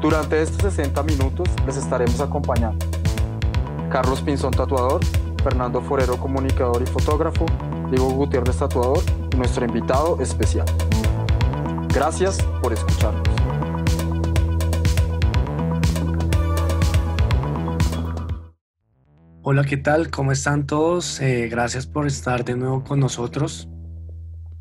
Durante 0.00 0.40
estos 0.40 0.62
60 0.74 1.02
minutos 1.02 1.48
les 1.66 1.76
estaremos 1.76 2.20
acompañando 2.20 2.86
Carlos 3.90 4.22
Pinzón 4.22 4.52
Tatuador, 4.52 5.00
Fernando 5.42 5.80
Forero 5.80 6.16
Comunicador 6.18 6.82
y 6.82 6.86
Fotógrafo, 6.86 7.46
Diego 7.90 8.10
Gutiérrez 8.10 8.58
Tatuador 8.58 9.02
nuestro 9.38 9.64
invitado 9.64 10.20
especial. 10.20 10.66
Gracias 11.94 12.42
por 12.60 12.72
escucharnos. 12.72 13.22
Hola, 19.42 19.64
¿qué 19.64 19.78
tal? 19.78 20.10
¿Cómo 20.10 20.32
están 20.32 20.66
todos? 20.66 21.20
Eh, 21.20 21.48
gracias 21.48 21.86
por 21.86 22.06
estar 22.06 22.44
de 22.44 22.56
nuevo 22.56 22.84
con 22.84 23.00
nosotros. 23.00 23.68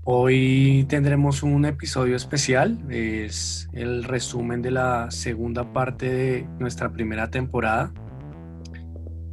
Hoy 0.09 0.85
tendremos 0.87 1.43
un 1.43 1.65
episodio 1.65 2.15
especial, 2.15 2.79
es 2.89 3.67
el 3.73 4.05
resumen 4.05 4.61
de 4.61 4.71
la 4.71 5.11
segunda 5.11 5.73
parte 5.73 6.09
de 6.09 6.47
nuestra 6.59 6.93
primera 6.93 7.29
temporada. 7.29 7.91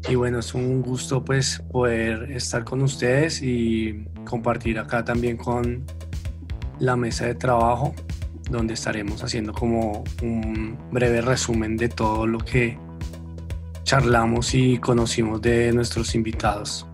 Y 0.08 0.16
bueno, 0.16 0.40
es 0.40 0.52
un 0.52 0.82
gusto 0.82 1.24
pues 1.24 1.62
poder 1.70 2.32
estar 2.32 2.64
con 2.64 2.82
ustedes 2.82 3.40
y 3.40 4.04
compartir 4.24 4.80
acá 4.80 5.04
también 5.04 5.36
con 5.36 5.84
la 6.80 6.96
mesa 6.96 7.26
de 7.26 7.36
trabajo, 7.36 7.94
donde 8.50 8.74
estaremos 8.74 9.22
haciendo 9.22 9.52
como 9.52 10.02
un 10.20 10.76
breve 10.90 11.20
resumen 11.20 11.76
de 11.76 11.88
todo 11.88 12.26
lo 12.26 12.38
que 12.38 12.76
charlamos 13.84 14.52
y 14.56 14.78
conocimos 14.78 15.40
de 15.40 15.72
nuestros 15.72 16.16
invitados. 16.16 16.84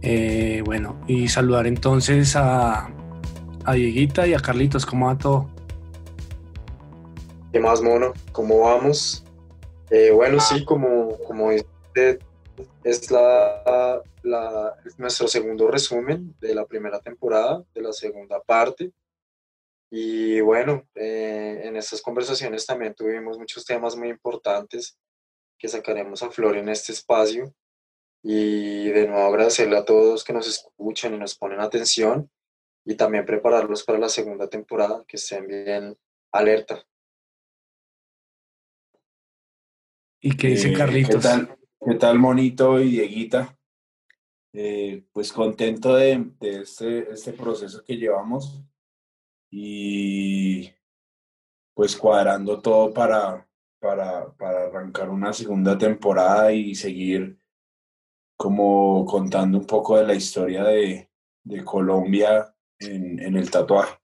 Eh, 0.00 0.62
bueno, 0.64 1.00
y 1.08 1.26
saludar 1.26 1.66
entonces 1.66 2.36
a, 2.36 2.88
a 3.64 3.74
Dieguita 3.74 4.26
y 4.26 4.34
a 4.34 4.38
Carlitos, 4.38 4.86
¿cómo 4.86 5.06
va 5.06 5.18
todo? 5.18 5.50
¿Qué 7.52 7.60
más, 7.60 7.82
mono? 7.82 8.12
¿Cómo 8.32 8.60
vamos? 8.60 9.24
Eh, 9.90 10.10
bueno, 10.12 10.40
sí, 10.40 10.64
como, 10.64 11.18
como 11.26 11.50
es, 11.50 11.66
es 12.84 13.10
la, 13.10 14.02
la, 14.22 14.76
nuestro 14.98 15.26
segundo 15.26 15.68
resumen 15.68 16.34
de 16.40 16.54
la 16.54 16.64
primera 16.64 17.00
temporada, 17.00 17.64
de 17.74 17.82
la 17.82 17.92
segunda 17.92 18.40
parte. 18.40 18.92
Y 19.90 20.40
bueno, 20.40 20.86
eh, 20.94 21.62
en 21.64 21.76
estas 21.76 22.00
conversaciones 22.00 22.64
también 22.64 22.94
tuvimos 22.94 23.36
muchos 23.36 23.64
temas 23.64 23.96
muy 23.96 24.08
importantes 24.08 24.96
que 25.58 25.68
sacaremos 25.68 26.22
a 26.22 26.30
flor 26.30 26.56
en 26.56 26.68
este 26.68 26.92
espacio. 26.92 27.52
Y 28.22 28.90
de 28.90 29.08
nuevo 29.08 29.26
agradecerle 29.26 29.76
a 29.76 29.84
todos 29.84 30.22
que 30.22 30.32
nos 30.32 30.46
escuchan 30.46 31.14
y 31.14 31.18
nos 31.18 31.36
ponen 31.36 31.60
atención 31.60 32.30
y 32.84 32.94
también 32.96 33.26
prepararlos 33.26 33.84
para 33.84 33.98
la 33.98 34.08
segunda 34.08 34.48
temporada, 34.48 35.04
que 35.06 35.16
estén 35.16 35.46
bien 35.46 35.96
alerta. 36.32 36.82
¿Y 40.22 40.36
qué 40.36 40.48
dice 40.48 40.72
Carlitos? 40.72 41.16
¿Qué 41.16 41.20
tal, 41.22 41.58
qué 41.84 41.94
tal 41.94 42.18
Monito 42.18 42.80
y 42.80 42.90
Dieguita? 42.90 43.56
Eh, 44.52 45.04
pues 45.12 45.32
contento 45.32 45.94
de, 45.94 46.32
de 46.40 46.62
este, 46.62 47.10
este 47.12 47.32
proceso 47.32 47.84
que 47.84 47.96
llevamos 47.96 48.60
y 49.48 50.68
pues 51.72 51.96
cuadrando 51.96 52.60
todo 52.60 52.92
para, 52.92 53.48
para, 53.78 54.32
para 54.36 54.66
arrancar 54.66 55.08
una 55.08 55.32
segunda 55.32 55.78
temporada 55.78 56.52
y 56.52 56.74
seguir 56.74 57.40
como 58.36 59.04
contando 59.06 59.58
un 59.58 59.66
poco 59.66 59.96
de 59.96 60.06
la 60.06 60.14
historia 60.14 60.64
de, 60.64 61.10
de 61.44 61.64
Colombia 61.64 62.54
en, 62.80 63.20
en, 63.20 63.36
el 63.36 63.50
tatuaje. 63.50 63.98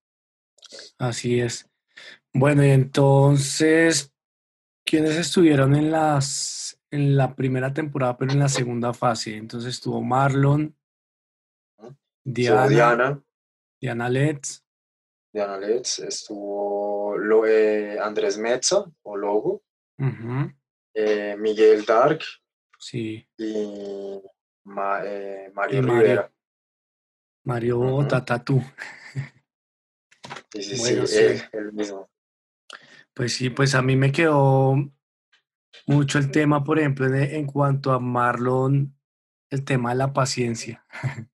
Así 0.99 1.41
es. 1.41 1.69
Bueno, 2.33 2.65
y 2.65 2.71
entonces, 2.71 4.13
¿quiénes 4.85 5.17
estuvieron 5.17 5.75
en, 5.75 5.91
las, 5.91 6.79
en 6.91 7.17
la 7.17 7.35
primera 7.35 7.73
temporada, 7.73 8.17
pero 8.17 8.33
en 8.33 8.39
la 8.39 8.49
segunda 8.49 8.93
fase? 8.93 9.37
Entonces 9.37 9.75
estuvo 9.75 10.03
Marlon, 10.03 10.77
Diana, 12.25 12.69
Diana, 12.69 13.23
Diana 13.81 14.09
Letts. 14.09 14.65
Diana 15.33 15.59
Letts, 15.59 16.01
estuvo 16.01 17.17
lo, 17.17 17.47
eh, 17.47 17.99
Andrés 18.01 18.37
Mezza, 18.39 18.85
o 19.03 19.17
Logo, 19.17 19.63
uh 19.99 20.05
-huh. 20.05 20.55
eh, 20.95 21.37
Miguel 21.39 21.85
Dark 21.85 22.21
sí. 22.79 23.27
y 23.39 24.21
Ma, 24.65 25.01
eh, 25.05 25.51
Mario 25.55 25.79
Y 25.79 25.83
Mario. 25.83 26.03
Rivera. 26.03 26.33
Mario 27.47 27.79
Ujú. 27.79 28.09
Tatatú. 28.09 28.63
Sí, 30.53 30.63
sí, 30.63 30.77
Bueno, 30.79 31.07
sí, 31.07 31.17
sí. 31.17 31.25
él, 31.25 31.43
él 31.53 31.73
mismo. 31.73 32.11
Pues 33.15 33.35
sí, 33.35 33.51
pues 33.51 33.75
a 33.77 33.83
mí 33.83 33.95
me 33.97 34.11
quedó 34.11 34.75
mucho 35.87 36.19
el 36.19 36.31
tema, 36.33 36.65
por 36.65 36.79
ejemplo, 36.81 37.07
en, 37.07 37.15
en 37.15 37.47
cuanto 37.47 37.93
a 37.93 38.01
Marlon, 38.01 38.95
el 39.51 39.65
tema 39.65 39.91
de 39.91 39.97
la 39.97 40.13
paciencia. 40.13 40.85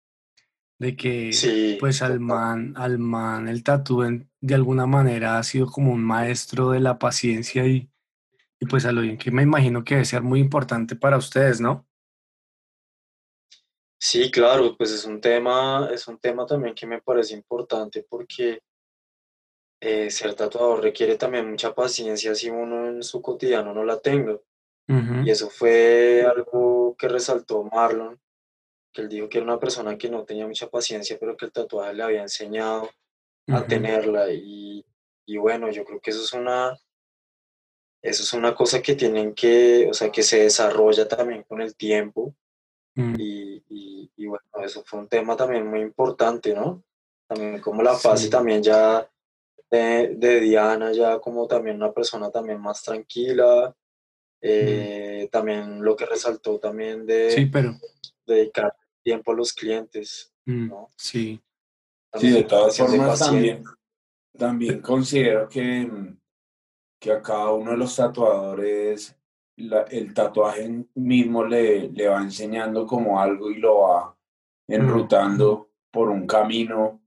De 0.81 0.97
que, 0.97 1.31
Sí, 1.33 1.77
pues 1.79 2.01
al 2.01 2.21
man, 2.21 2.73
al 2.77 2.99
man, 2.99 3.49
el 3.49 3.63
tatú 3.63 4.01
de 4.41 4.55
alguna 4.55 4.87
manera 4.87 5.37
ha 5.39 5.43
sido 5.43 5.67
como 5.67 5.93
un 5.93 6.03
maestro 6.03 6.71
de 6.71 6.81
la 6.81 6.99
paciencia 6.99 7.67
y, 7.67 7.91
y 8.59 8.65
pues 8.65 8.87
a 8.87 8.93
lo 8.93 9.03
bien 9.03 9.19
que 9.19 9.31
me 9.31 9.43
imagino 9.43 9.85
que 9.85 9.97
debe 9.97 10.07
ser 10.07 10.23
muy 10.23 10.41
importante 10.41 10.97
para 10.97 11.19
ustedes, 11.19 11.61
¿no? 11.61 11.87
Sí, 14.03 14.31
claro, 14.31 14.77
pues 14.79 14.93
es 14.93 15.05
un 15.05 15.21
tema, 15.21 15.91
es 15.93 16.09
un 16.09 16.19
tema 16.19 16.47
también 16.47 16.75
que 16.75 16.87
me 16.87 17.03
parece 17.03 17.35
importante 17.35 18.03
porque 18.09 18.63
eh, 19.79 20.11
ser 20.11 20.35
tatuador 20.35 20.83
requiere 20.83 21.17
también 21.17 21.51
mucha 21.51 21.75
paciencia 21.75 22.35
si 22.35 22.49
uno 22.49 22.89
en 22.89 23.03
su 23.03 23.21
cotidiano 23.21 23.75
no 23.75 23.85
la 23.85 24.01
tenga. 24.01 24.39
Y 25.25 25.31
eso 25.31 25.49
fue 25.51 26.27
algo 26.29 26.97
que 26.99 27.09
resaltó 27.09 27.63
Marlon, 27.63 28.19
que 28.93 29.03
él 29.03 29.09
dijo 29.09 29.29
que 29.29 29.39
era 29.39 29.45
una 29.45 29.61
persona 29.61 29.97
que 29.97 30.11
no 30.11 30.25
tenía 30.25 30.47
mucha 30.47 30.69
paciencia, 30.69 31.17
pero 31.21 31.37
que 31.37 31.45
el 31.45 31.53
tatuaje 31.53 31.95
le 31.95 32.03
había 32.03 32.23
enseñado 32.23 32.91
a 33.49 33.65
tenerla. 33.67 34.33
Y, 34.33 34.85
y 35.27 35.37
bueno, 35.37 35.71
yo 35.71 35.85
creo 35.85 36.01
que 36.01 36.11
eso 36.11 36.23
es 36.25 36.33
una, 36.33 36.77
eso 38.03 38.23
es 38.23 38.33
una 38.33 38.55
cosa 38.55 38.83
que 38.83 38.97
tienen 38.97 39.35
que, 39.35 39.87
o 39.89 39.95
sea, 39.95 40.11
que 40.11 40.23
se 40.23 40.41
desarrolla 40.41 41.07
también 41.07 41.45
con 41.45 41.61
el 41.61 41.77
tiempo. 41.77 42.35
Mm, 43.01 43.15
Y, 43.19 43.65
y, 43.69 44.11
y 44.17 44.27
bueno, 44.27 44.45
eso 44.65 44.83
fue 44.85 45.01
un 45.01 45.09
tema 45.09 45.37
también 45.37 45.67
muy 45.69 45.81
importante, 45.81 46.55
¿no? 46.55 46.83
También 47.29 47.61
como 47.61 47.83
la 47.83 47.95
fase 47.95 48.25
Sí. 48.25 48.31
también 48.31 48.63
ya 48.63 49.09
de, 49.71 50.15
de 50.17 50.41
Diana, 50.41 50.93
ya 50.93 51.19
como 51.21 51.47
también 51.47 51.77
una 51.77 51.93
persona 51.93 52.31
también 52.31 52.61
más 52.61 52.83
tranquila. 52.83 53.75
eh, 54.43 55.29
También 55.31 55.83
lo 55.85 55.95
que 55.95 56.07
resaltó 56.07 56.59
también 56.59 57.05
de 57.07 57.31
Sí, 57.31 57.47
pero 57.47 57.75
dedicar 58.27 58.75
tiempo 59.03 59.33
a 59.33 59.35
los 59.35 59.53
clientes, 59.53 60.33
mm, 60.47 60.69
¿no? 60.69 60.89
sí, 60.97 61.41
Sí, 62.15 62.31
de 62.31 62.43
También 62.45 62.49
todas 62.49 62.77
formas 62.79 63.19
también, 63.21 63.65
también 64.37 64.81
considero 64.81 65.49
que, 65.49 65.63
mm, 65.87 66.19
que 66.99 67.13
a 67.13 67.23
cada 67.23 67.51
uno 67.53 67.71
de 67.73 67.77
los 67.77 67.95
tatuadores 67.95 69.15
la- 69.61 69.83
el 69.83 70.13
tatuaje 70.15 70.85
mismo 70.95 71.45
le, 71.45 71.89
le 71.91 72.09
va 72.09 72.23
enseñando 72.23 72.87
como 72.87 73.21
algo 73.21 73.51
y 73.51 73.57
lo 73.59 73.81
va 73.81 74.17
enrutando 74.69 75.71
por 75.91 76.09
un 76.09 76.27
camino 76.27 77.01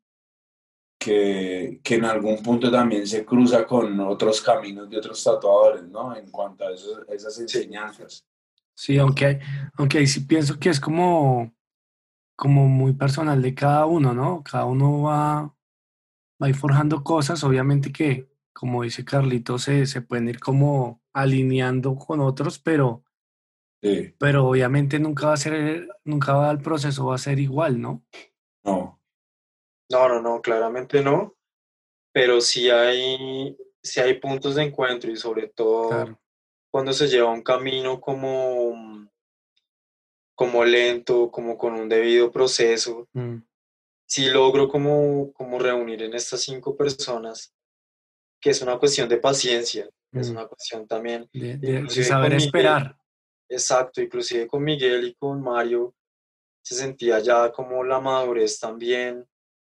que, 0.99 1.81
que 1.83 1.95
en 1.95 2.05
algún 2.05 2.41
punto 2.41 2.71
también 2.71 3.05
se 3.07 3.25
cruza 3.25 3.65
con 3.65 3.99
otros 3.99 4.41
caminos 4.41 4.89
de 4.89 4.97
otros 4.97 5.21
tatuadores, 5.23 5.83
¿no? 5.83 6.15
En 6.15 6.29
cuanto 6.31 6.65
a 6.65 6.71
esas 6.71 7.39
enseñanzas. 7.39 8.25
sí, 8.75 8.97
aunque, 8.97 9.25
hay- 9.25 9.39
aunque 9.77 10.05
sí 10.07 10.21
pienso 10.21 10.57
que 10.59 10.69
es 10.69 10.79
como, 10.79 11.53
como 12.35 12.67
muy 12.67 12.93
personal 12.93 13.41
de 13.41 13.53
cada 13.53 13.85
uno, 13.85 14.13
¿no? 14.13 14.43
Cada 14.43 14.65
uno 14.65 15.01
va, 15.03 15.53
va 16.41 16.53
forjando 16.53 17.03
cosas, 17.03 17.43
obviamente 17.43 17.91
que, 17.91 18.32
como 18.53 18.83
dice 18.83 19.03
Carlito, 19.03 19.57
se, 19.59 19.85
se 19.85 20.01
pueden 20.01 20.29
ir 20.29 20.39
como 20.39 21.01
alineando 21.13 21.95
con 21.95 22.19
otros, 22.21 22.59
pero, 22.59 23.03
Sí, 23.81 24.15
pero 24.17 24.47
obviamente 24.47 24.97
nunca 24.97 25.27
va 25.27 25.33
a 25.33 25.37
ser, 25.37 25.89
nunca 26.05 26.33
va 26.33 26.49
el 26.51 26.61
proceso 26.61 27.07
va 27.07 27.15
a 27.15 27.17
ser 27.17 27.39
igual, 27.39 27.81
¿no? 27.81 28.01
no. 28.63 28.99
No, 29.91 30.07
no, 30.07 30.21
no, 30.21 30.41
claramente 30.41 31.03
no, 31.03 31.35
pero 32.13 32.39
sí 32.39 32.69
hay, 32.69 33.57
sí 33.81 33.99
hay 33.99 34.13
puntos 34.19 34.55
de 34.55 34.63
encuentro 34.63 35.11
y 35.11 35.17
sobre 35.17 35.49
todo 35.49 35.89
Claro. 35.89 36.19
cuando 36.71 36.93
se 36.93 37.07
lleva 37.07 37.29
un 37.31 37.43
camino 37.43 37.99
como, 37.99 39.07
como 40.35 40.63
lento, 40.63 41.29
como 41.29 41.57
con 41.57 41.73
un 41.73 41.89
debido 41.89 42.31
proceso, 42.31 43.07
Mm, 43.13 43.43
si 44.07 44.29
logro 44.29 44.69
como, 44.69 45.31
como 45.33 45.59
reunir 45.59 46.03
en 46.03 46.13
estas 46.13 46.41
cinco 46.41 46.75
personas, 46.75 47.52
que 48.43 48.49
es 48.49 48.61
una 48.61 48.77
cuestión 48.77 49.07
de 49.07 49.17
paciencia, 49.17 49.89
es 50.11 50.27
mm. 50.27 50.31
una 50.33 50.47
cuestión 50.47 50.85
también, 50.85 51.29
De, 51.31 51.55
de- 51.57 51.89
saber 52.03 52.31
Miguel, 52.31 52.45
esperar. 52.45 52.97
exacto, 53.47 54.01
inclusive 54.01 54.47
con 54.47 54.61
Miguel 54.63 55.05
y 55.07 55.13
con 55.15 55.41
Mario, 55.41 55.95
se 56.61 56.75
sentía 56.75 57.19
ya 57.19 57.51
como 57.53 57.83
la 57.85 57.99
madurez 58.01 58.59
también, 58.59 59.25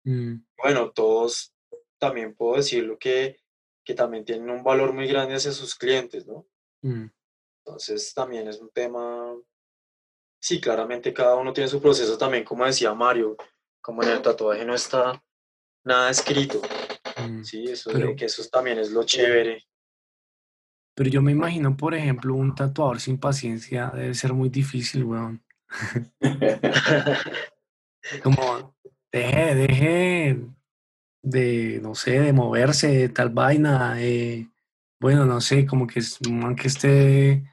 Mm, 0.03 0.37
bueno, 0.57 0.93
todos 0.93 1.53
también 1.99 2.35
puedo 2.35 2.57
decirlo 2.57 2.97
que, 2.99 3.37
que 3.85 3.93
también 3.93 4.25
tienen 4.25 4.49
un 4.49 4.65
valor 4.65 4.95
muy 4.95 5.07
grande 5.07 5.35
hacia 5.35 5.53
sus 5.53 5.75
clientes, 5.75 6.27
¿no? 6.27 6.47
mm. 6.81 7.05
Entonces 7.67 8.15
también 8.15 8.49
es 8.49 8.61
un 8.61 8.71
tema, 8.71 9.37
sí, 10.41 10.59
claramente 10.59 11.13
cada 11.13 11.35
uno 11.37 11.53
tiene 11.53 11.69
su 11.69 11.83
proceso 11.83 12.17
también, 12.17 12.45
como 12.45 12.65
decía 12.65 12.95
Mario, 12.95 13.37
como 13.83 14.03
en 14.03 14.09
el 14.09 14.23
tatuaje 14.23 14.65
no 14.65 14.75
está 14.75 15.23
nada 15.85 16.09
escrito, 16.09 16.63
Mm. 17.29 17.45
sí, 17.45 17.65
eso, 17.65 17.91
Pero- 17.93 18.09
de 18.09 18.17
que 18.17 18.25
eso 18.27 18.43
también 18.51 18.79
es 18.79 18.91
lo 18.91 19.05
chévere. 19.05 19.65
Pero 20.95 21.09
yo 21.11 21.23
me 21.23 21.33
imagino, 21.33 21.77
por 21.77 21.95
ejemplo, 21.95 22.35
un 22.35 22.55
tatuador 22.55 23.01
sin 23.01 23.19
paciencia 23.19 23.91
debe 23.95 24.15
ser 24.15 24.33
muy 24.35 24.49
difícil, 24.49 25.05
weón. 25.05 25.43
Como, 28.23 28.75
deje, 29.13 29.55
deje 29.55 30.41
de, 31.23 31.79
no 31.83 31.95
sé, 31.95 32.21
de 32.21 32.33
moverse, 32.33 32.89
de 32.89 33.09
tal 33.09 33.31
vaina. 33.31 33.97
eh, 34.03 34.49
bueno, 35.01 35.25
no 35.25 35.41
sé, 35.41 35.65
como 35.65 35.87
que 35.87 36.01
es 36.01 36.21
un 36.23 36.41
man 36.41 36.57
que 36.57 36.69
esté 36.69 37.45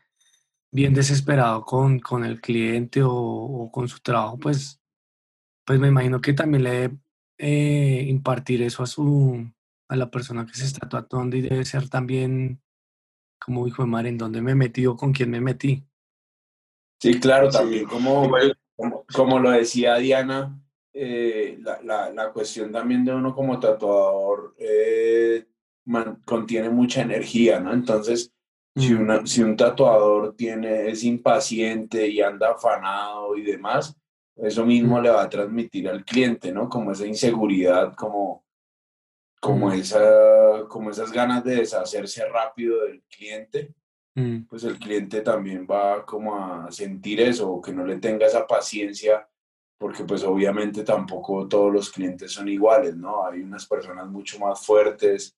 bien 0.72 0.94
desesperado 0.94 1.64
con, 1.64 2.00
con 2.00 2.25
el 2.25 2.42
cliente 2.42 3.02
o, 3.02 3.14
o 3.14 3.72
con 3.72 3.88
su 3.88 4.00
trabajo, 4.00 4.38
pues, 4.38 4.81
pues 5.66 5.80
me 5.80 5.88
imagino 5.88 6.19
que 6.19 6.34
también 6.34 6.64
le 6.64 6.69
debe 6.72 6.98
eh, 7.38 8.06
impartir 8.10 8.62
eso 8.64 8.84
a 8.84 8.88
su, 8.88 9.50
a 9.89 9.95
la 9.95 10.10
persona 10.12 10.45
que 10.45 10.54
se 10.54 10.66
está 10.66 10.88
tatuando 10.89 11.38
y 11.38 11.42
debe 11.42 11.66
ser 11.66 11.89
también 11.89 12.62
como 13.39 13.68
hijo 13.68 13.84
de 13.84 13.89
madre, 13.89 14.10
¿en 14.10 14.18
dónde 14.18 14.42
me 14.42 14.56
metí 14.56 14.86
o 14.86 14.95
con 14.95 15.13
quién 15.13 15.30
me 15.30 15.42
metí? 15.42 15.84
Sí, 17.00 17.19
claro, 17.19 17.50
también 17.50 17.86
como, 17.86 18.30
como, 18.75 19.06
como 19.13 19.39
lo 19.39 19.51
decía 19.51 19.95
Diana, 19.98 20.60
eh, 20.94 21.60
la, 21.62 21.80
la, 21.84 22.10
la 22.12 22.31
cuestión 22.34 22.72
también 22.72 23.06
de 23.06 23.13
uno 23.13 23.36
como 23.36 23.60
tatuador 23.60 24.56
eh, 24.57 25.45
man- 25.86 26.22
contiene 26.25 26.69
mucha 26.69 27.01
energía, 27.04 27.60
¿no? 27.60 27.72
Entonces, 27.74 28.33
si, 28.75 28.94
Mm. 28.94 29.01
una, 29.01 29.25
si 29.28 29.44
un 29.44 29.56
tatuador 29.56 30.36
tiene, 30.36 30.90
es 30.90 31.04
impaciente 31.04 32.07
y 32.07 32.22
anda 32.22 32.51
afanado 32.51 33.36
y 33.38 33.44
demás, 33.44 33.95
eso 34.36 34.66
mismo 34.66 35.00
Mm. 35.00 35.04
le 35.04 35.10
va 35.12 35.22
a 35.24 35.30
transmitir 35.30 35.88
al 35.90 36.04
cliente, 36.04 36.51
¿no? 36.51 36.68
Como 36.68 36.92
esa 36.92 37.06
inseguridad, 37.06 37.94
como, 37.95 38.44
como, 39.39 39.72
esa, 39.72 40.66
como 40.68 40.92
esas 40.92 41.12
ganas 41.12 41.44
de 41.44 41.57
deshacerse 41.57 42.28
rápido 42.28 42.86
del 42.86 43.01
cliente 43.04 43.74
Mm, 44.18 44.45
pues 44.45 44.63
el 44.63 44.80
cliente 44.80 45.22
también 45.22 45.68
va 45.69 46.04
como 46.04 46.36
a 46.36 46.72
sentir 46.72 47.22
eso, 47.22 47.62
que 47.62 47.72
no 47.72 47.86
le 47.86 48.00
tenga 48.00 48.25
esa 48.25 48.48
paciencia, 48.48 49.30
porque 49.78 50.06
pues 50.06 50.24
obviamente 50.24 50.84
tampoco 50.84 51.48
todos 51.48 51.72
los 51.72 51.92
clientes 51.92 52.31
son 52.31 52.48
iguales, 52.48 52.98
¿no? 52.98 53.24
Hay 53.28 53.42
unas 53.42 53.68
personas 53.68 54.07
mucho 54.07 54.39
más 54.39 54.66
fuertes 54.66 55.38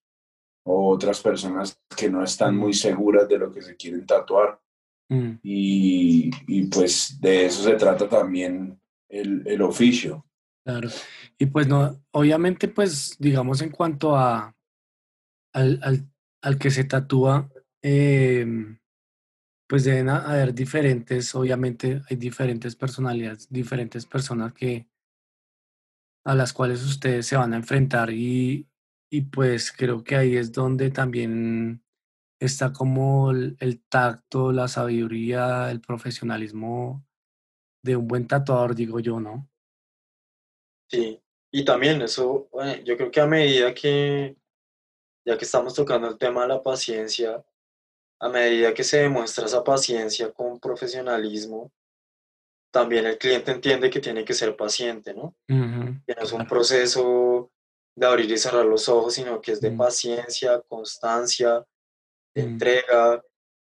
o 0.63 0.91
otras 0.91 1.19
personas 1.21 1.77
que 1.93 2.09
no 2.09 2.23
están 2.23 2.55
muy 2.55 2.73
seguras 2.73 3.27
de 3.27 3.37
lo 3.37 3.51
que 3.51 3.61
se 3.61 3.75
quieren 3.75 4.05
tatuar. 4.05 4.57
mm. 5.09 5.39
Y, 5.43 6.31
y 6.47 6.67
pues 6.67 7.19
de 7.19 7.47
eso 7.47 7.63
se 7.63 7.75
trata 7.75 8.07
también 8.07 8.79
el, 9.09 9.45
el 9.45 9.61
oficio. 9.61 10.25
Claro. 10.69 10.89
Y 11.39 11.47
pues 11.47 11.67
no, 11.67 11.99
obviamente, 12.11 12.67
pues, 12.67 13.15
digamos, 13.17 13.61
en 13.63 13.71
cuanto 13.71 14.15
a 14.15 14.55
al, 15.53 15.79
al, 15.83 16.09
al 16.41 16.57
que 16.59 16.71
se 16.71 16.83
tatúa, 16.85 17.49
em, 17.81 18.79
pues 19.67 19.85
deben 19.85 20.09
ha- 20.09 20.29
haber 20.31 20.53
diferentes, 20.55 21.35
obviamente, 21.35 22.01
hay 22.09 22.17
diferentes 22.17 22.75
personalidades, 22.75 23.47
diferentes 23.51 24.05
personas 24.05 24.53
que 24.53 24.87
a 26.25 26.35
las 26.35 26.53
cuales 26.53 26.83
ustedes 26.83 27.25
se 27.27 27.35
van 27.37 27.53
a 27.53 27.57
enfrentar 27.57 28.11
y, 28.11 28.67
y 29.09 29.21
pues 29.21 29.71
creo 29.71 30.03
que 30.03 30.15
ahí 30.15 30.35
es 30.37 30.51
donde 30.51 30.91
también 30.91 31.83
está 32.39 32.73
como 32.73 33.31
el 33.31 33.81
tacto, 33.89 34.51
la 34.53 34.67
sabiduría, 34.67 35.71
el 35.71 35.81
profesionalismo 35.81 37.05
de 37.83 37.97
un 37.97 38.07
buen 38.07 38.27
tatuador, 38.27 38.75
digo 38.75 38.99
yo, 38.99 39.19
¿no? 39.19 39.49
Sí, 40.89 41.21
y 41.51 41.63
también 41.65 42.01
eso, 42.01 42.49
eh, 42.63 42.81
yo 42.83 42.97
creo 42.97 43.11
que 43.11 43.21
a 43.21 43.27
medida 43.27 43.73
que, 43.73 44.35
ya 45.25 45.37
que 45.37 45.45
estamos 45.45 45.73
tocando 45.73 46.07
el 46.07 46.17
tema 46.17 46.41
de 46.43 46.47
la 46.49 46.63
paciencia, 46.63 47.43
a 48.19 48.29
medida 48.29 48.73
que 48.73 48.83
se 48.83 48.97
demuestra 49.01 49.45
esa 49.45 49.63
paciencia 49.63 50.31
con 50.31 50.59
profesionalismo, 50.59 51.71
también 52.71 53.05
el 53.05 53.17
cliente 53.17 53.51
entiende 53.51 53.89
que 53.89 53.99
tiene 53.99 54.23
que 54.25 54.33
ser 54.33 54.55
paciente, 54.55 55.13
¿no? 55.13 55.35
Que 56.05 56.15
no 56.15 56.23
es 56.23 56.31
un 56.33 56.45
proceso 56.47 57.51
de 57.95 58.05
abrir 58.05 58.29
y 58.31 58.37
cerrar 58.37 58.65
los 58.65 58.87
ojos, 58.89 59.13
sino 59.15 59.41
que 59.41 59.53
es 59.53 59.61
de 59.61 59.71
Mm. 59.71 59.77
paciencia, 59.77 60.61
constancia, 60.67 61.65
Mm. 62.35 62.39
entrega, 62.39 63.23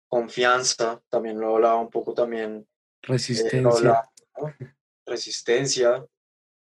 confianza, 0.08 1.02
también 1.10 1.38
lo 1.38 1.54
hablaba 1.54 1.76
un 1.80 1.90
poco 1.90 2.14
también 2.14 2.66
eh, 3.02 3.08
Resistencia. 3.08 3.68
hablaba, 3.70 4.10
¿no? 4.38 4.44
resistencia 5.06 6.06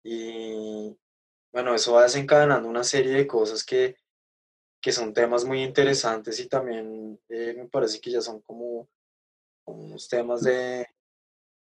y 0.03 0.95
bueno, 1.51 1.73
eso 1.73 1.93
va 1.93 2.03
desencadenando 2.03 2.67
una 2.67 2.83
serie 2.83 3.13
de 3.13 3.27
cosas 3.27 3.63
que, 3.63 3.95
que 4.81 4.91
son 4.91 5.13
temas 5.13 5.45
muy 5.45 5.63
interesantes 5.63 6.39
y 6.39 6.47
también 6.47 7.19
eh, 7.29 7.53
me 7.57 7.67
parece 7.67 7.99
que 7.99 8.11
ya 8.11 8.21
son 8.21 8.41
como, 8.41 8.87
como 9.65 9.85
unos 9.85 10.07
temas 10.07 10.41
de, 10.41 10.87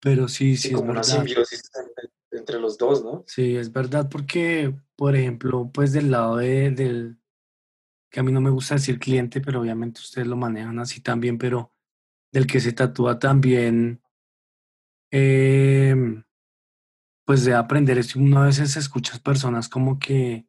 Pero 0.01 0.29
sí, 0.29 0.57
sí 0.57 0.69
es 0.69 0.75
como 0.75 0.91
una 0.91 1.01
verdad. 1.01 1.17
simbiosis 1.17 1.63
entre, 1.75 2.11
entre 2.31 2.61
los 2.61 2.79
dos, 2.79 3.03
¿no? 3.03 3.25
Sí, 3.27 3.57
es 3.57 3.73
verdad 3.73 4.09
porque, 4.11 4.75
por 4.97 5.17
ejemplo, 5.17 5.71
pues 5.73 5.93
del 5.93 6.11
lado 6.11 6.37
de, 6.37 6.71
del, 6.71 7.19
que 8.11 8.21
a 8.21 8.23
mí 8.23 8.33
no 8.33 8.41
me 8.41 8.51
gusta 8.51 8.75
decir 8.75 8.99
cliente, 8.99 9.41
pero 9.41 9.61
obviamente 9.61 10.01
ustedes 10.01 10.27
lo 10.27 10.37
manejan 10.37 10.79
así 10.79 11.01
también, 11.01 11.39
pero 11.39 11.73
del 12.33 12.47
que 12.47 12.61
se 12.61 12.73
tatúa 12.73 13.19
también, 13.19 14.03
em, 15.11 16.23
pues 17.31 17.45
de 17.45 17.55
aprender 17.55 17.97
es 17.97 18.17
uno 18.17 18.43
a 18.43 18.47
veces 18.47 18.77
escuchas 18.77 19.21
personas 19.21 19.69
como 19.69 20.01
que 20.01 20.49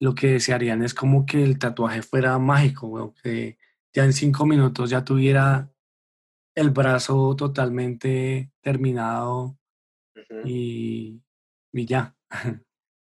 lo 0.00 0.16
que 0.16 0.32
desearían 0.32 0.82
es 0.82 0.92
como 0.92 1.24
que 1.24 1.44
el 1.44 1.60
tatuaje 1.60 2.02
fuera 2.02 2.36
mágico, 2.40 2.88
weón, 2.88 3.14
que 3.22 3.56
ya 3.94 4.04
en 4.04 4.12
cinco 4.12 4.46
minutos 4.46 4.90
ya 4.90 5.04
tuviera 5.04 5.72
el 6.56 6.70
brazo 6.70 7.36
totalmente 7.36 8.50
terminado 8.60 9.56
y 10.44 11.22
ya. 11.72 12.16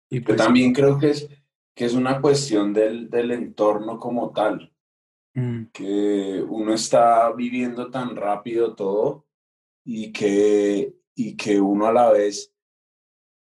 Y 0.08 0.20
Yo 0.20 0.24
pues, 0.24 0.38
también 0.38 0.72
creo 0.72 0.98
que 0.98 1.10
es, 1.10 1.28
que 1.76 1.84
es 1.84 1.92
una 1.92 2.22
cuestión 2.22 2.72
del, 2.72 3.10
del 3.10 3.32
entorno 3.32 3.98
como 3.98 4.32
tal. 4.32 4.72
mm, 5.34 5.64
que 5.74 6.42
uno 6.48 6.72
está 6.72 7.30
viviendo 7.32 7.90
tan 7.90 8.16
rápido 8.16 8.74
todo 8.74 9.26
y 9.84 10.10
que, 10.10 10.96
y 11.14 11.36
que 11.36 11.60
uno 11.60 11.86
a 11.86 11.92
la 11.92 12.10
vez 12.10 12.48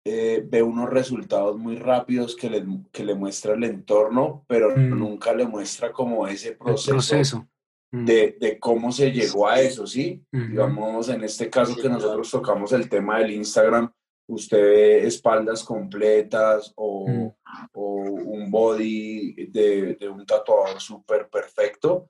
eh, 0.03 0.43
ve 0.47 0.63
unos 0.63 0.89
resultados 0.89 1.57
muy 1.57 1.75
rápidos 1.75 2.35
que 2.35 2.49
le, 2.49 2.65
que 2.91 3.03
le 3.03 3.13
muestra 3.15 3.53
el 3.53 3.63
entorno, 3.63 4.43
pero 4.47 4.75
Mm. 4.75 4.97
nunca 4.97 5.33
le 5.33 5.45
muestra 5.45 5.91
como 5.91 6.27
ese 6.27 6.53
proceso, 6.53 6.91
proceso. 6.91 7.47
Mm, 7.93 8.05
de, 8.05 8.37
de 8.39 8.59
cómo 8.59 8.91
se 8.91 9.11
llegó 9.11 9.47
a 9.47 9.59
eso, 9.59 9.85
¿sí? 9.85 10.23
Ujú. 10.33 10.45
Digamos, 10.45 11.09
en 11.09 11.23
este 11.23 11.49
caso 11.49 11.71
Sí, 11.73 11.75
que 11.75 11.81
claro. 11.87 11.95
nosotros 11.95 12.31
tocamos 12.31 12.71
el 12.73 12.89
tema 12.89 13.19
del 13.19 13.31
Instagram, 13.31 13.91
usted 14.29 14.57
ve 14.61 15.05
espaldas 15.07 15.63
completas 15.63 16.71
o, 16.75 17.07
Mm. 17.07 17.31
o 17.73 17.95
un 18.03 18.49
body 18.49 19.47
de, 19.51 19.95
de 19.95 20.07
un 20.09 20.25
tatuador 20.25 20.79
súper 20.79 21.27
perfecto, 21.29 22.09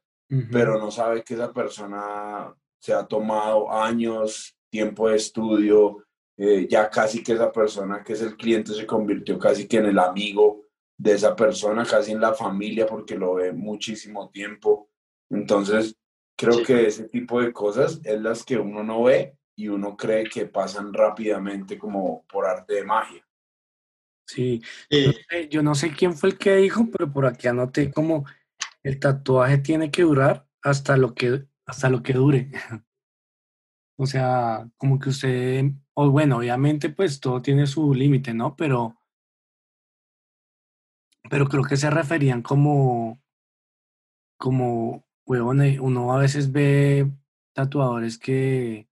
pero 0.50 0.79
no 0.79 0.91
sabe 0.91 1.24
que 1.25 1.33
esa 1.33 1.51
persona 1.51 2.55
se 2.79 2.93
ha 2.93 3.05
tomado 3.05 3.69
años, 3.69 4.55
tiempo 4.71 5.10
de 5.10 5.17
estudio, 5.17 6.05
eh, 6.43 6.67
ya 6.67 6.89
casi 6.89 7.21
que 7.21 7.33
esa 7.33 7.51
persona 7.51 8.03
que 8.03 8.13
es 8.13 8.21
el 8.21 8.36
cliente 8.36 8.74
se 8.74 8.88
convirtió 8.88 9.38
casi 9.38 9.67
que 9.67 9.77
en 9.77 9.86
el 9.86 10.00
amigo 10.00 10.63
de 10.98 11.13
esa 11.13 11.36
persona, 11.36 11.86
casi 11.86 12.13
en 12.13 12.19
la 12.21 12.33
familia 12.33 12.88
porque 12.88 13.15
lo 13.15 13.36
ve 13.36 13.53
muchísimo 13.53 14.29
tiempo. 14.31 14.89
Entonces, 15.29 15.95
creo 16.36 16.53
Sí. 16.53 16.63
que 16.63 16.88
ese 16.88 17.03
tipo 17.10 17.39
de 17.41 17.53
cosas 17.53 18.00
es 18.03 18.19
las 18.19 18.43
que 18.43 18.57
uno 18.57 18.83
no 18.83 19.03
ve 19.03 19.36
y 19.55 19.67
uno 19.67 19.95
cree 19.95 20.24
que 20.27 20.48
pasan 20.48 20.91
rápidamente 20.93 21.77
como 21.77 22.25
por 22.27 22.48
arte 22.48 22.74
de 22.74 22.83
magia. 22.86 23.24
Sí, 24.27 24.62
Y 24.89 25.07
no 25.07 25.13
sé, 25.29 25.50
yo 25.50 25.62
no 25.62 25.75
sé 25.75 25.91
quién 25.93 26.13
fue 26.15 26.29
el 26.29 26.38
que 26.39 26.55
dijo, 26.55 26.88
pero 26.91 27.12
por 27.12 27.25
aquí 27.27 27.48
anoté 27.50 27.91
como 27.91 28.25
el 28.81 29.00
tatuaje 29.00 29.60
tiene 29.60 29.91
que 29.91 30.01
durar 30.03 30.48
hasta 30.63 30.98
lo 30.98 31.13
que 31.13 31.45
hasta 31.67 31.89
lo 31.89 32.01
que 32.01 32.13
dure. 32.13 32.50
o 34.01 34.08
sea, 34.08 34.67
como 34.77 34.98
que 35.00 35.10
usted, 35.10 35.65
o 35.93 36.10
bueno, 36.10 36.38
obviamente 36.38 36.89
pues 36.89 37.20
todo 37.20 37.41
tiene 37.41 37.67
su 37.67 37.93
límite, 37.93 38.34
¿no? 38.34 38.55
Pero, 38.55 38.98
pero 41.29 41.48
creo 41.48 41.63
que 41.63 41.77
se 41.77 41.89
referían 41.91 42.41
como, 42.41 43.22
como, 44.38 45.05
huevón, 45.25 45.62
uno 45.79 46.13
a 46.13 46.17
veces 46.17 46.51
ve 46.51 47.12
tatuadores 47.53 48.17
que, 48.17 48.89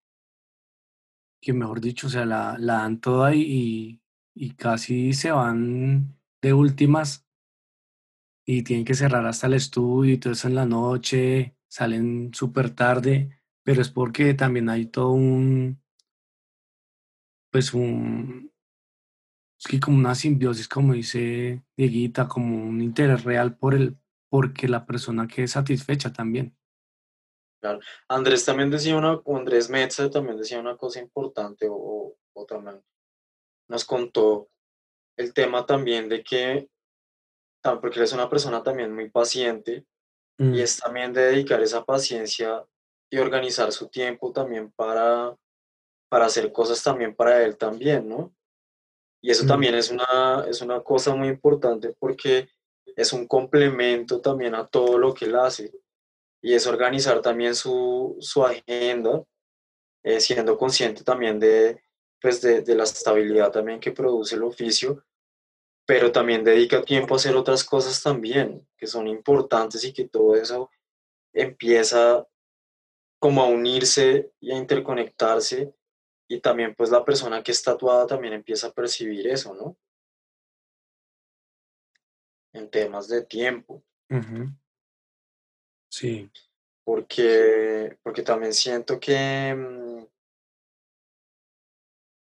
que 1.41 1.51
mejor 1.51 1.81
dicho, 1.81 2.07
o 2.07 2.10
sea, 2.10 2.25
la, 2.25 2.55
la 2.57 2.75
dan 2.75 3.01
toda 3.01 3.36
y, 3.36 4.01
y 4.33 4.51
casi 4.51 5.12
se 5.12 5.31
van 5.31 6.17
de 6.41 6.53
últimas 6.53 7.27
y 8.45 8.63
tienen 8.63 8.86
que 8.86 8.95
cerrar 8.95 9.25
hasta 9.25 9.48
el 9.48 9.55
estudio 9.55 10.13
y 10.13 10.17
todo 10.17 10.31
eso 10.31 10.48
en 10.48 10.55
la 10.55 10.65
noche, 10.65 11.57
salen 11.67 12.33
súper 12.33 12.69
tarde, 12.69 13.42
pero 13.63 13.82
es 13.82 13.89
porque 13.89 14.34
también 14.34 14.70
hay 14.70 14.86
todo 14.86 15.12
un, 15.12 15.82
pues 17.51 17.74
un, 17.74 18.51
es 19.60 19.67
que 19.67 19.79
como 19.79 19.98
una 19.98 20.15
simbiosis, 20.15 20.67
como 20.67 20.93
dice 20.93 21.63
Dieguita, 21.77 22.27
como 22.27 22.63
un 22.63 22.82
interés 22.82 23.24
real 23.24 23.58
por 23.58 23.74
el, 23.74 23.98
porque 24.29 24.67
la 24.67 24.86
persona 24.86 25.27
quede 25.27 25.48
satisfecha 25.48 26.12
también. 26.12 26.55
Claro. 27.62 27.79
Andrés 28.10 28.43
también 28.43 28.70
decía 28.70 28.98
una, 28.98 29.22
Andrés 29.25 29.70
Metza 29.70 30.10
también 30.10 30.38
decía 30.38 30.60
una 30.60 30.75
cosa 30.75 31.00
importante, 31.00 31.67
o, 31.70 32.17
o 32.34 32.46
también 32.46 32.84
nos 33.70 33.86
contó 33.86 34.50
el 35.17 35.34
tema 35.34 35.65
también 35.65 36.10
de 36.10 36.24
que 36.24 36.70
porque 37.79 38.00
él 38.00 38.03
es 38.03 38.12
una 38.12 38.29
persona 38.29 38.62
también 38.62 38.93
muy 38.93 39.10
paciente 39.10 39.86
y 40.38 40.43
Mm, 40.43 40.53
es 40.55 40.77
también 40.77 41.13
de 41.13 41.22
dedicar 41.22 41.62
esa 41.62 41.86
paciencia 41.86 42.65
y 43.13 43.20
organizar 43.20 43.72
su 43.72 43.89
tiempo 43.89 44.32
también 44.32 44.72
para, 44.72 45.38
para 46.10 46.25
hacer 46.25 46.51
cosas 46.51 46.82
también 46.82 47.15
para 47.15 47.43
él 47.43 47.58
también, 47.58 48.10
¿no? 48.10 48.36
Y 49.22 49.29
eso 49.29 49.43
mm, 49.43 49.48
también 49.48 49.75
es 49.75 49.91
una, 49.91 50.43
es 50.50 50.63
una 50.63 50.82
cosa 50.82 51.13
muy 51.13 51.27
importante 51.27 51.96
porque 52.00 52.50
es 52.96 53.13
un 53.13 53.27
complemento 53.27 54.20
también 54.20 54.55
a 54.55 54.65
todo 54.65 54.98
lo 54.98 55.13
que 55.13 55.25
él 55.25 55.36
hace 55.36 55.72
y 56.41 56.55
es 56.55 56.65
organizar 56.65 57.22
también 57.22 57.53
su, 57.53 58.17
su 58.20 58.43
agenda, 58.43 59.24
eh, 60.01 60.20
siendo 60.20 60.58
consciente 60.58 61.03
también 61.03 61.39
de, 61.39 61.84
pues 62.20 62.41
de, 62.41 62.63
de 62.63 62.74
la 62.74 62.86
estabilidad 62.86 63.51
también 63.51 63.79
que 63.79 63.91
produce 63.91 64.34
el 64.34 64.41
oficio 64.41 65.03
pero 65.86 66.12
también 66.12 66.43
dedica 66.43 66.82
tiempo 66.82 67.13
a 67.13 67.17
hacer 67.17 67.36
otras 67.36 67.63
cosas 67.63 68.01
también, 68.01 68.65
que 68.75 68.88
son 68.88 69.08
importantes 69.08 69.84
y 69.84 69.93
que 69.93 70.08
todo 70.08 70.36
eso 70.36 70.72
empieza 71.34 72.25
como 73.24 73.42
a 73.42 73.48
unirse 73.48 74.34
y 74.42 74.51
a 74.51 74.58
interconectarse 74.58 75.74
y 76.27 76.42
también 76.42 76.75
pues 76.75 76.89
la 76.89 77.06
persona 77.06 77.42
que 77.42 77.53
es 77.53 77.63
tatuada 77.63 78.06
también 78.06 78.34
empieza 78.34 78.68
a 78.68 78.74
percibir 78.74 79.25
eso, 79.27 79.56
¿no? 79.56 79.77
En 82.51 82.70
temas 82.70 83.08
de 83.08 83.24
tiempo. 83.24 83.82
Sí, 85.89 86.30
porque, 86.84 87.98
porque 88.03 88.24
también 88.24 88.53
siento 88.53 89.00
que, 89.00 89.56
mm, 89.56 90.06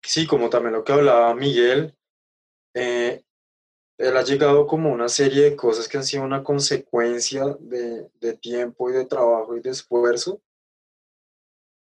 sí, 0.04 0.28
como 0.28 0.50
también 0.50 0.74
lo 0.74 0.84
que 0.84 0.92
hablaba 0.92 1.34
Miguel, 1.34 1.96
eh, 2.74 3.24
él 3.98 4.18
ha 4.18 4.24
llegado 4.24 4.68
como 4.68 4.92
una 4.92 5.08
serie 5.08 5.44
de 5.44 5.56
cosas 5.56 5.88
que 5.88 5.96
han 5.96 6.04
sido 6.04 6.24
una 6.24 6.44
consecuencia 6.44 7.56
de, 7.62 8.12
de 8.20 8.34
tiempo 8.36 8.90
y 8.90 8.94
de 8.94 9.06
trabajo 9.06 9.56
y 9.56 9.62
de 9.62 9.70
esfuerzo 9.70 10.42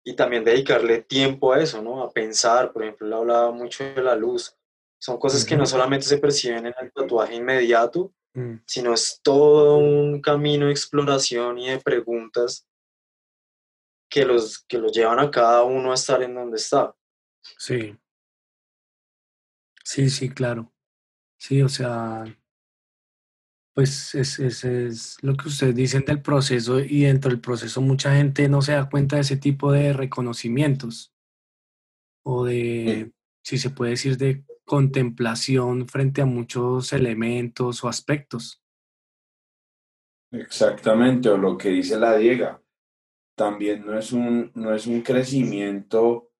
y 0.04 0.14
también 0.14 0.44
dedicarle 0.44 1.02
tiempo 1.02 1.52
a 1.52 1.60
eso, 1.60 1.82
¿no? 1.82 2.02
A 2.02 2.10
pensar, 2.10 2.72
por 2.72 2.82
ejemplo, 2.82 3.06
él 3.06 3.12
hablaba 3.12 3.52
mucho 3.52 3.84
de 3.84 4.02
la 4.02 4.16
luz. 4.16 4.56
Son 4.98 5.18
cosas 5.18 5.44
que 5.44 5.56
no 5.56 5.66
solamente 5.66 6.06
se 6.06 6.18
perciben 6.18 6.66
en 6.66 6.74
el 6.80 6.92
tatuaje 6.92 7.34
inmediato, 7.34 8.12
mm, 8.34 8.54
sino 8.66 8.94
es 8.94 9.20
todo 9.22 9.78
un 9.78 10.20
camino 10.20 10.66
de 10.66 10.72
exploración 10.72 11.58
y 11.58 11.70
de 11.70 11.80
preguntas 11.80 12.66
que 14.08 14.24
los, 14.24 14.60
que 14.60 14.78
los 14.78 14.92
llevan 14.92 15.18
a 15.18 15.30
cada 15.30 15.64
uno 15.64 15.90
a 15.90 15.94
estar 15.94 16.22
en 16.22 16.34
donde 16.34 16.56
está. 16.56 16.94
sí, 17.58 17.96
sí, 19.84 20.10
sí, 20.10 20.28
claro. 20.30 20.72
Sí, 21.38 21.60
o 21.62 21.68
sea, 21.68 22.24
pues 23.74 24.14
es, 24.14 24.38
es, 24.38 24.64
es 24.64 25.16
lo 25.22 25.36
que 25.36 25.48
ustedes 25.48 25.74
dicen 25.74 26.04
del 26.04 26.20
proceso 26.20 26.80
y 26.80 27.02
dentro 27.02 27.30
del 27.30 27.40
proceso 27.40 27.80
mucha 27.80 28.14
gente 28.14 28.48
no 28.48 28.60
se 28.60 28.72
da 28.72 28.88
cuenta 28.88 29.16
de 29.16 29.22
ese 29.22 29.36
tipo 29.36 29.72
de 29.72 29.92
reconocimientos 29.92 31.14
o 32.24 32.44
de, 32.44 33.12
si 33.42 33.58
se 33.58 33.70
puede 33.70 33.92
decir, 33.92 34.16
de 34.16 34.44
contemplación 34.64 35.88
frente 35.88 36.22
a 36.22 36.26
muchos 36.26 36.92
elementos 36.92 37.82
o 37.82 37.88
aspectos. 37.88 38.62
Exactamente, 40.30 41.28
o 41.28 41.36
lo 41.36 41.58
que 41.58 41.70
dice 41.70 41.98
la 41.98 42.16
Diega, 42.16 42.62
también 43.36 43.84
no 43.84 43.98
es 43.98 44.12
un, 44.12 44.52
no 44.54 44.74
es 44.74 44.86
un 44.86 45.02
crecimiento 45.02 46.30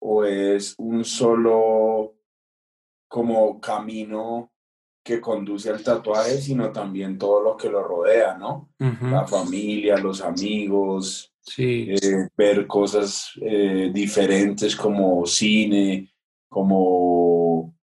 o 0.00 0.24
es 0.24 0.74
un 0.78 1.04
solo 1.04 2.16
como 3.08 3.60
camino 3.60 4.52
que 5.08 5.22
conduce 5.22 5.70
al 5.70 5.82
tatuaje, 5.82 6.38
sino 6.38 6.70
también 6.70 7.16
todo 7.16 7.42
lo 7.42 7.56
que 7.56 7.70
lo 7.70 7.82
rodea, 7.82 8.36
¿no? 8.36 8.68
La 8.78 9.26
familia, 9.26 9.96
los 9.96 10.20
amigos, 10.20 11.32
Sí, 11.40 11.86
eh, 11.90 12.28
ver 12.36 12.66
cosas 12.66 13.32
eh, 13.40 13.90
diferentes 13.90 14.76
como 14.76 15.24
cine, 15.24 16.12
como, 16.46 17.74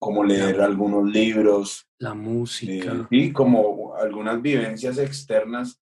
como 0.00 0.24
la, 0.24 0.32
leer 0.36 0.62
algunos 0.62 1.06
libros, 1.06 1.86
la 1.98 2.12
eh, 2.12 2.14
música. 2.14 3.06
y 3.10 3.30
como 3.30 3.94
algunas 3.94 4.40
vivencias 4.40 4.96
externas 4.96 5.78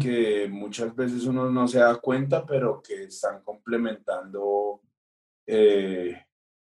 que 0.00 0.48
muchas 0.50 0.92
veces 0.96 1.24
uno 1.26 1.48
no 1.48 1.68
se 1.68 1.78
da 1.78 1.94
cuenta, 1.94 2.44
pero 2.44 2.82
que 2.82 3.04
están 3.04 3.44
complementando 3.44 4.80
eh, 5.46 6.26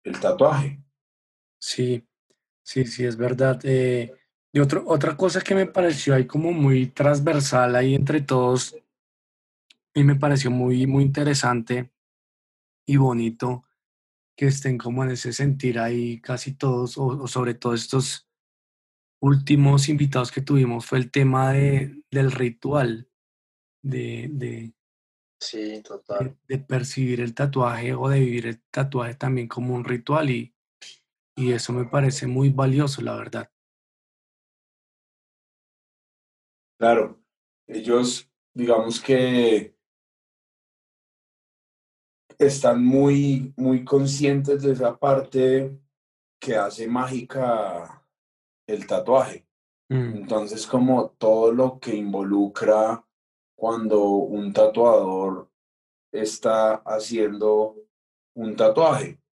el 0.03 0.19
tatuaje. 0.19 0.83
Sí, 1.57 2.05
sí, 2.63 2.85
sí, 2.85 3.05
es 3.05 3.17
verdad. 3.17 3.59
Eh, 3.63 4.13
y 4.51 4.59
otro, 4.59 4.83
otra 4.87 5.17
cosa 5.17 5.41
que 5.41 5.55
me 5.55 5.65
pareció 5.65 6.15
ahí 6.15 6.27
como 6.27 6.51
muy 6.51 6.87
transversal 6.87 7.75
ahí 7.75 7.95
entre 7.95 8.21
todos 8.21 8.75
y 9.95 10.03
me 10.03 10.15
pareció 10.15 10.51
muy, 10.51 10.87
muy 10.87 11.03
interesante 11.03 11.91
y 12.85 12.97
bonito 12.97 13.63
que 14.35 14.47
estén 14.47 14.77
como 14.77 15.03
en 15.03 15.11
ese 15.11 15.33
sentir 15.33 15.79
ahí 15.79 16.19
casi 16.19 16.53
todos, 16.53 16.97
o, 16.97 17.05
o 17.05 17.27
sobre 17.27 17.53
todo 17.53 17.73
estos 17.73 18.27
últimos 19.21 19.89
invitados 19.89 20.31
que 20.31 20.41
tuvimos, 20.41 20.85
fue 20.85 20.97
el 20.97 21.11
tema 21.11 21.53
de, 21.53 22.03
del 22.11 22.31
ritual, 22.31 23.07
de, 23.81 24.29
de, 24.31 24.73
sí, 25.39 25.81
total. 25.83 26.37
de, 26.47 26.57
de 26.57 26.63
percibir 26.63 27.21
el 27.21 27.33
tatuaje 27.33 27.93
o 27.93 28.09
de 28.09 28.19
vivir 28.19 28.47
el 28.47 28.61
tatuaje 28.69 29.15
también 29.15 29.47
como 29.47 29.75
un 29.75 29.83
ritual 29.83 30.29
y, 30.29 30.52
y 31.35 31.51
eso 31.51 31.73
me 31.73 31.85
parece 31.85 32.27
muy 32.27 32.49
valioso, 32.49 33.01
la 33.01 33.15
verdad. 33.15 33.49
Claro, 36.77 37.19
ellos, 37.67 38.29
digamos 38.53 39.01
que 39.01 39.75
están 42.37 42.83
muy, 42.83 43.53
muy 43.57 43.85
conscientes 43.85 44.61
de 44.63 44.73
esa 44.73 44.97
parte 44.97 45.79
que 46.39 46.55
hace 46.55 46.87
mágica 46.87 48.05
el 48.67 48.85
tatuaje. 48.85 49.47
Mm, 49.89 50.17
Entonces, 50.17 50.67
como 50.67 51.11
todo 51.11 51.51
lo 51.51 51.79
que 51.79 51.95
involucra 51.95 53.05
cuando 53.55 54.03
un 54.03 54.51
tatuador 54.51 55.49
está 56.11 56.75
haciendo 56.85 57.77
un 58.35 58.55
tatuaje. 58.55 59.22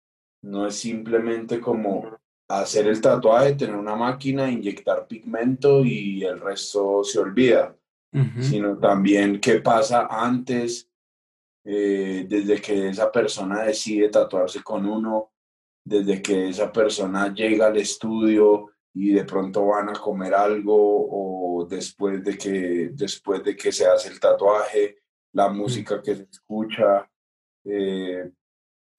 No 0.44 0.68
es 0.68 0.76
simplemente 0.76 1.60
como 1.60 2.18
hacer 2.48 2.88
el 2.88 3.00
tatuaje, 3.00 3.56
tener 3.56 3.76
una 3.76 3.96
máquina, 3.96 4.52
inyectar 4.52 5.08
pigmento 5.08 5.86
y 5.86 6.24
el 6.24 6.40
resto 6.40 7.04
se 7.04 7.20
olvida, 7.20 7.76
sino 8.40 8.78
también 8.78 9.40
qué 9.40 9.62
pasa 9.62 10.08
antes, 10.10 10.90
eh, 11.64 12.26
desde 12.28 12.60
que 12.60 12.90
esa 12.90 13.12
persona 13.12 13.64
decide 13.64 14.10
tatuarse 14.10 14.62
con 14.62 14.86
uno, 14.86 15.32
desde 15.86 16.22
que 16.22 16.50
esa 16.50 16.72
persona 16.72 17.34
llega 17.34 17.68
al 17.68 17.78
estudio 17.78 18.72
y 18.94 19.12
de 19.14 19.24
pronto 19.24 19.68
van 19.68 19.90
a 19.90 19.94
comer 19.94 20.34
algo 20.34 20.76
o 20.76 21.66
después 21.66 22.24
de 22.24 22.38
que, 22.38 22.90
después 22.94 23.44
de 23.44 23.56
que 23.56 23.72
se 23.72 23.86
hace 23.86 24.10
el 24.10 24.20
tatuaje, 24.20 24.98
la 25.34 25.48
mm, 25.50 25.58
música 25.58 26.02
que 26.02 26.16
se 26.16 26.28
escucha. 26.30 27.10
eh. 27.64 28.30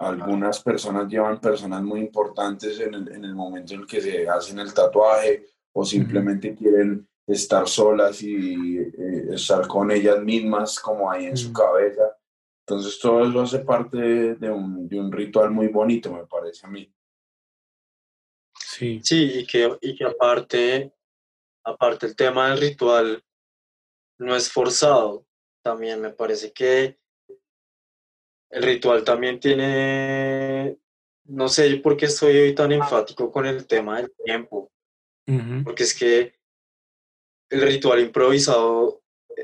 Algunas 0.05 0.63
personas 0.63 1.09
llevan 1.09 1.41
personas 1.41 1.83
muy 1.83 2.01
importantes 2.01 2.79
en 2.81 2.95
el, 2.95 3.13
en 3.13 3.25
el 3.25 3.35
momento 3.35 3.75
en 3.75 3.81
el 3.81 3.87
que 3.87 4.01
se 4.01 4.29
hacen 4.29 4.59
el 4.59 4.73
tatuaje 4.75 5.47
o 5.73 5.85
simplemente 5.85 6.55
quieren 6.55 7.09
estar 7.27 7.69
solas 7.69 8.23
y 8.23 8.79
eh, 8.79 9.27
estar 9.33 9.67
con 9.67 9.91
ellas 9.91 10.21
mismas 10.23 10.79
como 10.81 11.11
ahí 11.11 11.27
en 11.27 11.37
su 11.37 11.51
Mm. 11.51 11.53
cabeza. 11.55 12.17
Entonces 12.67 12.99
todo 13.01 13.29
eso 13.29 13.41
hace 13.41 13.59
parte 13.61 13.97
de, 13.97 14.35
de 14.37 14.51
un, 14.51 14.89
de 14.89 15.01
un 15.01 15.11
ritual 15.11 15.51
muy 15.51 15.69
bonito, 15.69 16.13
me 16.13 16.27
parece 16.27 16.67
a 16.67 16.71
mí. 16.71 16.93
Sí. 18.55 19.01
Sí, 19.03 19.41
y 19.41 19.47
que, 19.47 19.77
y 19.81 19.97
que 19.97 20.05
aparte, 20.05 20.93
aparte 21.65 22.07
el 22.07 22.17
tema 22.17 22.51
del 22.51 22.61
ritual 22.61 23.23
no 24.19 24.35
es 24.37 24.51
forzado. 24.51 25.27
También 25.63 26.01
me 26.01 26.11
parece 26.11 26.53
que 26.53 26.99
el 28.53 28.63
ritual 28.63 29.03
también 29.03 29.41
tiene, 29.41 30.77
no 31.25 31.49
sé 31.49 31.75
por 31.77 31.97
qué 31.97 32.07
estoy 32.07 32.37
hoy 32.37 32.55
tan 32.55 32.71
enfático 32.71 33.33
con 33.33 33.47
el 33.47 33.67
tema 33.67 33.97
del 33.97 34.13
tiempo, 34.25 34.71
porque 35.65 35.83
es 35.85 35.99
que 35.99 36.35
el 37.51 37.63
ritual 37.63 38.01
improvisado 38.01 39.03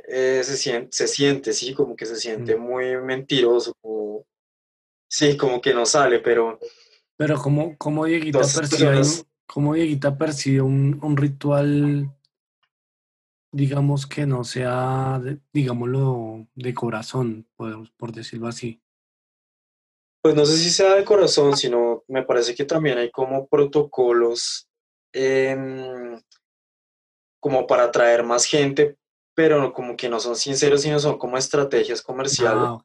eh, 0.09 0.43
se 0.45 0.57
siente, 0.57 0.89
se 0.93 1.09
siente, 1.09 1.53
sí, 1.55 1.73
como 1.73 1.97
que 1.97 2.05
se 2.07 2.17
siente 2.17 2.57
muy 2.57 2.97
mentiroso, 2.99 3.73
como, 3.81 4.27
sí, 5.11 5.37
como 5.37 5.61
que 5.61 5.73
no 5.73 5.87
sale, 5.87 6.19
pero 6.19 6.59
Pero 7.17 7.39
como, 7.39 7.77
como 7.79 8.05
Dieguita 8.05 8.41
percibe, 8.41 8.67
personas. 8.67 9.27
cómo 9.47 9.75
Dieguita 9.75 10.19
percibe 10.19 10.61
un, 10.61 11.01
un 11.03 11.17
ritual, 11.17 12.15
digamos 13.53 14.07
que 14.07 14.27
no 14.27 14.45
sea, 14.45 15.21
digámoslo, 15.53 16.47
de 16.55 16.75
corazón, 16.75 17.47
por, 17.57 17.91
por 17.97 18.13
decirlo 18.13 18.49
así. 18.49 18.83
Pues 20.29 20.37
no 20.37 20.45
sé 20.45 20.59
si 20.59 20.69
sea 20.69 20.95
de 20.95 21.07
corazón, 21.07 21.57
sino 21.57 22.05
me 22.07 22.23
parece 22.23 22.55
que 22.55 22.67
también 22.67 22.99
hay 22.99 23.11
como 23.11 23.47
protocolos 23.49 24.69
em, 25.11 26.21
como 27.41 27.67
para 27.67 27.85
atraer 27.85 28.25
más 28.25 28.45
gente, 28.45 28.99
pero 29.35 29.73
como 29.73 29.97
que 29.97 30.11
no 30.11 30.21
son 30.21 30.37
sinceros, 30.37 30.83
sino 30.83 30.99
son 30.99 31.17
como 31.17 31.39
estrategias 31.39 32.03
comerciales. 32.03 32.63
Ah, 32.63 32.75
ok, 32.75 32.85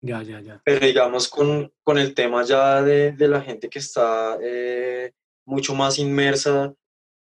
ya, 0.00 0.20
ya, 0.24 0.40
ya. 0.40 0.60
Pero 0.64 0.84
digamos 0.84 1.28
con, 1.28 1.72
con 1.84 1.96
el 1.96 2.12
tema 2.12 2.42
ya 2.42 2.82
de, 2.82 3.12
de 3.12 3.28
la 3.28 3.40
gente 3.40 3.68
que 3.68 3.78
está 3.78 4.36
eh, 4.42 5.12
mucho 5.44 5.76
más 5.76 5.96
inmersa 6.00 6.74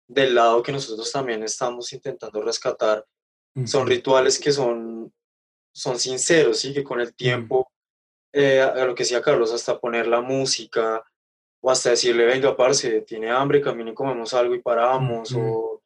del 0.08 0.36
lado 0.36 0.62
que 0.62 0.72
nosotros 0.72 1.12
también 1.12 1.42
estamos 1.42 1.92
intentando 1.94 2.44
rescatar, 2.44 3.04
son 3.66 3.82
Ujú. 3.82 3.90
rituales 3.90 4.38
que 4.38 4.52
son, 4.52 5.12
son 5.74 5.98
sinceros, 5.98 6.60
¿sí? 6.60 6.76
que 6.76 6.84
con 6.84 7.02
el 7.02 7.16
tiempo, 7.16 7.72
eh, 8.40 8.62
a 8.62 8.86
lo 8.86 8.94
que 8.94 9.04
decía 9.04 9.22
Carlos, 9.22 9.52
hasta 9.52 9.80
poner 9.80 10.08
la 10.08 10.22
música 10.22 11.04
o 11.62 11.72
hasta 11.72 11.90
decirle, 11.90 12.26
venga, 12.26 12.56
parce, 12.56 13.02
tiene 13.02 13.32
hambre, 13.32 13.62
camine 13.62 13.92
y 13.92 13.94
comemos 13.96 14.34
algo 14.34 14.54
y 14.54 14.62
paramos, 14.62 15.32
Ujú. 15.32 15.42
o, 15.42 15.82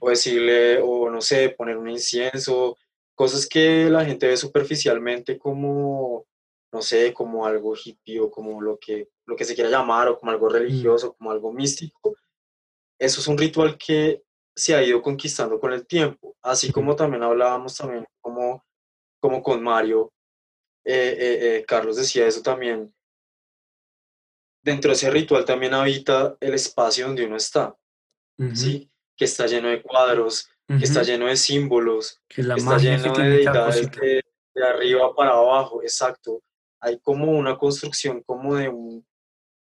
o 0.00 0.10
decirle, 0.10 0.80
o 0.82 1.08
no 1.08 1.20
sé, 1.20 1.50
poner 1.50 1.76
un 1.76 1.88
incienso, 1.88 2.76
cosas 3.14 3.46
que 3.46 3.88
la 3.88 4.04
gente 4.04 4.26
ve 4.26 4.36
superficialmente 4.36 5.38
como, 5.38 6.26
no 6.72 6.82
sé, 6.82 7.12
como 7.14 7.46
algo 7.46 7.74
hippie 7.76 8.18
o 8.18 8.28
como 8.30 8.60
lo 8.60 8.76
que, 8.76 9.08
lo 9.26 9.36
que 9.36 9.44
se 9.44 9.54
quiera 9.54 9.70
llamar, 9.70 10.08
o 10.08 10.18
como 10.18 10.32
algo 10.32 10.48
religioso, 10.48 11.14
como 11.14 11.30
algo 11.30 11.52
místico. 11.52 12.16
Eso 12.98 13.20
es 13.20 13.28
un 13.28 13.38
ritual 13.38 13.78
que 13.78 14.22
se 14.56 14.74
ha 14.74 14.82
ido 14.82 15.00
conquistando 15.00 15.58
con 15.60 15.72
el 15.72 15.86
tiempo, 15.86 16.36
así 16.42 16.66
Sí. 16.68 16.72
como 16.72 16.94
también 16.96 17.22
hablábamos 17.22 17.76
también 17.76 18.04
como, 18.20 18.64
como 19.20 19.42
con 19.42 19.62
Mario, 19.62 20.12
eh, 20.84 21.16
eh, 21.18 21.56
eh, 21.58 21.64
Carlos 21.66 21.96
decía 21.96 22.26
eso 22.26 22.42
también, 22.42 22.94
dentro 24.62 24.90
de 24.90 24.96
ese 24.96 25.10
ritual 25.10 25.44
también 25.44 25.74
habita 25.74 26.36
el 26.40 26.54
espacio 26.54 27.06
donde 27.06 27.26
uno 27.26 27.36
está, 27.36 27.76
¿sí? 28.54 28.90
Que 29.16 29.24
está 29.26 29.46
lleno 29.46 29.68
de 29.68 29.82
cuadros, 29.82 30.48
que 30.66 30.84
está 30.84 31.02
lleno 31.02 31.26
de 31.26 31.36
símbolos, 31.36 32.20
Que 32.28 32.42
la 32.42 32.54
que 32.54 32.60
está 32.60 32.76
que 32.76 32.82
lleno 32.82 33.14
de 33.14 33.28
deidades 33.28 33.90
de, 33.92 34.22
de 34.54 34.66
arriba 34.66 35.14
para 35.14 35.32
abajo, 35.32 35.82
exacto. 35.82 36.42
Hay 36.80 36.98
como 37.00 37.30
una 37.32 37.56
construcción 37.56 38.22
como 38.22 38.56
de 38.56 38.68
un, 38.68 39.06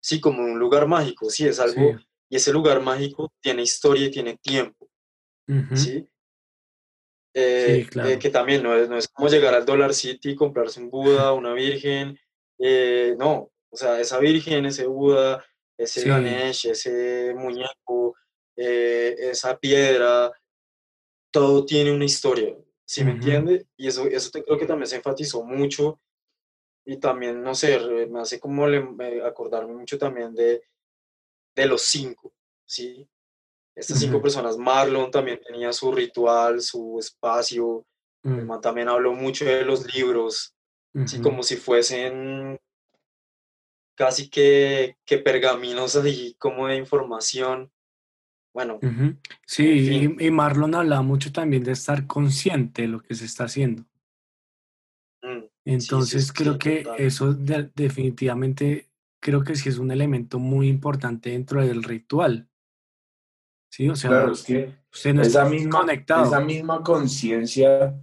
sí, 0.02 0.20
como 0.20 0.42
un 0.42 0.58
lugar 0.58 0.86
mágico, 0.86 1.30
sí, 1.30 1.46
es 1.46 1.58
algo, 1.60 1.98
Sí. 1.98 2.06
y 2.30 2.36
ese 2.36 2.52
lugar 2.52 2.80
mágico 2.80 3.32
tiene 3.40 3.62
historia 3.62 4.06
y 4.06 4.10
tiene 4.10 4.36
tiempo. 4.36 4.88
Sí, 5.74 6.06
Eh, 7.32 7.80
eh, 7.82 7.86
claro. 7.88 8.18
que 8.18 8.30
también 8.30 8.62
no 8.62 8.74
es, 8.76 8.88
no 8.88 8.96
es 8.98 9.06
como 9.08 9.28
llegar 9.28 9.54
al 9.54 9.64
Dollar 9.64 9.94
City 9.94 10.30
y 10.30 10.34
comprarse 10.36 10.80
un 10.80 10.90
Buda, 10.90 11.32
una 11.32 11.52
Virgen, 11.52 12.18
eh, 12.58 13.14
no, 13.18 13.50
o 13.70 13.76
sea, 13.76 14.00
esa 14.00 14.18
Virgen, 14.18 14.66
ese 14.66 14.86
Buda, 14.86 15.44
ese 15.78 16.00
Sí. 16.00 16.08
Ganesh, 16.08 16.66
ese 16.66 17.32
muñeco, 17.36 18.16
eh, 18.56 19.14
esa 19.30 19.56
piedra, 19.58 20.32
todo 21.30 21.64
tiene 21.64 21.92
una 21.92 22.04
historia, 22.04 22.56
¿sí 22.84 23.04
me 23.04 23.12
Ujú. 23.12 23.18
entiende? 23.20 23.66
Y 23.76 23.86
eso, 23.86 24.06
eso 24.06 24.30
te- 24.30 24.42
creo 24.42 24.58
que 24.58 24.66
también 24.66 24.88
se 24.88 24.96
enfatizó 24.96 25.44
mucho 25.44 26.00
y 26.84 26.96
también, 26.98 27.42
no 27.42 27.54
sé, 27.54 27.78
me 28.08 28.20
hace 28.20 28.40
como 28.40 28.66
le- 28.66 28.82
me- 28.82 29.22
acordarme 29.22 29.74
mucho 29.74 29.96
también 29.98 30.34
de, 30.34 30.62
de 31.54 31.66
los 31.66 31.82
cinco, 31.82 32.34
¿sí? 32.66 33.08
Estas 33.80 33.98
cinco 33.98 34.20
personas, 34.20 34.58
Marlon 34.58 35.10
también 35.10 35.40
tenía 35.46 35.72
su 35.72 35.90
ritual, 35.90 36.60
su 36.60 36.98
espacio, 36.98 37.86
el 38.22 38.44
Mm, 38.44 38.46
man 38.46 38.60
también 38.60 38.88
habló 38.90 39.14
mucho 39.14 39.46
de 39.46 39.64
los 39.64 39.94
libros, 39.94 40.54
sí, 41.06 41.16
ujú. 41.16 41.22
como 41.22 41.42
si 41.42 41.56
fuesen 41.56 42.60
casi 43.94 44.28
que, 44.28 44.96
que 45.06 45.16
pergaminos 45.18 45.96
así 45.96 46.36
como 46.38 46.66
de 46.66 46.76
información. 46.76 47.72
Bueno, 48.52 48.78
en 48.82 49.22
Sí, 49.46 49.64
fin, 49.64 50.16
y, 50.20 50.26
y 50.26 50.30
Marlon 50.30 50.74
hablaba 50.74 51.00
mucho 51.02 51.32
también 51.32 51.64
de 51.64 51.72
estar 51.72 52.06
consciente 52.06 52.82
de 52.82 52.88
lo 52.88 53.00
que 53.00 53.14
se 53.14 53.24
está 53.24 53.44
haciendo. 53.44 53.84
mm, 55.22 55.40
sí, 55.40 55.46
sí, 55.62 55.72
Entonces 55.72 56.32
creo 56.32 56.52
sí, 56.54 56.58
que 56.58 56.82
total. 56.82 57.00
eso 57.00 57.32
de- 57.32 57.70
definitivamente 57.74 58.90
creo 59.20 59.42
que 59.42 59.54
sí 59.54 59.70
es 59.70 59.78
un 59.78 59.90
elemento 59.90 60.38
muy 60.38 60.68
importante 60.68 61.30
dentro 61.30 61.64
del 61.64 61.82
ritual, 61.82 62.49
¿sí? 63.70 63.88
O 63.88 63.94
Claro, 63.94 64.26
sea, 64.28 64.32
es 64.32 64.42
que 64.42 64.74
usted 64.92 65.14
no 65.14 65.22
está 65.22 65.42
esa 65.42 65.50
misma, 65.50 65.68
esa 65.70 65.78
conectado. 65.80 66.40
misma 66.40 66.82
conciencia 66.82 67.94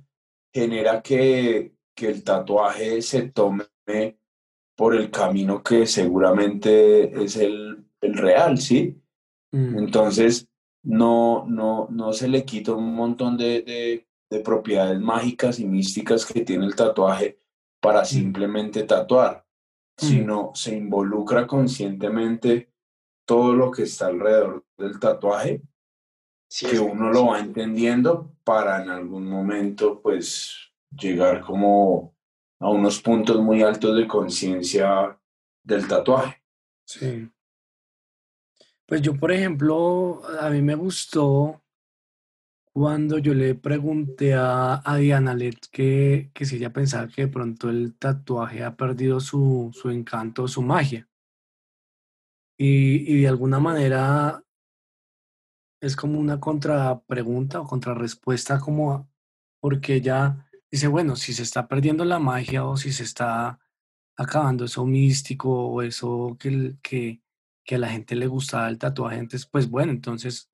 genera 0.53 1.01
que, 1.01 1.75
que 1.95 2.07
el 2.07 2.23
tatuaje 2.23 3.01
se 3.01 3.29
tome 3.29 3.65
por 4.75 4.95
el 4.95 5.09
camino 5.11 5.63
que 5.63 5.85
seguramente 5.87 7.23
es 7.23 7.35
el, 7.37 7.85
el 8.01 8.13
real, 8.17 8.57
¿sí? 8.57 9.01
Mm, 9.51 9.77
Entonces, 9.79 10.47
no, 10.83 11.45
no, 11.47 11.87
no 11.89 12.13
se 12.13 12.27
le 12.27 12.45
quita 12.45 12.73
un 12.73 12.93
montón 12.95 13.37
de, 13.37 13.61
de- 13.61 14.07
de 14.29 14.39
propiedades 14.41 14.99
mágicas 14.99 15.57
y 15.59 15.65
místicas 15.65 16.25
que 16.25 16.41
tiene 16.41 16.65
el 16.65 16.75
tatuaje 16.75 17.39
para 17.81 18.01
mm, 18.01 18.05
simplemente 18.05 18.83
tatuar, 18.83 19.45
mm, 20.01 20.05
sino 20.05 20.51
se 20.53 20.75
involucra 20.75 21.47
conscientemente 21.47 22.73
todo 23.27 23.53
lo 23.53 23.69
que 23.69 23.83
está 23.83 24.07
alrededor 24.07 24.65
del 24.77 24.99
tatuaje, 24.99 25.61
Sí, 26.49 26.65
que 26.65 26.79
uno 26.79 27.11
lo 27.11 27.27
va 27.27 27.39
entendiendo 27.39 28.33
para 28.45 28.81
en 28.81 28.89
algún 28.89 29.27
momento, 29.27 30.01
pues, 30.01 30.71
llegar 30.97 31.41
como 31.41 32.15
a 32.59 32.69
unos 32.69 33.01
puntos 33.01 33.41
muy 33.41 33.61
altos 33.61 33.97
de 33.97 34.07
conciencia 34.07 35.19
del 35.61 35.87
tatuaje. 35.87 36.41
sí. 36.85 37.29
Pues 38.87 39.01
yo, 39.01 39.19
por 39.19 39.33
ejemplo, 39.33 40.21
a 40.39 40.49
mí 40.49 40.61
me 40.61 40.75
gustó 40.75 41.61
cuando 42.71 43.17
yo 43.17 43.33
le 43.33 43.53
pregunté 43.53 44.33
a, 44.33 44.81
a 44.85 44.95
Diana 44.95 45.33
Let 45.33 45.57
que, 45.69 46.31
que 46.33 46.45
si 46.45 46.55
ella 46.55 46.71
pensaba 46.71 47.09
que 47.09 47.23
de 47.23 47.27
pronto 47.27 47.69
el 47.69 47.97
tatuaje 47.97 48.63
ha 48.63 48.77
perdido 48.77 49.19
su, 49.19 49.71
su 49.73 49.89
encanto, 49.89 50.47
su 50.47 50.61
magia. 50.61 51.05
Y, 52.57 53.11
y 53.13 53.21
de 53.21 53.27
alguna 53.27 53.59
manera 53.59 54.43
es 55.81 55.95
como 55.95 56.19
una 56.19 56.39
contrapregunta 56.39 57.61
o 57.61 57.67
contrarrespuesta, 57.67 58.59
como 58.59 58.93
a- 58.93 59.07
porque 59.61 59.95
ella 59.95 60.49
dice, 60.71 60.87
bueno, 60.87 61.15
si 61.15 61.33
se 61.33 61.43
está 61.43 61.67
perdiendo 61.67 62.03
la 62.05 62.19
magia 62.19 62.65
o 62.65 62.77
si 62.77 62.91
se 62.91 63.03
está 63.03 63.59
acabando 64.17 64.65
eso 64.65 64.85
místico 64.85 65.49
o 65.67 65.81
eso 65.83 66.35
que, 66.39 66.75
que, 66.81 67.21
que 67.63 67.75
a 67.75 67.77
la 67.77 67.89
gente 67.89 68.15
le 68.15 68.27
gustaba 68.27 68.67
el 68.69 68.79
tatuaje, 68.79 69.17
entonces, 69.19 69.45
pues 69.47 69.69
bueno, 69.69 69.91
entonces 69.91 70.49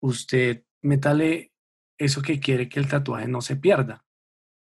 usted 0.00 0.64
métale 0.82 1.52
eso 1.98 2.20
que 2.22 2.40
quiere 2.40 2.68
que 2.68 2.80
el 2.80 2.88
tatuaje 2.88 3.28
no 3.28 3.40
se 3.42 3.54
pierda 3.56 4.04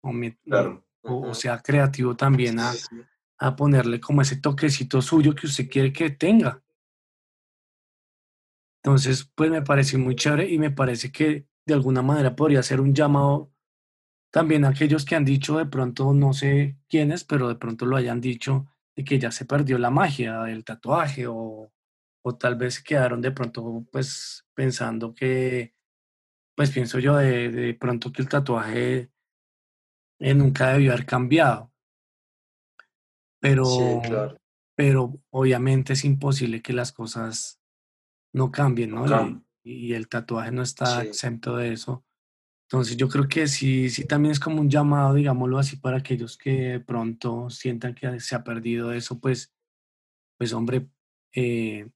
o, 0.01 0.09
o- 0.09 0.13
Claro. 0.43 0.85
o- 1.03 1.13
o 1.13 1.19
Ujú. 1.27 1.35
sea 1.35 1.59
creativo 1.61 2.15
también 2.15 2.59
a. 2.59 2.73
a 3.43 3.57
ponerle 3.57 3.99
como 3.99 4.21
ese 4.21 4.37
toquecito 4.37 5.01
suyo 5.01 5.35
que 5.35 5.47
usted 5.47 5.69
quiere 5.69 5.91
que 5.91 6.09
tenga. 6.09 6.63
Entonces, 8.81 9.29
pues 9.35 9.51
me 9.51 9.61
pareció 9.61 9.99
muy 9.99 10.15
chévere 10.15 10.49
y 10.49 10.57
me 10.57 10.71
parece 10.71 11.11
que 11.11 11.45
de 11.65 11.73
alguna 11.73 12.01
manera 12.01 12.37
podría 12.37 12.63
ser 12.63 12.79
un 12.79 12.95
llamado 12.95 13.51
también 14.31 14.63
a 14.63 14.69
aquellos 14.69 15.03
que 15.03 15.15
han 15.15 15.25
dicho 15.25 15.57
de 15.57 15.65
pronto, 15.65 16.13
no 16.13 16.31
sé 16.31 16.77
quiénes, 16.87 17.25
pero 17.25 17.49
de 17.49 17.55
pronto 17.55 17.85
lo 17.85 17.97
hayan 17.97 18.21
dicho, 18.21 18.65
de 18.95 19.03
que 19.03 19.19
ya 19.19 19.29
se 19.29 19.45
perdió 19.45 19.77
la 19.77 19.89
magia 19.89 20.43
del 20.43 20.63
tatuaje 20.63 21.27
o, 21.27 21.69
o 22.21 22.35
tal 22.37 22.55
vez 22.55 22.81
quedaron 22.81 23.21
de 23.21 23.31
pronto 23.31 23.85
pues 23.91 24.45
pensando 24.53 25.13
que, 25.13 25.75
pues 26.55 26.71
pienso 26.71 26.97
yo 26.99 27.17
de, 27.17 27.49
de 27.51 27.73
pronto 27.73 28.11
que 28.13 28.21
el 28.21 28.29
tatuaje 28.29 29.11
nunca 30.19 30.69
debió 30.71 30.93
haber 30.93 31.05
cambiado. 31.05 31.72
Pero, 33.43 33.65
Sí, 33.65 34.07
claro. 34.07 34.37
pero 34.73 35.19
obviamente 35.29 35.91
es 35.93 36.05
imposible 36.05 36.61
que 36.61 36.71
las 36.71 36.93
cosas 36.93 37.59
no 38.33 38.51
cambien, 38.51 38.91
No. 38.91 39.43
Y, 39.65 39.93
el 39.93 40.07
tatuaje 40.09 40.51
no 40.51 40.61
está 40.61 41.01
Sí. 41.01 41.07
exento 41.07 41.55
de 41.57 41.73
eso. 41.73 42.05
Entonces 42.69 42.97
yo 42.97 43.07
creo 43.07 43.27
que 43.27 43.47
sí, 43.47 43.89
sí 43.89 44.05
también 44.05 44.31
es 44.31 44.39
como 44.39 44.59
un 44.61 44.69
llamado, 44.69 45.13
digámoslo 45.13 45.57
así, 45.57 45.75
para 45.77 45.97
aquellos 45.97 46.37
que 46.37 46.51
de 46.51 46.79
pronto 46.79 47.49
sientan 47.49 47.93
que 47.95 48.19
se 48.19 48.35
ha 48.35 48.43
perdido 48.43 48.91
eso, 48.93 49.19
pues, 49.19 49.53
pues 50.37 50.53
hombre, 50.53 50.89
eh, 51.33 51.89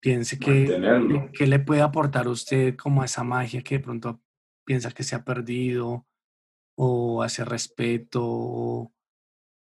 piense 0.00 0.38
que, 0.38 1.30
que 1.32 1.46
le 1.46 1.58
puede 1.60 1.82
aportar 1.82 2.26
a 2.26 2.30
usted 2.30 2.76
como 2.76 3.02
a 3.02 3.04
esa 3.06 3.24
magia 3.24 3.62
que 3.62 3.76
de 3.78 3.84
pronto 3.84 4.22
piensa 4.66 4.90
que 4.90 5.02
se 5.02 5.14
ha 5.14 5.24
perdido, 5.24 6.06
o 6.76 7.22
hace 7.22 7.44
respeto, 7.44 8.22
o 8.24 8.92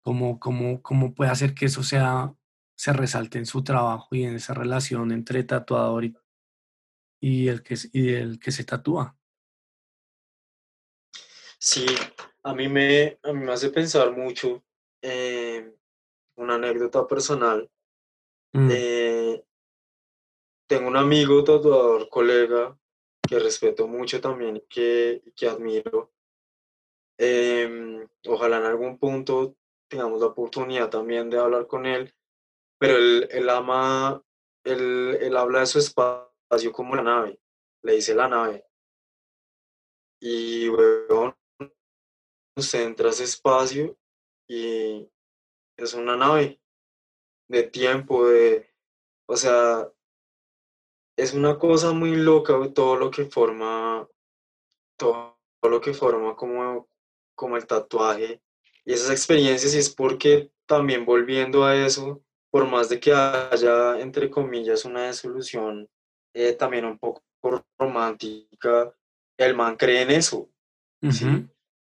cómo, 0.07 0.39
cómo, 0.39 0.81
cómo 0.81 1.13
puede 1.13 1.31
hacer 1.31 1.53
que 1.53 1.65
eso 1.65 1.83
sea, 1.83 2.33
se 2.77 2.93
resalte 2.93 3.39
en 3.39 3.45
su 3.45 3.61
trabajo 3.61 4.07
y 4.15 4.23
en 4.23 4.35
esa 4.35 4.53
relación 4.53 5.11
entre 5.11 5.43
tatuador 5.43 6.05
y, 6.05 6.15
y 7.19 7.49
el 7.49 7.61
que, 7.61 7.75
y 7.91 8.13
el 8.13 8.39
que 8.39 8.53
se 8.53 8.63
tatúa. 8.63 9.17
Sí, 11.59 11.85
a 12.43 12.53
mí 12.55 12.69
me, 12.69 13.19
a 13.21 13.33
mí 13.33 13.43
me 13.43 13.51
hace 13.51 13.69
pensar 13.69 14.15
mucho 14.15 14.63
eh, 15.01 15.75
una 16.37 16.55
anécdota 16.55 17.05
personal. 17.05 17.69
Mm, 18.53 18.69
Eh, 18.71 19.43
tengo 20.67 20.87
un 20.87 20.95
amigo 20.95 21.43
tatuador, 21.43 22.07
colega, 22.07 22.79
que 23.27 23.39
respeto 23.39 23.89
mucho 23.89 24.21
también 24.21 24.55
y 24.55 24.61
que, 24.69 25.21
que 25.35 25.49
admiro. 25.49 26.13
Em, 27.17 28.07
ojalá 28.25 28.59
en 28.59 28.65
algún 28.67 28.97
punto 28.97 29.57
tengamos 29.87 30.19
la 30.19 30.27
oportunidad 30.27 30.89
también 30.89 31.29
de 31.29 31.39
hablar 31.39 31.67
con 31.67 31.85
él, 31.85 32.13
pero 32.79 32.97
él, 32.97 33.27
él 33.31 33.49
ama, 33.49 34.21
él, 34.63 35.17
él 35.21 35.37
habla 35.37 35.61
de 35.61 35.65
su 35.65 35.79
espacio 35.79 36.71
como 36.71 36.95
la 36.95 37.03
nave, 37.03 37.39
le 37.83 37.93
dice 37.93 38.13
la 38.15 38.27
nave. 38.27 38.65
Y, 40.19 40.69
weón, 40.69 41.35
usted 42.55 42.83
entra 42.83 43.09
ese 43.09 43.23
espacio 43.23 43.97
y 44.47 45.07
es 45.77 45.93
una 45.93 46.17
nave 46.17 46.59
de 47.47 47.63
tiempo, 47.63 48.27
de, 48.27 48.73
o 49.27 49.37
sea, 49.37 49.91
es 51.17 51.33
una 51.33 51.57
cosa 51.57 51.93
muy 51.93 52.15
loca 52.15 52.53
todo 52.73 52.95
lo 52.95 53.09
que 53.09 53.25
forma, 53.25 54.07
todo 54.97 55.37
lo 55.63 55.81
que 55.81 55.93
forma 55.93 56.35
como, 56.35 56.87
como 57.35 57.57
el 57.57 57.65
tatuaje 57.65 58.41
y 58.87 58.93
esas 58.93 59.11
experiencias 59.11 59.75
y 59.75 59.79
es 59.79 59.89
porque 59.89 60.49
también 60.65 61.05
volviendo 61.05 61.65
a 61.65 61.75
eso, 61.75 62.21
por 62.49 62.65
más 62.67 62.87
de 62.87 62.99
que 62.99 63.11
haya, 63.13 63.99
entre 63.99 64.29
comillas, 64.29 64.85
una 64.85 65.07
desolución 65.07 65.89
eh, 66.33 66.53
también 66.53 66.85
un 66.85 66.97
poco 66.97 67.21
romántica, 67.77 68.93
el 69.37 69.55
man 69.55 69.75
cree 69.75 70.01
en 70.03 70.11
eso, 70.11 70.49
¿sí? 71.11 71.25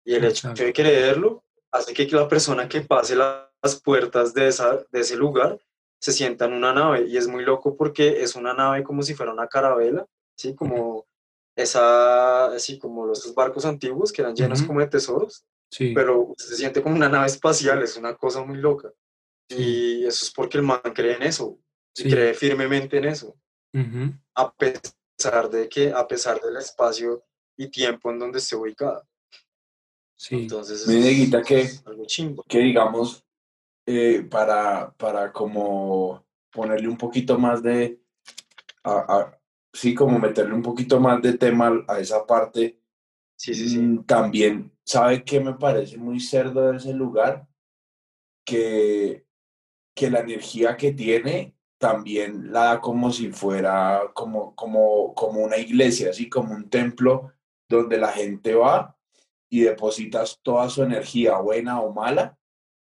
Y 0.04 0.14
el 0.14 0.24
hecho 0.24 0.48
exacto. 0.48 0.64
de 0.64 0.72
creerlo 0.72 1.44
hace 1.70 1.92
que 1.92 2.06
la 2.06 2.26
persona 2.26 2.68
que 2.68 2.80
pase 2.80 3.14
la- 3.14 3.52
las 3.62 3.80
puertas 3.80 4.32
de, 4.32 4.48
esa, 4.48 4.76
de 4.90 5.00
ese 5.00 5.16
lugar 5.16 5.58
se 6.00 6.12
sienta 6.12 6.46
en 6.46 6.54
una 6.54 6.72
nave. 6.72 7.06
Y 7.06 7.16
es 7.16 7.26
muy 7.28 7.44
loco 7.44 7.76
porque 7.76 8.22
es 8.22 8.34
una 8.36 8.54
nave 8.54 8.82
como 8.82 9.02
si 9.02 9.14
fuera 9.14 9.32
una 9.32 9.48
carabela, 9.48 10.06
¿sí? 10.36 10.54
Como 10.54 11.06
esa, 11.56 12.46
así 12.46 12.78
como 12.78 13.04
los 13.06 13.34
barcos 13.34 13.64
antiguos 13.64 14.12
que 14.12 14.22
eran 14.22 14.34
llenos 14.34 14.62
como 14.62 14.80
de 14.80 14.86
tesoros, 14.86 15.44
Sí, 15.70 15.94
pero 15.94 16.34
se 16.36 16.56
siente 16.56 16.82
como 16.82 16.96
una 16.96 17.08
nave 17.08 17.26
espacial, 17.26 17.82
es 17.82 17.96
una 17.96 18.16
cosa 18.16 18.42
muy 18.44 18.56
loca. 18.58 18.92
sí, 19.48 19.56
Y 19.56 20.06
eso 20.06 20.24
es 20.26 20.30
porque 20.32 20.58
el 20.58 20.64
man 20.64 20.80
cree 20.94 21.16
en 21.16 21.22
eso 21.22 21.58
y 21.96 22.02
sí. 22.02 22.10
cree 22.10 22.34
firmemente 22.34 22.98
en 22.98 23.06
eso, 23.06 23.36
ujú, 23.74 24.12
a 24.34 24.52
pesar 24.54 25.50
de 25.50 25.68
que, 25.68 25.92
a 25.92 26.06
pesar 26.06 26.40
del 26.40 26.56
espacio 26.56 27.24
y 27.56 27.68
tiempo 27.70 28.10
en 28.10 28.18
donde 28.20 28.38
esté 28.38 28.56
ubicada. 28.56 29.06
sí. 30.16 30.36
Entonces, 30.42 30.82
eso 30.82 31.42
que, 31.42 31.60
es 31.60 31.86
algo 31.86 32.04
chimbo. 32.06 32.44
que 32.48 32.58
digamos, 32.60 33.24
eh, 33.86 34.22
para, 34.30 34.92
para 34.96 35.32
como 35.32 36.24
ponerle 36.52 36.88
un 36.88 36.98
poquito 36.98 37.38
más 37.38 37.62
de, 37.62 38.00
a- 38.84 39.06
a- 39.18 39.40
sí, 39.72 39.94
como 39.94 40.18
meterle 40.18 40.54
un 40.54 40.62
poquito 40.62 41.00
más 41.00 41.22
de 41.22 41.38
tema 41.38 41.84
a 41.88 42.00
esa 42.00 42.26
parte, 42.26 42.80
Sí, 43.38 43.54
sí, 43.54 43.68
sí. 43.68 43.78
mm, 43.78 44.04
también, 44.04 44.72
¿sabe 44.84 45.24
qué 45.24 45.40
me 45.40 45.54
parece 45.54 45.96
muy 45.96 46.18
cerdo 46.20 46.72
de 46.72 46.78
ese 46.78 46.92
lugar? 46.92 47.46
Que, 48.44 49.26
que 49.94 50.10
la 50.10 50.20
energía 50.20 50.76
que 50.76 50.92
tiene 50.92 51.54
también 51.78 52.52
la 52.52 52.64
da 52.64 52.80
como 52.80 53.12
si 53.12 53.30
fuera 53.30 54.10
como, 54.14 54.54
como, 54.56 55.14
como 55.14 55.40
una 55.44 55.58
iglesia, 55.58 56.10
así 56.10 56.28
como 56.28 56.54
un 56.54 56.68
templo 56.68 57.32
donde 57.68 57.98
la 57.98 58.08
gente 58.12 58.54
va 58.54 58.96
y 59.50 59.60
depositas 59.60 60.40
toda 60.42 60.68
su 60.70 60.82
energía, 60.82 61.38
buena 61.38 61.80
o 61.80 61.92
mala, 61.92 62.36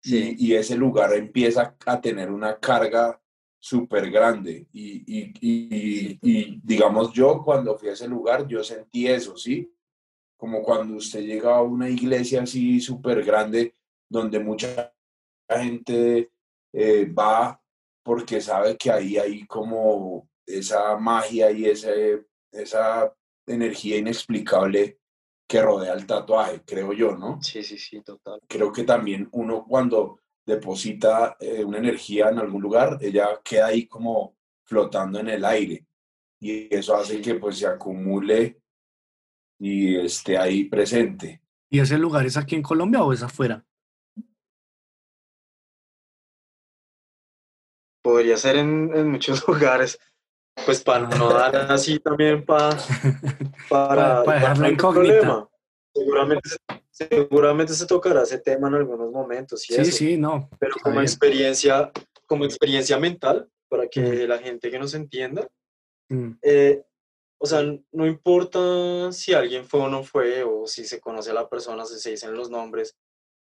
Sí. 0.05 0.35
y, 0.37 0.53
y 0.53 0.55
ese 0.55 0.75
lugar 0.75 1.13
empieza 1.13 1.77
a 1.85 2.01
tener 2.01 2.29
una 2.29 2.59
carga 2.59 3.21
súper 3.57 4.11
grande. 4.11 4.67
Y, 4.73 4.97
y, 5.07 5.33
y, 5.41 6.19
y, 6.21 6.61
digamos, 6.63 7.13
yo 7.13 7.41
cuando 7.43 7.77
fui 7.77 7.87
a 7.89 7.93
ese 7.93 8.07
lugar, 8.09 8.45
yo 8.47 8.63
sentí 8.65 9.07
eso, 9.07 9.37
¿sí? 9.37 9.72
Como 10.37 10.61
cuando 10.61 10.95
usted 10.95 11.21
llega 11.21 11.55
a 11.55 11.61
una 11.61 11.89
iglesia 11.89 12.43
así 12.43 12.79
súper 12.79 13.23
grande, 13.23 13.75
donde 14.09 14.39
mucha 14.39 14.93
gente 15.49 16.31
eh, 16.73 17.05
va 17.05 17.59
porque 18.03 18.41
sabe 18.41 18.77
que 18.77 18.91
ahí 18.91 19.17
hay 19.17 19.45
como 19.45 20.27
esa 20.45 20.97
magia 20.97 21.51
y 21.51 21.65
ese, 21.65 22.25
esa 22.51 23.13
energía 23.47 23.97
inexplicable 23.97 24.99
que 25.47 25.61
rodea 25.61 25.93
el 25.93 26.05
tatuaje, 26.05 26.61
creo 26.65 26.93
yo, 26.93 27.15
¿no? 27.15 27.41
Sí, 27.41 27.63
sí, 27.63 27.77
sí, 27.77 28.01
total. 28.01 28.39
creo 28.47 28.71
que 28.71 28.83
también 28.83 29.29
uno 29.33 29.65
cuando 29.67 30.19
deposita 30.45 31.37
eh, 31.39 31.63
una 31.63 31.77
energía 31.77 32.29
en 32.29 32.39
algún 32.39 32.61
lugar, 32.61 32.97
ella 33.01 33.39
queda 33.43 33.67
ahí 33.67 33.85
como 33.87 34.35
flotando 34.65 35.19
en 35.19 35.29
el 35.29 35.45
aire 35.45 35.85
y 36.39 36.73
eso 36.73 36.95
hace 36.95 37.15
Sí. 37.15 37.21
que 37.21 37.35
pues 37.35 37.57
se 37.57 37.67
acumule 37.67 38.61
y 39.63 39.95
esté 39.97 40.37
ahí 40.37 40.65
presente. 40.65 41.41
¿Y 41.69 41.79
ese 41.79 41.97
lugar 41.97 42.25
es 42.25 42.35
aquí 42.35 42.53
en 42.55 42.61
Colombia 42.61 43.01
o 43.01 43.13
es 43.13 43.23
afuera? 43.23 43.63
Podría 48.01 48.35
ser 48.35 48.57
en, 48.57 48.91
en 48.93 49.09
muchos 49.11 49.41
lugares, 49.47 49.97
pues 50.65 50.83
para 50.83 51.07
no 51.07 51.31
dar 51.31 51.55
así 51.71 51.97
también 51.99 52.43
pa- 52.45 52.75
para, 53.69 54.23
Para 54.23 54.33
dejar 54.33 54.55
no 54.57 54.61
la 54.63 54.67
hay 54.67 54.73
incógnita. 54.73 55.49
Seguramente, 55.95 56.49
se- 56.49 56.57
seguramente 57.07 57.73
se 57.73 57.85
tocará 57.85 58.23
ese 58.23 58.39
tema 58.39 58.67
en 58.67 58.73
algunos 58.75 59.09
momentos 59.11 59.69
y 59.69 59.75
Sí, 59.75 59.81
eso, 59.81 59.91
sí, 59.97 60.17
no. 60.17 60.49
pero 60.59 60.75
como 60.81 60.95
bien. 60.95 61.03
experiencia, 61.03 61.89
como 62.25 62.43
experiencia 62.43 62.97
mental, 62.99 63.47
para 63.69 63.87
que 63.87 64.01
Mm. 64.01 64.27
la 64.29 64.39
gente 64.39 64.69
que 64.69 64.79
nos 64.79 64.93
entienda, 64.93 65.47
Mm, 66.09 66.31
eh, 66.41 66.83
o 67.43 67.45
sea, 67.45 67.61
no 67.91 68.05
importa 68.07 69.11
si 69.11 69.33
alguien 69.33 69.65
fue 69.65 69.81
o 69.81 69.89
no 69.89 70.01
fue, 70.03 70.43
o 70.43 70.65
si 70.65 70.85
se 70.85 71.01
conoce 71.01 71.31
a 71.31 71.33
la 71.33 71.49
persona, 71.49 71.83
si 71.85 71.99
se 71.99 72.11
dicen 72.11 72.33
los 72.33 72.49
nombres, 72.49 72.95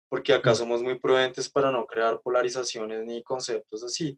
porque 0.09 0.33
acá 0.35 0.53
Mm. 0.53 0.55
somos 0.55 0.83
muy 0.85 1.01
prudentes 1.01 1.49
para 1.51 1.73
no 1.73 1.85
crear 1.85 2.21
polarizaciones 2.21 3.05
ni 3.05 3.25
conceptos 3.25 3.83
así. 3.83 4.17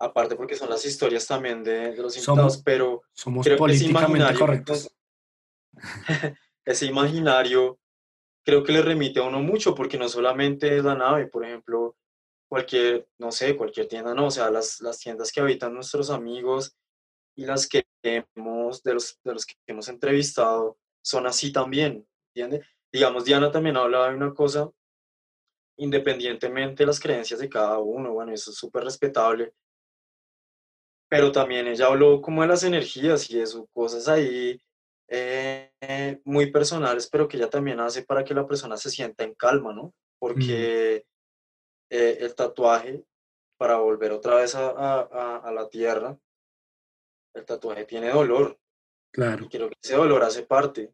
Aparte 0.00 0.34
porque 0.34 0.56
son 0.56 0.68
las 0.68 0.84
historias 0.84 1.26
también 1.28 1.62
de, 1.62 1.92
de 1.92 2.02
los 2.02 2.14
Somos- 2.16 2.28
invitados, 2.28 2.62
pero 2.64 3.02
Somos 3.12 3.46
creo 3.46 3.56
que 3.58 3.72
ese 3.72 3.84
políticamente 3.84 4.18
imaginario, 4.18 4.38
que 4.38 4.40
correctos. 4.40 4.90
ese 6.64 6.86
imaginario 6.86 7.78
creo 8.44 8.64
que 8.64 8.72
le 8.72 8.82
remite 8.82 9.20
a 9.20 9.24
uno 9.24 9.40
mucho, 9.40 9.74
porque 9.76 9.96
no 9.98 10.08
solamente 10.08 10.76
es 10.76 10.82
la 10.84 10.96
nave, 10.96 11.28
por 11.28 11.44
ejemplo, 11.44 11.96
cualquier, 12.48 13.08
no 13.18 13.30
sé, 13.30 13.56
cualquier 13.56 13.86
tienda, 13.86 14.12
no, 14.14 14.26
o 14.26 14.30
sea, 14.32 14.50
las, 14.50 14.80
las 14.80 14.98
tiendas 14.98 15.30
que 15.30 15.40
habitan 15.40 15.72
nuestros 15.72 16.10
amigos 16.10 16.74
y 17.36 17.44
las 17.46 17.66
que 17.68 17.84
hemos, 18.02 18.82
de 18.82 18.94
los, 18.94 19.18
de 19.24 19.32
los 19.34 19.46
que 19.46 19.54
hemos 19.66 19.88
entrevistado, 19.88 20.78
son 21.02 21.26
así 21.26 21.52
también, 21.52 22.06
¿entiendes? 22.34 22.66
Digamos, 22.92 23.24
Diana 23.24 23.50
también 23.50 23.76
hablaba 23.76 24.10
de 24.10 24.16
una 24.16 24.34
cosa, 24.34 24.70
independientemente 25.78 26.82
de 26.82 26.86
las 26.86 27.00
creencias 27.00 27.40
de 27.40 27.48
cada 27.48 27.78
uno, 27.78 28.12
bueno, 28.12 28.32
eso 28.32 28.50
es 28.50 28.56
súper 28.56 28.84
respetable, 28.84 29.52
pero 31.08 31.32
también 31.32 31.66
ella 31.66 31.86
habló 31.86 32.20
como 32.20 32.42
de 32.42 32.48
las 32.48 32.62
energías 32.64 33.28
y 33.30 33.40
eso, 33.40 33.66
cosas 33.72 34.06
ahí 34.08 34.60
eh, 35.08 36.20
muy 36.24 36.50
personales, 36.52 37.08
pero 37.10 37.26
que 37.26 37.36
ella 37.36 37.50
también 37.50 37.80
hace 37.80 38.04
para 38.04 38.24
que 38.24 38.34
la 38.34 38.46
persona 38.46 38.76
se 38.76 38.90
sienta 38.90 39.24
en 39.24 39.34
calma, 39.34 39.72
¿no? 39.72 39.92
Porque 40.20 41.04
eh, 41.90 42.18
el 42.20 42.34
tatuaje, 42.34 43.04
para 43.58 43.78
volver 43.78 44.12
otra 44.12 44.36
vez 44.36 44.54
a, 44.54 44.70
a- 44.70 45.08
a- 45.10 45.36
a 45.38 45.52
la 45.52 45.68
tierra, 45.68 46.16
el 47.34 47.44
tatuaje 47.44 47.84
tiene 47.84 48.10
dolor, 48.10 48.58
Claro. 49.12 49.44
Y 49.44 49.48
creo 49.48 49.68
que 49.68 49.76
ese 49.82 49.96
dolor 49.96 50.22
hace 50.22 50.42
parte. 50.42 50.92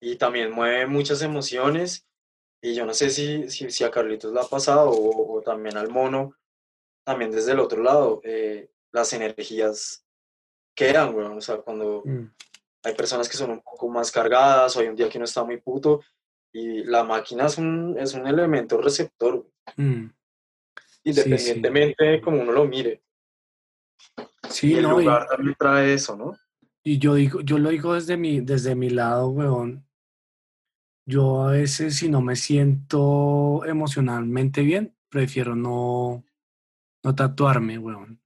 Y 0.00 0.16
también 0.16 0.52
mueve 0.52 0.86
muchas 0.86 1.22
emociones. 1.22 2.06
Y 2.62 2.74
yo 2.74 2.84
no 2.84 2.94
sé 2.94 3.10
si, 3.10 3.48
si, 3.50 3.70
si 3.70 3.84
a 3.84 3.90
Carlitos 3.90 4.32
le 4.32 4.40
ha 4.40 4.44
pasado 4.44 4.90
o, 4.90 5.36
o, 5.36 5.42
también 5.42 5.76
al 5.76 5.88
mono, 5.88 6.34
también 7.04 7.30
desde 7.30 7.52
el 7.52 7.60
otro 7.60 7.82
lado, 7.82 8.20
eh, 8.24 8.70
las 8.92 9.12
energías 9.12 10.04
quedan, 10.74 11.12
güey. 11.12 11.26
O 11.26 11.40
sea, 11.40 11.58
cuando 11.58 12.02
Mm, 12.04 12.30
hay 12.84 12.94
personas 12.94 13.28
que 13.28 13.36
son 13.36 13.50
un 13.50 13.60
poco 13.60 13.88
más 13.88 14.10
cargadas, 14.12 14.76
o 14.76 14.80
hay 14.80 14.88
un 14.88 14.96
día 14.96 15.08
que 15.08 15.18
uno 15.18 15.24
está 15.24 15.42
muy 15.44 15.58
puto, 15.58 16.02
y 16.52 16.84
la 16.84 17.04
máquina 17.04 17.46
es 17.46 17.58
un, 17.58 17.96
es 17.98 18.14
un 18.14 18.26
elemento 18.26 18.80
receptor, 18.80 19.38
güey, 19.38 19.88
mm. 19.88 20.14
independientemente 21.04 22.04
de 22.04 22.20
cómo 22.20 22.40
uno 22.40 22.52
lo 22.52 22.64
mire. 22.64 23.02
Sí, 24.50 24.72
y 24.72 24.74
el 24.74 24.82
no, 24.82 25.00
y- 25.00 25.04
lugar 25.04 25.26
también 25.28 25.56
trae 25.58 25.94
eso, 25.94 26.16
¿no? 26.16 26.36
Y 26.82 26.98
yo 26.98 27.14
digo, 27.14 27.40
yo 27.40 27.58
lo 27.58 27.70
digo 27.70 27.94
desde 27.94 28.16
mi, 28.16 28.40
desde 28.40 28.76
mi 28.76 28.90
lado, 28.90 29.28
weón. 29.28 29.84
Yo 31.08 31.42
a 31.42 31.52
veces 31.52 31.96
si 31.96 32.08
no 32.08 32.20
me 32.20 32.36
siento 32.36 33.64
emocionalmente 33.64 34.62
bien, 34.62 34.94
prefiero 35.08 35.56
no, 35.56 36.24
no 37.02 37.14
tatuarme, 37.14 37.78
weón. 37.78 38.20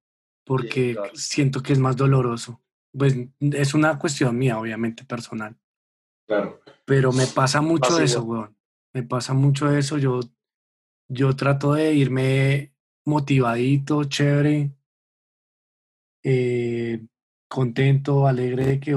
Porque 0.44 0.94
claro. 0.94 1.10
siento 1.14 1.62
que 1.62 1.72
es 1.72 1.78
más 1.78 1.96
doloroso. 1.96 2.60
Pues 2.96 3.16
es 3.40 3.74
una 3.74 3.98
cuestión 3.98 4.36
mía, 4.36 4.58
obviamente, 4.58 5.04
personal. 5.04 5.56
Claro. 6.26 6.60
Pero 6.84 7.12
me 7.12 7.26
pasa 7.26 7.60
mucho 7.60 7.98
eso, 7.98 8.22
weón. 8.24 8.56
Me 8.92 9.02
pasa 9.02 9.32
mucho 9.32 9.70
eso. 9.74 9.96
Yo, 9.96 10.20
yo 11.08 11.34
trato 11.36 11.74
de 11.74 11.94
irme 11.94 12.74
motivadito, 13.06 14.04
chévere, 14.04 14.70
eh, 16.22 17.04
contento, 17.48 18.26
alegre 18.26 18.66
de 18.66 18.80
que, 18.80 18.96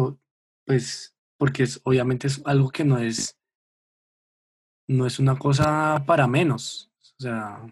pues, 0.65 1.15
porque 1.37 1.63
es, 1.63 1.81
obviamente 1.83 2.27
es 2.27 2.41
algo 2.45 2.69
que 2.69 2.83
no 2.83 2.97
es, 2.99 3.39
no 4.87 5.05
es 5.07 5.19
una 5.19 5.37
cosa 5.37 6.03
para 6.05 6.27
menos. 6.27 6.91
O 7.19 7.21
sea, 7.23 7.65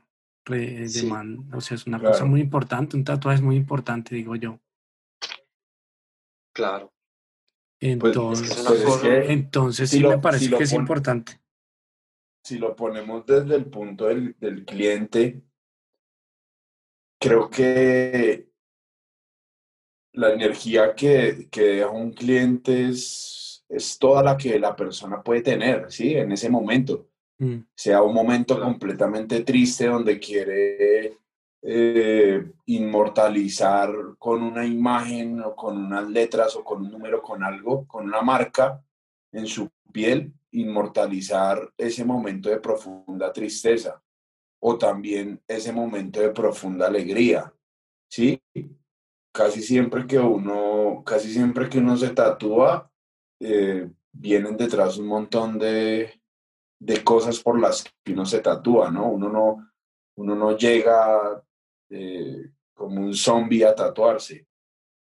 re- 0.46 0.88
de 0.88 1.04
man- 1.04 1.50
o 1.54 1.62
sea, 1.62 1.76
es 1.76 1.86
una 1.88 2.00
cosa 2.02 2.26
muy 2.26 2.42
importante, 2.42 2.96
un 2.98 3.04
tatuaje 3.04 3.36
es 3.38 3.42
muy 3.42 3.56
importante, 3.56 4.16
digo 4.16 4.36
yo. 4.36 4.60
Claro. 6.54 6.94
Entonces, 7.80 8.64
Pues 8.68 8.80
es 8.82 8.86
cosa- 8.86 9.02
que 9.02 9.32
entonces 9.32 9.90
si 9.90 9.98
sí 9.98 10.02
lo- 10.04 10.10
me 10.10 10.18
parece 10.20 10.46
si 10.46 10.52
que 10.56 10.64
es 10.64 10.74
importante. 10.74 11.40
si 12.44 12.58
lo 12.60 12.76
ponemos 12.76 13.26
desde 13.26 13.56
el 13.56 13.66
punto 13.66 14.06
del, 14.08 14.36
del 14.40 14.66
cliente, 14.66 15.42
creo 17.20 17.50
que 17.50 18.51
la 20.14 20.34
energía 20.34 20.94
que, 20.96 21.48
que 21.50 21.62
deja 21.62 21.90
un 21.90 22.12
cliente 22.12 22.90
es, 22.90 23.64
es 23.70 23.98
toda 23.98 24.22
la 24.24 24.38
que 24.38 24.60
la 24.60 24.76
persona 24.76 25.22
puede 25.24 25.42
tener, 25.42 25.92
¿sí? 25.92 26.14
En 26.16 26.32
ese 26.32 26.50
momento. 26.50 27.08
Mm, 27.40 27.60
Sea 27.76 28.02
un 28.04 28.14
momento 28.14 28.56
Claro. 28.56 28.70
completamente 28.70 29.42
triste 29.44 29.88
donde 29.88 30.20
quiere 30.20 31.18
eh, 31.64 32.52
inmortalizar 32.66 33.90
con 34.18 34.44
una 34.44 34.66
imagen 34.66 35.42
o 35.42 35.56
con 35.56 35.78
unas 35.78 36.10
letras 36.10 36.56
o 36.56 36.64
con 36.64 36.82
un 36.82 36.92
número, 36.92 37.22
con 37.22 37.44
algo, 37.44 37.88
con 37.88 38.06
una 38.06 38.22
marca 38.22 38.84
en 39.32 39.46
su 39.48 39.70
piel, 39.92 40.34
inmortalizar 40.52 41.72
ese 41.78 42.04
momento 42.04 42.50
de 42.50 42.60
profunda 42.60 43.32
tristeza 43.32 44.02
o 44.60 44.78
también 44.78 45.40
ese 45.48 45.72
momento 45.72 46.20
de 46.20 46.30
profunda 46.30 46.88
alegría, 46.88 47.52
¿sí? 48.10 48.40
Casi 49.34 49.62
siempre 49.62 50.06
que 50.06 50.20
uno, 50.20 51.04
casi 51.06 51.32
siempre 51.32 51.70
que 51.70 51.80
uno 51.80 51.96
se 51.98 52.10
tatúa, 52.10 52.92
eh, 53.40 53.90
vienen 54.12 54.58
detrás 54.58 54.98
un 54.98 55.08
montón 55.08 55.58
de, 55.58 56.22
de 56.80 57.04
cosas 57.04 57.40
por 57.40 57.60
las 57.60 57.84
que 58.04 58.14
uno 58.14 58.26
se 58.26 58.40
tatúa, 58.40 58.92
¿no? 58.92 59.08
Uno 59.10 59.30
no, 59.30 59.72
uno 60.18 60.36
no 60.36 60.58
llega 60.58 61.42
eh, 61.90 62.52
como 62.74 63.02
un 63.02 63.14
zombie 63.14 63.64
a 63.64 63.74
tatuarse, 63.74 64.48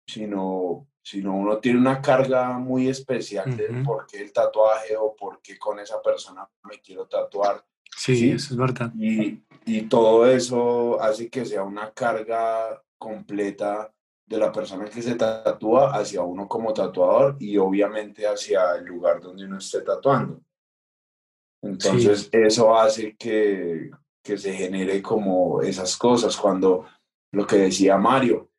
sino, 0.07 0.87
sino 1.01 1.35
uno 1.35 1.57
tiene 1.59 1.79
una 1.79 2.01
carga 2.01 2.57
muy 2.57 2.87
especial 2.87 3.55
de 3.57 3.69
Ujú. 3.71 3.83
por 3.83 4.05
qué 4.07 4.21
el 4.21 4.31
tatuaje 4.31 4.95
o 4.95 5.15
por 5.15 5.41
qué 5.41 5.57
con 5.59 5.79
esa 5.79 6.01
persona 6.01 6.47
me 6.69 6.79
quiero 6.79 7.07
tatuar. 7.07 7.65
sí, 7.95 8.15
Sí. 8.15 8.31
eso 8.31 8.53
es 8.53 8.57
verdad. 8.57 8.91
Y, 8.97 9.43
y 9.65 9.81
todo 9.83 10.25
eso 10.27 11.01
hace 11.01 11.29
que 11.29 11.45
sea 11.45 11.63
una 11.63 11.91
carga 11.91 12.81
completa 12.97 13.93
de 14.25 14.37
la 14.37 14.51
persona 14.51 14.85
que 14.85 15.01
se 15.01 15.15
tatúa 15.15 15.91
hacia 15.93 16.21
uno 16.21 16.47
como 16.47 16.73
tatuador 16.73 17.35
y 17.39 17.57
obviamente 17.57 18.25
hacia 18.25 18.75
el 18.75 18.85
lugar 18.85 19.21
donde 19.21 19.45
uno 19.45 19.57
esté 19.57 19.81
tatuando. 19.81 20.41
Entonces 21.61 22.29
eso 22.31 22.75
hace 22.77 23.15
que, 23.15 23.89
que 24.23 24.37
se 24.37 24.53
genere 24.53 25.01
como 25.01 25.61
esas 25.61 25.95
cosas. 25.97 26.35
Cuando 26.35 26.85
lo 27.31 27.45
que 27.45 27.57
decía 27.57 27.97
Mario, 27.97 28.49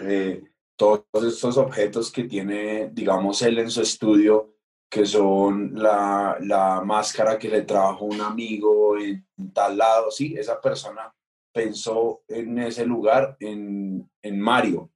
eh, 0.00 0.42
todos 0.76 1.04
estos 1.22 1.56
objetos 1.58 2.10
que 2.10 2.24
tiene, 2.24 2.90
digamos, 2.92 3.40
él 3.42 3.58
en 3.58 3.70
su 3.70 3.82
estudio, 3.82 4.56
que 4.90 5.06
son 5.06 5.72
la, 5.74 6.36
la 6.40 6.82
máscara 6.82 7.38
que 7.38 7.48
le 7.48 7.62
trajo 7.62 8.04
un 8.04 8.20
amigo 8.20 8.98
en 8.98 9.24
tal 9.52 9.78
lado, 9.78 10.10
sí, 10.10 10.34
esa 10.36 10.60
persona 10.60 11.14
pensó 11.52 12.22
en 12.28 12.58
ese 12.58 12.86
lugar, 12.86 13.36
en, 13.40 14.10
en 14.22 14.40
Mario. 14.40 14.90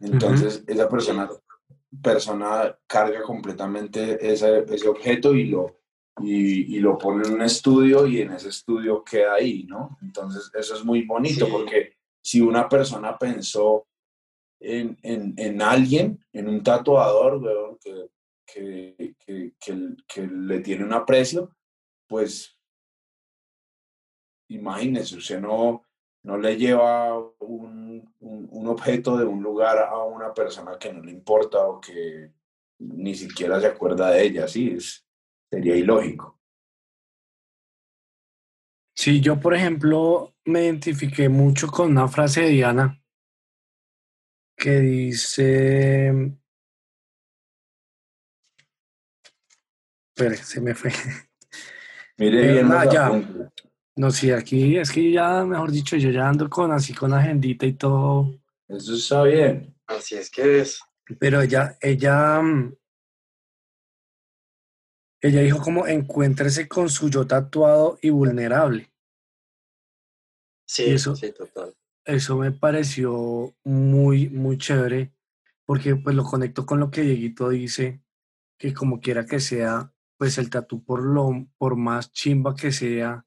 Entonces, 0.00 0.62
esa 0.66 0.88
persona, 0.88 1.28
persona 2.02 2.78
carga 2.86 3.22
completamente 3.22 4.18
ese, 4.20 4.64
ese 4.68 4.88
objeto 4.88 5.34
y 5.34 5.46
lo, 5.46 5.80
y, 6.20 6.76
y 6.76 6.80
lo 6.80 6.98
pone 6.98 7.26
en 7.26 7.34
un 7.34 7.42
estudio 7.42 8.06
y 8.06 8.20
en 8.20 8.32
ese 8.32 8.50
estudio 8.50 9.02
queda 9.02 9.34
ahí, 9.34 9.64
¿no? 9.64 9.96
Entonces, 10.02 10.50
eso 10.54 10.74
es 10.74 10.84
muy 10.84 11.02
bonito 11.02 11.46
Sí. 11.46 11.52
porque 11.52 11.92
si 12.22 12.40
una 12.40 12.68
persona 12.68 13.16
pensó 13.18 13.86
en, 14.60 14.98
en, 15.02 15.34
en 15.36 15.62
alguien, 15.62 16.24
en 16.32 16.48
un 16.48 16.62
tatuador, 16.62 17.36
weón, 17.36 17.78
que, 17.82 18.10
que, 18.46 19.14
que, 19.24 19.52
que, 19.58 19.96
que 20.06 20.26
le 20.26 20.60
tiene 20.60 20.84
un 20.84 20.92
aprecio, 20.92 21.54
pues 22.08 22.55
imagínese, 24.48 25.16
usted 25.16 25.40
no, 25.40 25.82
no 26.22 26.36
le 26.38 26.56
lleva 26.56 27.18
un, 27.40 28.14
un, 28.20 28.48
un 28.50 28.66
objeto 28.68 29.16
de 29.16 29.24
un 29.24 29.42
lugar 29.42 29.78
a 29.78 30.02
una 30.04 30.32
persona 30.32 30.78
que 30.78 30.92
no 30.92 31.02
le 31.02 31.12
importa 31.12 31.66
o 31.66 31.80
que 31.80 32.32
ni 32.78 33.14
siquiera 33.14 33.60
se 33.60 33.66
acuerda 33.66 34.10
de 34.10 34.24
ella, 34.24 34.48
sí, 34.48 34.70
es, 34.76 35.06
sería 35.50 35.76
ilógico. 35.76 36.38
Sí, 38.94 39.20
yo 39.20 39.38
por 39.38 39.54
ejemplo 39.54 40.34
me 40.44 40.64
identifiqué 40.64 41.28
mucho 41.28 41.68
con 41.68 41.90
una 41.90 42.08
frase 42.08 42.42
de 42.42 42.48
Diana 42.48 43.02
que 44.56 44.80
dice, 44.80 46.08
espere, 50.08 50.36
se 50.36 50.60
me 50.62 50.74
fue. 50.74 50.90
Mire 52.16 52.52
bien 52.52 52.68
ya. 52.90 53.06
apuntes. 53.06 53.65
No, 53.96 54.10
sí, 54.10 54.30
aquí 54.30 54.76
es 54.76 54.90
que 54.92 55.10
ya, 55.10 55.44
mejor 55.44 55.72
dicho, 55.72 55.96
yo 55.96 56.10
ya 56.10 56.28
ando 56.28 56.50
con 56.50 56.70
así 56.70 56.92
con 56.92 57.14
agendita 57.14 57.64
y 57.66 57.72
todo, 57.72 58.38
Eso 58.68 58.94
está 58.94 59.22
bien. 59.22 59.74
Así 59.86 60.16
es 60.16 60.30
que 60.30 60.60
es. 60.60 60.80
pero 61.18 61.40
ella, 61.40 61.78
ella, 61.80 62.40
mm, 62.42 62.74
ella 65.22 65.40
dijo 65.40 65.60
como 65.62 65.86
encuéntrese 65.86 66.68
con 66.68 66.88
su 66.90 67.08
yo 67.08 67.26
tatuado 67.26 67.98
y 68.02 68.10
vulnerable. 68.10 68.92
Sí, 70.68 70.84
Y 70.84 70.90
eso- 70.94 71.14
sí, 71.16 71.32
total. 71.32 71.74
Eso 72.04 72.36
me 72.36 72.52
pareció 72.52 73.54
muy, 73.64 74.28
muy 74.28 74.58
chévere, 74.58 75.12
porque 75.64 75.96
pues 75.96 76.14
lo 76.14 76.22
conecto 76.24 76.66
con 76.66 76.78
lo 76.80 76.90
que 76.90 77.02
Dieguito 77.02 77.48
dice, 77.48 78.00
que 78.58 78.74
como 78.74 79.00
quiera 79.00 79.26
que 79.26 79.40
sea, 79.40 79.92
pues 80.18 80.38
el 80.38 80.50
tatú 80.50 80.84
por 80.84 81.02
lo, 81.02 81.46
por 81.58 81.76
más 81.76 82.12
chimba 82.12 82.54
que 82.54 82.70
sea, 82.72 83.24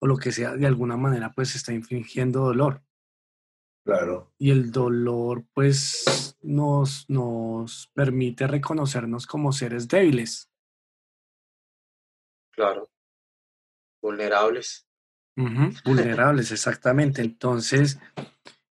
o 0.00 0.06
lo 0.06 0.16
que 0.16 0.32
sea, 0.32 0.56
de 0.56 0.66
alguna 0.66 0.96
manera 0.96 1.32
pues 1.32 1.54
está 1.54 1.72
infligiendo 1.72 2.40
dolor. 2.40 2.82
Claro, 3.84 4.32
Y 4.38 4.50
el 4.50 4.70
dolor 4.70 5.44
pues 5.54 6.36
nos, 6.42 7.08
nos 7.08 7.90
permite 7.94 8.46
reconocernos 8.46 9.26
como 9.26 9.52
seres 9.52 9.88
débiles. 9.88 10.50
Claro. 12.52 12.90
Vulnerables. 14.02 14.86
Vulnerables, 15.84 16.52
exactamente. 16.52 17.22
Entonces, 17.22 17.98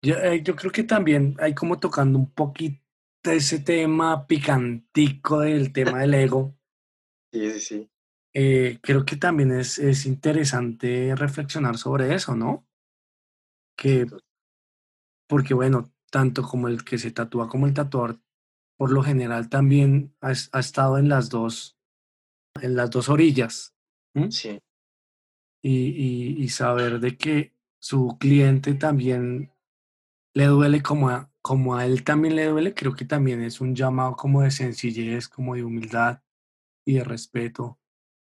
yo, 0.03 0.17
eh, 0.17 0.43
yo 0.43 0.55
creo 0.55 0.71
que 0.71 0.85
también 0.85 1.37
hay 1.41 1.55
como 1.55 1.81
tocando 1.81 2.19
un 2.19 2.31
poquito 2.33 2.81
ese 3.25 3.59
tema 3.59 4.27
picantico 4.27 5.41
del 5.41 5.73
tema 5.73 6.01
del 6.01 6.15
ego. 6.15 6.57
Sí, 7.33 7.51
sí, 7.53 7.61
sí. 7.61 7.92
Eh, 8.35 8.79
creo 8.83 9.05
que 9.05 9.17
también 9.17 9.53
es, 9.53 9.79
es 9.79 10.07
interesante 10.07 11.15
reflexionar 11.15 11.77
sobre 11.77 12.15
eso, 12.15 12.35
¿no? 12.35 12.67
Que, 13.77 14.07
porque 15.29 15.53
bueno, 15.55 15.93
tanto 16.11 16.43
como 16.43 16.69
el 16.69 16.85
que 16.85 16.99
se 16.99 17.11
tatúa 17.11 17.49
como 17.49 17.67
el 17.67 17.75
tatuador, 17.75 18.21
por 18.79 18.91
lo 18.91 19.03
general 19.03 19.49
también 19.49 20.15
ha, 20.21 20.29
ha 20.53 20.61
estado 20.61 20.99
en 20.99 21.09
las 21.09 21.29
dos, 21.29 21.79
en 22.61 22.75
las 22.75 22.91
dos 22.91 23.09
orillas. 23.09 23.75
Sí. 24.31 24.61
Y, 25.63 25.71
y, 25.71 26.43
y, 26.43 26.49
saber 26.49 27.01
de 27.01 27.17
que 27.17 27.55
su 27.81 28.19
cliente 28.19 28.75
también 28.75 29.53
le 30.35 30.47
duele 30.47 30.83
como 30.83 31.09
a, 31.09 31.31
como 31.41 31.77
a 31.77 31.87
él 31.87 32.03
también 32.05 32.35
le 32.35 32.47
duele, 32.47 32.75
creo 32.75 32.95
que 32.95 33.05
también 33.05 33.43
es 33.43 33.61
un 33.61 33.75
llamado 33.75 34.17
como 34.17 34.43
de 34.43 34.51
sencillez, 34.51 35.29
como 35.29 35.55
de 35.55 35.65
humildad 35.65 36.21
y 36.85 36.95
de 36.95 37.05
respeto 37.05 37.79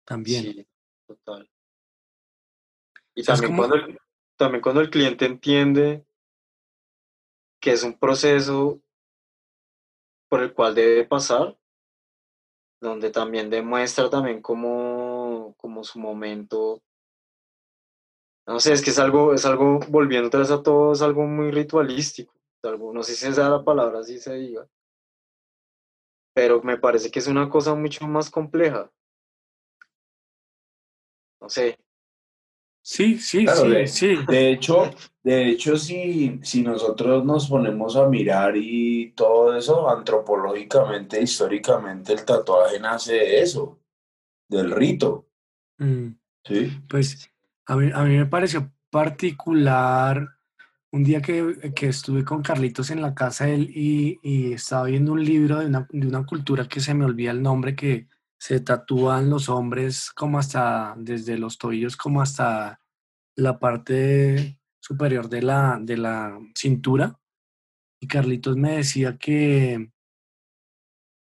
también. 0.08 0.42
Sí, 0.42 0.66
total. 1.06 1.50
Y 3.14 3.22
también, 3.22 3.56
cuando 3.56 3.76
el, 3.76 3.98
también 4.36 4.62
cuando 4.62 4.80
el 4.80 4.88
cliente 4.88 5.26
entiende 5.26 6.06
que 7.60 7.72
es 7.72 7.82
un 7.82 7.98
proceso 7.98 8.80
por 10.28 10.40
el 10.40 10.54
cual 10.54 10.74
debe 10.74 11.04
pasar, 11.04 11.58
donde 12.80 13.10
también 13.10 13.50
demuestra 13.50 14.08
también 14.08 14.40
como, 14.40 15.54
como 15.58 15.84
su 15.84 15.98
momento. 15.98 16.82
No 18.46 18.60
sé, 18.60 18.72
es 18.72 18.82
que 18.82 18.90
es 18.90 18.98
algo, 18.98 19.34
es 19.34 19.44
algo, 19.44 19.80
volviendo 19.90 20.38
vez 20.38 20.50
a 20.50 20.62
todo, 20.62 20.92
es 20.92 21.02
algo 21.02 21.26
muy 21.26 21.50
ritualístico. 21.50 22.32
Algo, 22.62 22.94
no 22.94 23.02
sé 23.02 23.14
si 23.14 23.26
esa 23.26 23.50
la 23.50 23.62
palabra, 23.62 23.98
así 23.98 24.18
se 24.18 24.34
diga. 24.34 24.66
Pero 26.34 26.62
me 26.62 26.78
parece 26.78 27.10
que 27.10 27.18
es 27.18 27.26
una 27.26 27.50
cosa 27.50 27.74
mucho 27.74 28.06
más 28.08 28.30
compleja. 28.30 28.90
No 31.48 31.52
sé. 31.52 31.78
Sí, 32.82 33.18
sí, 33.18 33.44
Claro, 33.46 33.62
sí, 33.62 33.68
de, 33.70 33.86
sí. 33.86 34.18
de 34.28 34.52
hecho, 34.52 34.90
de 35.22 35.48
hecho 35.48 35.78
si, 35.78 36.38
si 36.42 36.62
nosotros 36.62 37.24
nos 37.24 37.48
ponemos 37.48 37.96
a 37.96 38.06
mirar 38.06 38.54
y 38.54 39.12
todo 39.12 39.56
eso, 39.56 39.88
antropológicamente, 39.88 41.22
históricamente, 41.22 42.12
el 42.12 42.24
tatuaje 42.26 42.78
nace 42.78 43.14
de 43.14 43.40
eso, 43.40 43.80
del 44.46 44.70
rito. 44.72 45.26
Mm, 45.78 46.08
¿sí? 46.44 46.80
Pues 46.86 47.30
a 47.64 47.76
mí, 47.76 47.90
a 47.94 48.04
mí 48.04 48.16
me 48.18 48.26
pareció 48.26 48.70
particular 48.90 50.28
un 50.92 51.02
día 51.02 51.22
que, 51.22 51.72
que 51.74 51.88
estuve 51.88 52.24
con 52.24 52.42
Carlitos 52.42 52.90
en 52.90 53.00
la 53.00 53.14
casa 53.14 53.46
de 53.46 53.54
él 53.54 53.70
y, 53.74 54.18
y 54.22 54.52
estaba 54.52 54.84
viendo 54.84 55.12
un 55.12 55.24
libro 55.24 55.60
de 55.60 55.66
una, 55.66 55.86
de 55.90 56.06
una 56.06 56.26
cultura 56.26 56.68
que 56.68 56.80
se 56.80 56.92
me 56.92 57.06
olvida 57.06 57.30
el 57.30 57.42
nombre, 57.42 57.74
que 57.74 58.06
se 58.38 58.60
tatúan 58.60 59.30
los 59.30 59.48
hombres 59.48 60.10
como 60.12 60.38
hasta, 60.38 60.94
desde 60.96 61.38
los 61.38 61.58
tobillos 61.58 61.96
como 61.96 62.22
hasta 62.22 62.80
la 63.36 63.58
parte 63.58 64.60
superior 64.80 65.28
de 65.28 65.42
la, 65.42 65.78
de 65.80 65.96
la 65.96 66.38
cintura. 66.54 67.18
Y 68.00 68.06
Carlitos 68.06 68.56
me 68.56 68.76
decía 68.76 69.18
que, 69.18 69.90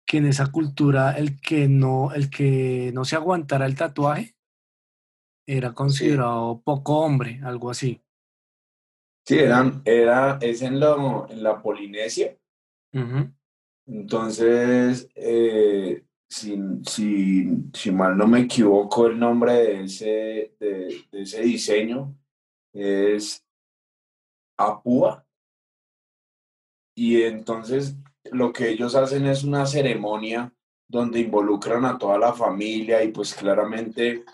que 0.08 0.18
en 0.18 0.26
esa 0.26 0.52
cultura 0.52 1.12
el 1.12 1.40
que 1.40 1.68
no, 1.68 2.12
el 2.14 2.30
que 2.30 2.92
no 2.94 3.06
se 3.06 3.16
aguantara 3.16 3.68
el 3.68 3.76
tatuaje 3.76 4.36
era 5.48 5.74
considerado 5.74 6.62
poco 6.62 7.00
hombre, 7.00 7.40
algo 7.44 7.70
así. 7.70 8.02
Sí, 9.26 9.40
eran, 9.40 9.82
era, 9.86 10.38
es 10.42 10.62
en, 10.62 10.80
lo, 10.80 11.30
en 11.30 11.44
la 11.44 11.62
Polinesia. 11.62 12.38
Entonces, 13.86 15.10
eh, 15.16 16.06
si, 16.34 16.60
si, 16.88 17.48
si 17.76 17.92
mal 17.92 18.18
no 18.18 18.26
me 18.26 18.40
equivoco, 18.42 19.06
el 19.06 19.20
nombre 19.20 19.54
de 19.54 19.84
ese, 19.84 20.56
de, 20.60 21.06
ese 21.12 21.42
diseño 21.44 22.18
es 22.74 23.46
Apúa. 24.58 25.28
Y 26.96 27.22
entonces 27.22 27.96
lo 28.32 28.52
que 28.52 28.70
ellos 28.70 28.96
hacen 28.96 29.28
es 29.28 29.44
una 29.44 29.68
ceremonia 29.68 30.52
donde 30.88 31.20
involucran 31.20 31.86
a 31.86 32.00
toda 32.00 32.18
la 32.18 32.34
familia 32.34 33.04
y 33.04 33.12
pues 33.12 33.36
claramente 33.36 34.26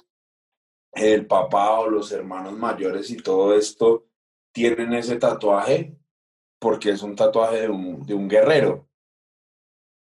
el 0.94 1.28
papá 1.28 1.82
o 1.82 1.90
los 1.90 2.14
hermanos 2.14 2.54
mayores 2.58 3.10
y 3.12 3.18
todo 3.18 3.58
esto 3.58 4.06
tienen 4.54 4.94
ese 4.94 5.18
tatuaje 5.18 5.98
porque 6.60 6.92
es 6.92 7.02
un 7.02 7.16
tatuaje 7.18 7.62
de 7.62 7.70
un, 7.70 8.06
de 8.06 8.14
un 8.14 8.30
guerrero. 8.30 8.88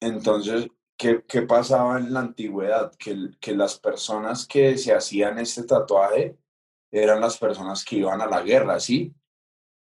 Entonces, 0.00 0.68
¿qué, 0.98 1.24
¿qué, 1.26 1.42
pasaba 1.42 1.98
en 1.98 2.12
la 2.12 2.20
antigüedad? 2.20 2.92
Que, 2.96 3.30
que 3.40 3.54
las 3.54 3.78
personas 3.78 4.46
que 4.46 4.76
se 4.76 4.92
hacían 4.92 5.38
este 5.38 5.62
tatuaje 5.62 6.36
eran 6.90 7.20
las 7.20 7.38
personas 7.38 7.84
que 7.84 7.96
iban 7.96 8.20
a 8.20 8.26
la 8.26 8.42
guerra, 8.42 8.80
¿sí? 8.80 9.14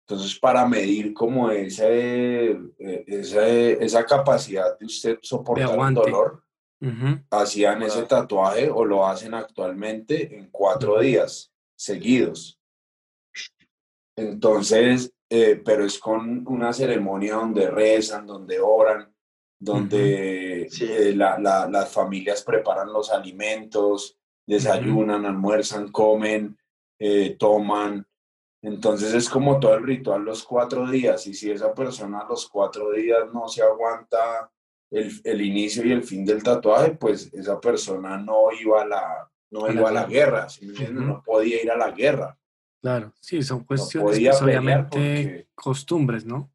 Entonces, 0.06 0.38
para 0.38 0.66
medir 0.68 1.14
como 1.14 1.50
ese, 1.50 2.58
ese 2.78 3.82
esa 3.82 4.04
capacidad 4.04 4.78
de 4.78 4.84
usted 4.84 5.18
soportar 5.22 5.78
el 5.88 5.94
dolor, 5.94 6.44
uh 6.82 6.86
-huh. 6.86 7.26
hacían 7.30 7.82
ese 7.82 8.02
tatuaje 8.02 8.68
o 8.68 8.84
lo 8.84 9.06
hacen 9.06 9.32
actualmente 9.32 10.36
en 10.36 10.50
cuatro 10.50 11.00
días 11.00 11.50
seguidos. 11.74 12.60
Entonces, 14.16 15.14
eh, 15.30 15.62
pero 15.64 15.86
es 15.86 15.98
con 15.98 16.46
una 16.46 16.72
ceremonia 16.74 17.36
donde 17.36 17.70
rezan, 17.70 18.26
donde 18.26 18.60
oran, 18.60 19.13
donde 19.58 20.62
uh 20.62 20.64
-huh. 20.66 20.70
sí. 20.70 20.84
eh, 20.84 21.14
la, 21.14 21.38
la, 21.38 21.68
las 21.68 21.92
familias 21.92 22.42
preparan 22.42 22.92
los 22.92 23.10
alimentos, 23.10 24.16
desayunan, 24.46 25.22
uh 25.22 25.24
-huh. 25.24 25.30
almuerzan, 25.30 25.90
comen, 25.90 26.56
eh, 26.98 27.36
toman. 27.38 28.06
Entonces 28.62 29.12
es 29.14 29.28
como 29.28 29.60
todo 29.60 29.74
el 29.74 29.84
ritual 29.84 30.22
los 30.24 30.42
cuatro 30.42 30.90
días 30.90 31.26
y 31.26 31.34
si 31.34 31.50
esa 31.50 31.74
persona 31.74 32.24
los 32.28 32.48
cuatro 32.48 32.92
días 32.92 33.32
no 33.32 33.46
se 33.46 33.62
aguanta 33.62 34.50
el, 34.90 35.10
el 35.24 35.40
inicio 35.42 35.84
y 35.84 35.92
el 35.92 36.02
fin 36.02 36.24
del 36.24 36.42
tatuaje, 36.42 36.92
pues 36.92 37.32
esa 37.34 37.60
persona 37.60 38.16
no 38.16 38.50
iba 38.58 38.82
a 38.82 38.86
la, 38.86 39.30
no 39.50 39.70
iba 39.70 39.88
a 39.88 39.92
la 39.92 40.04
guerra, 40.04 40.48
¿sí? 40.48 40.66
uh 40.70 40.72
-huh. 40.72 40.90
no 40.92 41.22
podía 41.22 41.62
ir 41.62 41.70
a 41.70 41.76
la 41.76 41.90
guerra. 41.90 42.38
Claro, 42.80 43.12
sí, 43.20 43.42
son 43.42 43.64
cuestiones, 43.64 44.20
no 44.20 44.30
pues, 44.30 44.42
obviamente, 44.42 44.98
porque... 44.98 45.48
costumbres, 45.54 46.24
¿no? 46.26 46.50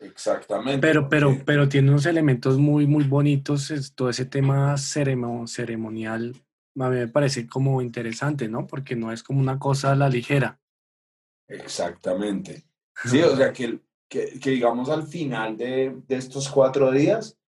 Exactamente. 0.00 0.80
Pero, 0.80 1.08
pero, 1.08 1.36
pero 1.44 1.68
tiene 1.68 1.90
unos 1.90 2.06
elementos 2.06 2.58
muy, 2.58 2.86
muy 2.86 3.04
bonitos, 3.04 3.70
es, 3.70 3.94
todo 3.94 4.08
ese 4.08 4.24
tema 4.24 4.76
ceremo 4.78 5.46
ceremonial, 5.46 6.34
a 6.78 6.88
mí 6.88 6.96
me 6.96 7.08
parece 7.08 7.46
como 7.46 7.82
interesante, 7.82 8.48
¿no? 8.48 8.66
Porque 8.66 8.96
no 8.96 9.12
es 9.12 9.22
como 9.22 9.40
una 9.40 9.58
cosa 9.58 9.92
a 9.92 9.96
la 9.96 10.08
ligera. 10.08 10.58
Exactamente. 11.48 12.64
Sí, 13.02 13.22
o 13.22 13.34
sea, 13.34 13.50
que, 13.50 13.80
que, 14.10 14.38
que 14.38 14.50
digamos 14.50 14.90
al 14.90 15.04
final 15.04 15.56
de, 15.56 16.02
de 16.06 16.16
estos 16.16 16.50
cuatro 16.50 16.90
días, 16.90 17.38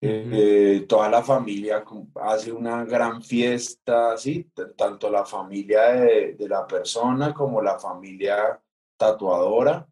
eh, 0.00 0.84
toda 0.88 1.08
la 1.08 1.22
familia 1.22 1.84
hace 2.22 2.50
una 2.50 2.84
gran 2.84 3.22
fiesta, 3.22 4.16
¿sí? 4.16 4.50
tanto 4.76 5.10
la 5.10 5.24
familia 5.24 5.92
de, 5.92 6.34
de, 6.34 6.48
la 6.48 6.66
persona 6.66 7.32
como 7.32 7.62
la 7.62 7.78
familia 7.78 8.60
tatuadora, 8.96 9.86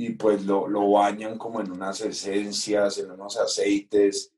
y 0.00 0.10
pues 0.10 0.44
lo, 0.44 0.68
lo, 0.68 0.92
bañan 0.92 1.36
como 1.36 1.60
en 1.60 1.72
unas 1.72 2.00
esencias, 2.02 2.98
en 2.98 3.10
unos 3.10 3.36
aceites, 3.36 4.32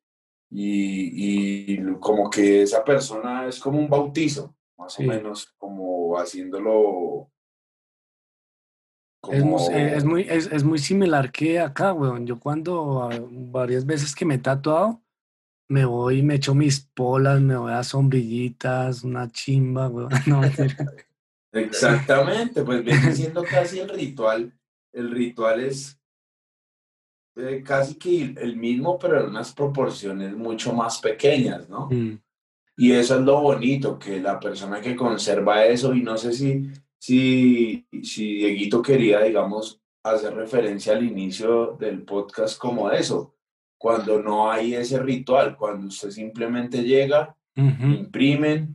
y, 0.49 1.75
y 1.75 1.95
como 2.01 2.31
que 2.31 2.63
esa 2.63 2.83
persona 2.83 3.47
es 3.47 3.61
como 3.61 3.79
un 3.79 3.87
bautizo, 3.87 4.55
más 4.79 4.95
sí. 4.95 5.05
o 5.05 5.09
menos 5.09 5.53
como 5.59 6.19
haciéndolo 6.19 7.31
es, 9.29 9.45
muy, 9.45 9.75
es, 9.75 10.05
muy, 10.05 10.23
es, 10.23 10.47
es, 10.51 10.65
muy 10.65 10.79
similar 10.79 11.31
que 11.31 11.61
acá, 11.61 11.93
weón. 11.93 12.27
Yo 12.27 12.41
cuando 12.41 13.03
ah, 13.03 13.11
varias 13.31 13.85
veces 13.85 14.15
que 14.15 14.25
me 14.25 14.37
he 14.37 14.39
tatuado, 14.39 15.03
me 15.69 15.85
voy, 15.85 16.23
me 16.23 16.37
echo 16.37 16.55
mis 16.55 16.81
polas, 16.81 17.39
me 17.43 17.55
voy 17.55 17.73
a 17.73 17.85
sombrillitas, 17.85 19.05
una 19.05 19.31
chimba, 19.31 19.89
weón. 19.89 20.09
No, 20.27 20.41
Exactamente, 21.53 22.63
pues 22.63 22.83
viene 22.83 23.13
siendo 23.13 23.43
casi 23.43 23.81
el 23.81 23.91
ritual. 23.91 24.55
El 24.93 25.11
ritual 25.11 25.61
es 25.61 25.99
eh, 27.37 27.63
casi 27.65 27.95
que 27.95 28.35
el 28.37 28.57
mismo, 28.57 28.99
pero 28.99 29.21
en 29.21 29.31
unas 29.31 29.53
proporciones 29.53 30.35
mucho 30.35 30.73
más 30.73 31.01
pequeñas, 31.01 31.69
¿no? 31.69 31.89
Mm. 31.91 32.21
Y 32.77 32.93
eso 32.93 33.17
es 33.17 33.21
lo 33.23 33.41
bonito, 33.41 33.99
que 33.99 34.21
la 34.21 34.41
persona 34.41 34.81
que 34.81 34.97
conserva 34.97 35.65
eso, 35.65 35.95
y 35.95 36.03
no 36.03 36.17
sé 36.17 36.33
si 36.33 36.71
si, 37.01 37.87
si 38.03 38.35
Dieguito 38.35 38.83
quería, 38.83 39.23
digamos, 39.23 39.81
hacer 40.05 40.35
referencia 40.35 40.93
al 40.93 41.05
inicio 41.05 41.77
del 41.81 42.03
podcast 42.03 42.59
como 42.59 42.91
eso, 42.91 43.35
cuando 43.79 44.23
no 44.23 44.51
hay 44.51 44.75
ese 44.75 45.03
ritual, 45.03 45.57
cuando 45.57 45.89
usted 45.89 46.11
simplemente 46.11 46.83
llega, 46.83 47.35
uh 47.57 47.63
-huh. 47.63 47.99
imprimen, 48.01 48.75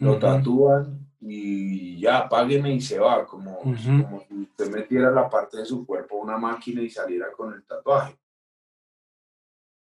lo 0.00 0.12
uh 0.12 0.16
-huh. 0.16 0.20
tatúan 0.20 1.03
y 1.26 1.98
ya, 1.98 2.28
págueme 2.28 2.74
y 2.74 2.80
se 2.80 2.98
va, 2.98 3.24
como, 3.26 3.60
uh 3.60 3.74
-huh. 3.74 4.04
como 4.04 4.20
si 4.20 4.34
usted 4.42 4.70
metiera 4.70 5.10
la 5.10 5.28
parte 5.28 5.58
de 5.58 5.64
su 5.64 5.86
cuerpo 5.86 6.18
a 6.18 6.24
una 6.24 6.38
máquina 6.38 6.82
y 6.82 6.90
saliera 6.90 7.32
con 7.32 7.52
el 7.54 7.64
tatuaje. 7.64 8.18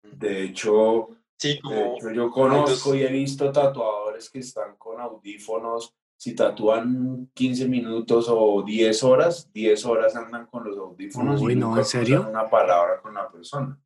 De 0.03 0.43
hecho, 0.43 1.09
sí, 1.37 1.59
como, 1.59 1.75
de 1.75 1.89
hecho 1.95 2.11
yo 2.11 2.31
conozco 2.31 2.95
y 2.95 3.03
he 3.03 3.11
visto 3.11 3.51
tatuadores 3.51 4.29
que 4.29 4.39
están 4.39 4.75
con 4.77 4.99
audífonos 4.99 5.95
si 6.19 6.35
tatúan 6.35 7.29
15 7.33 7.69
minutos 7.69 8.27
o 8.29 8.61
10 8.61 9.03
horas, 9.03 9.49
10 9.53 9.85
horas 9.85 10.17
andan 10.17 10.47
con 10.47 10.65
los 10.65 10.77
audífonos 10.77 11.41
Uy, 11.41 11.53
y 11.53 11.55
no, 11.55 11.67
nunca 11.67 11.79
¿en 11.79 11.85
serio? 11.85 12.27
una 12.29 12.49
palabra 12.49 12.99
con 13.01 13.13
la 13.13 13.31
persona. 13.31 13.79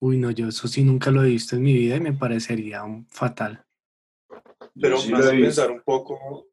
Uy, 0.00 0.18
no, 0.18 0.32
yo 0.32 0.48
eso 0.48 0.66
sí 0.66 0.82
nunca 0.82 1.12
lo 1.12 1.22
he 1.22 1.28
visto 1.28 1.54
en 1.54 1.62
mi 1.62 1.72
vida 1.74 1.94
y 1.94 2.00
me 2.00 2.12
parecería 2.12 2.82
un 2.82 3.06
fatal. 3.06 3.64
Pero 4.80 4.98
sí 4.98 5.12
me 5.12 5.18
hace 5.18 5.30
pensar 5.38 5.70
un 5.70 5.82
poco, 5.82 6.48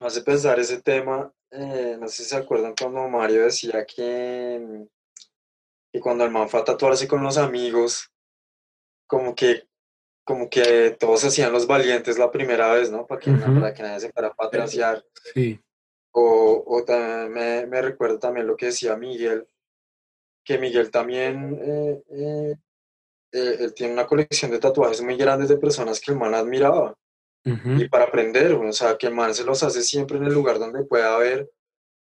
me 0.00 0.06
hace 0.06 0.22
pensar 0.22 0.58
ese 0.58 0.80
tema, 0.82 1.32
eh, 1.50 1.96
no 1.98 2.08
sé 2.08 2.22
si 2.22 2.28
se 2.30 2.36
acuerdan 2.36 2.74
cuando 2.78 3.08
Mario 3.08 3.44
decía 3.44 3.84
que, 3.86 4.86
que 5.92 6.00
cuando 6.00 6.24
el 6.24 6.30
man 6.30 6.48
fue 6.48 6.60
a 6.60 6.64
tatuarse 6.64 7.08
con 7.08 7.22
los 7.22 7.38
amigos, 7.38 8.10
como 9.06 9.34
que, 9.34 9.66
como 10.24 10.50
que 10.50 10.96
todos 10.98 11.24
hacían 11.24 11.52
los 11.52 11.66
valientes 11.66 12.18
la 12.18 12.30
primera 12.30 12.72
vez, 12.72 12.90
¿no? 12.90 13.06
Para 13.06 13.20
que, 13.20 13.30
para 13.30 13.72
que 13.72 13.82
nadie 13.82 14.00
se 14.00 14.12
fuera 14.12 14.28
a 14.28 14.34
patraciar. 14.34 15.04
Sí. 15.34 15.60
O, 16.12 16.64
o 16.66 16.84
también 16.84 17.32
me, 17.32 17.66
me 17.66 17.82
recuerdo 17.82 18.18
también 18.18 18.46
lo 18.46 18.56
que 18.56 18.66
decía 18.66 18.96
Miguel, 18.96 19.46
que 20.44 20.58
Miguel 20.58 20.90
también 20.90 21.58
eh, 21.60 22.02
eh, 22.08 22.54
eh, 23.32 23.56
él 23.60 23.74
tiene 23.74 23.92
una 23.92 24.06
colección 24.06 24.50
de 24.50 24.58
tatuajes 24.58 25.02
muy 25.02 25.16
grandes 25.16 25.48
de 25.48 25.58
personas 25.58 26.00
que 26.00 26.12
el 26.12 26.18
man 26.18 26.34
admiraba 26.34 26.96
Ujú. 27.46 27.80
y 27.80 27.88
para 27.88 28.04
aprender, 28.04 28.52
o 28.52 28.72
sea, 28.72 28.98
que 28.98 29.06
el 29.06 29.14
man 29.14 29.32
se 29.32 29.44
los 29.44 29.62
hace 29.62 29.82
siempre 29.82 30.18
en 30.18 30.24
el 30.24 30.34
lugar 30.34 30.58
donde 30.58 30.84
pueda 30.84 31.16
ver, 31.18 31.48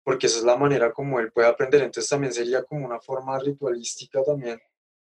porque 0.03 0.28
esa 0.28 0.38
es 0.38 0.45
la 0.45 0.55
manera 0.55 0.93
como 0.93 1.19
él 1.19 1.32
puede 1.34 1.49
aprender, 1.49 1.82
entonces 1.82 2.09
también 2.09 2.32
sería 2.32 2.63
como 2.63 2.86
una 2.86 3.01
forma 3.01 3.38
ritualística 3.39 4.23
también, 4.23 4.59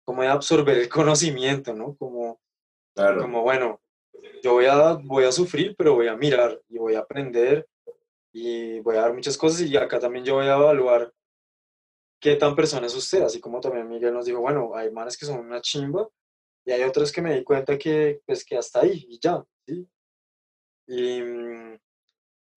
como 0.05 0.22
de 0.22 0.30
absorber 0.30 0.78
el 0.78 0.88
conocimiento, 0.88 1.74
¿no? 1.74 1.95
Como, 1.97 2.39
Claro. 2.95 3.22
como 3.22 3.41
bueno, 3.43 3.82
yo 4.41 4.53
voy 4.53 4.66
a, 4.66 4.93
voy 4.93 5.26
a 5.26 5.32
sufrir, 5.32 5.76
pero 5.78 5.93
voy 5.93 6.08
a 6.08 6.16
mirar 6.16 6.60
y 6.70 6.78
voy 6.78 6.95
a 6.95 6.99
aprender 6.99 7.68
y 8.32 8.80
voy 8.80 8.95
a 8.95 9.01
dar 9.01 9.14
muchas 9.14 9.38
cosas 9.38 9.62
y 9.62 9.76
acá 9.76 9.99
también 9.99 10.24
yo 10.24 10.36
voy 10.36 10.47
a 10.47 10.55
evaluar 10.55 11.14
qué 12.20 12.36
tan 12.36 12.55
persona 12.55 12.88
es 12.88 12.95
usted, 12.95 13.22
así 13.24 13.39
como 13.39 13.60
también 13.60 13.88
Miguel 13.88 14.14
nos 14.14 14.26
dijo, 14.26 14.39
bueno, 14.39 14.72
hay 14.74 14.89
manes 14.89 15.18
que 15.18 15.26
son 15.26 15.39
una 15.39 15.62
chimba 15.62 16.08
y 16.66 16.72
hay 16.72 16.84
otros 16.84 17.12
que 17.12 17.22
me 17.22 17.36
di 17.36 17.43
cuenta 17.43 17.78
que, 17.78 18.22
pues, 18.26 18.43
que 18.43 18.58
hasta 18.58 18.80
ahí 18.82 19.05
y 19.10 19.20
ya, 19.20 19.43
¿sí? 19.66 19.88
Y, 20.88 21.22
mm, 21.22 21.80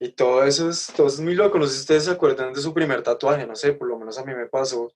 y 0.00 0.12
todo 0.12 0.44
eso 0.44 0.70
es, 0.70 0.86
todo 0.96 1.08
eso 1.08 1.16
es 1.16 1.20
muy 1.20 1.34
loco, 1.34 1.58
no 1.58 1.66
sé 1.66 1.74
si 1.74 1.80
ustedes 1.80 2.04
se 2.04 2.10
acuerdan 2.10 2.54
de 2.54 2.60
su 2.60 2.72
primer 2.72 3.02
tatuaje, 3.02 3.46
no 3.46 3.54
sé, 3.54 3.72
por 3.72 3.88
lo 3.88 3.98
menos 3.98 4.18
a 4.18 4.24
mí 4.24 4.34
me 4.34 4.46
pasó 4.46 4.92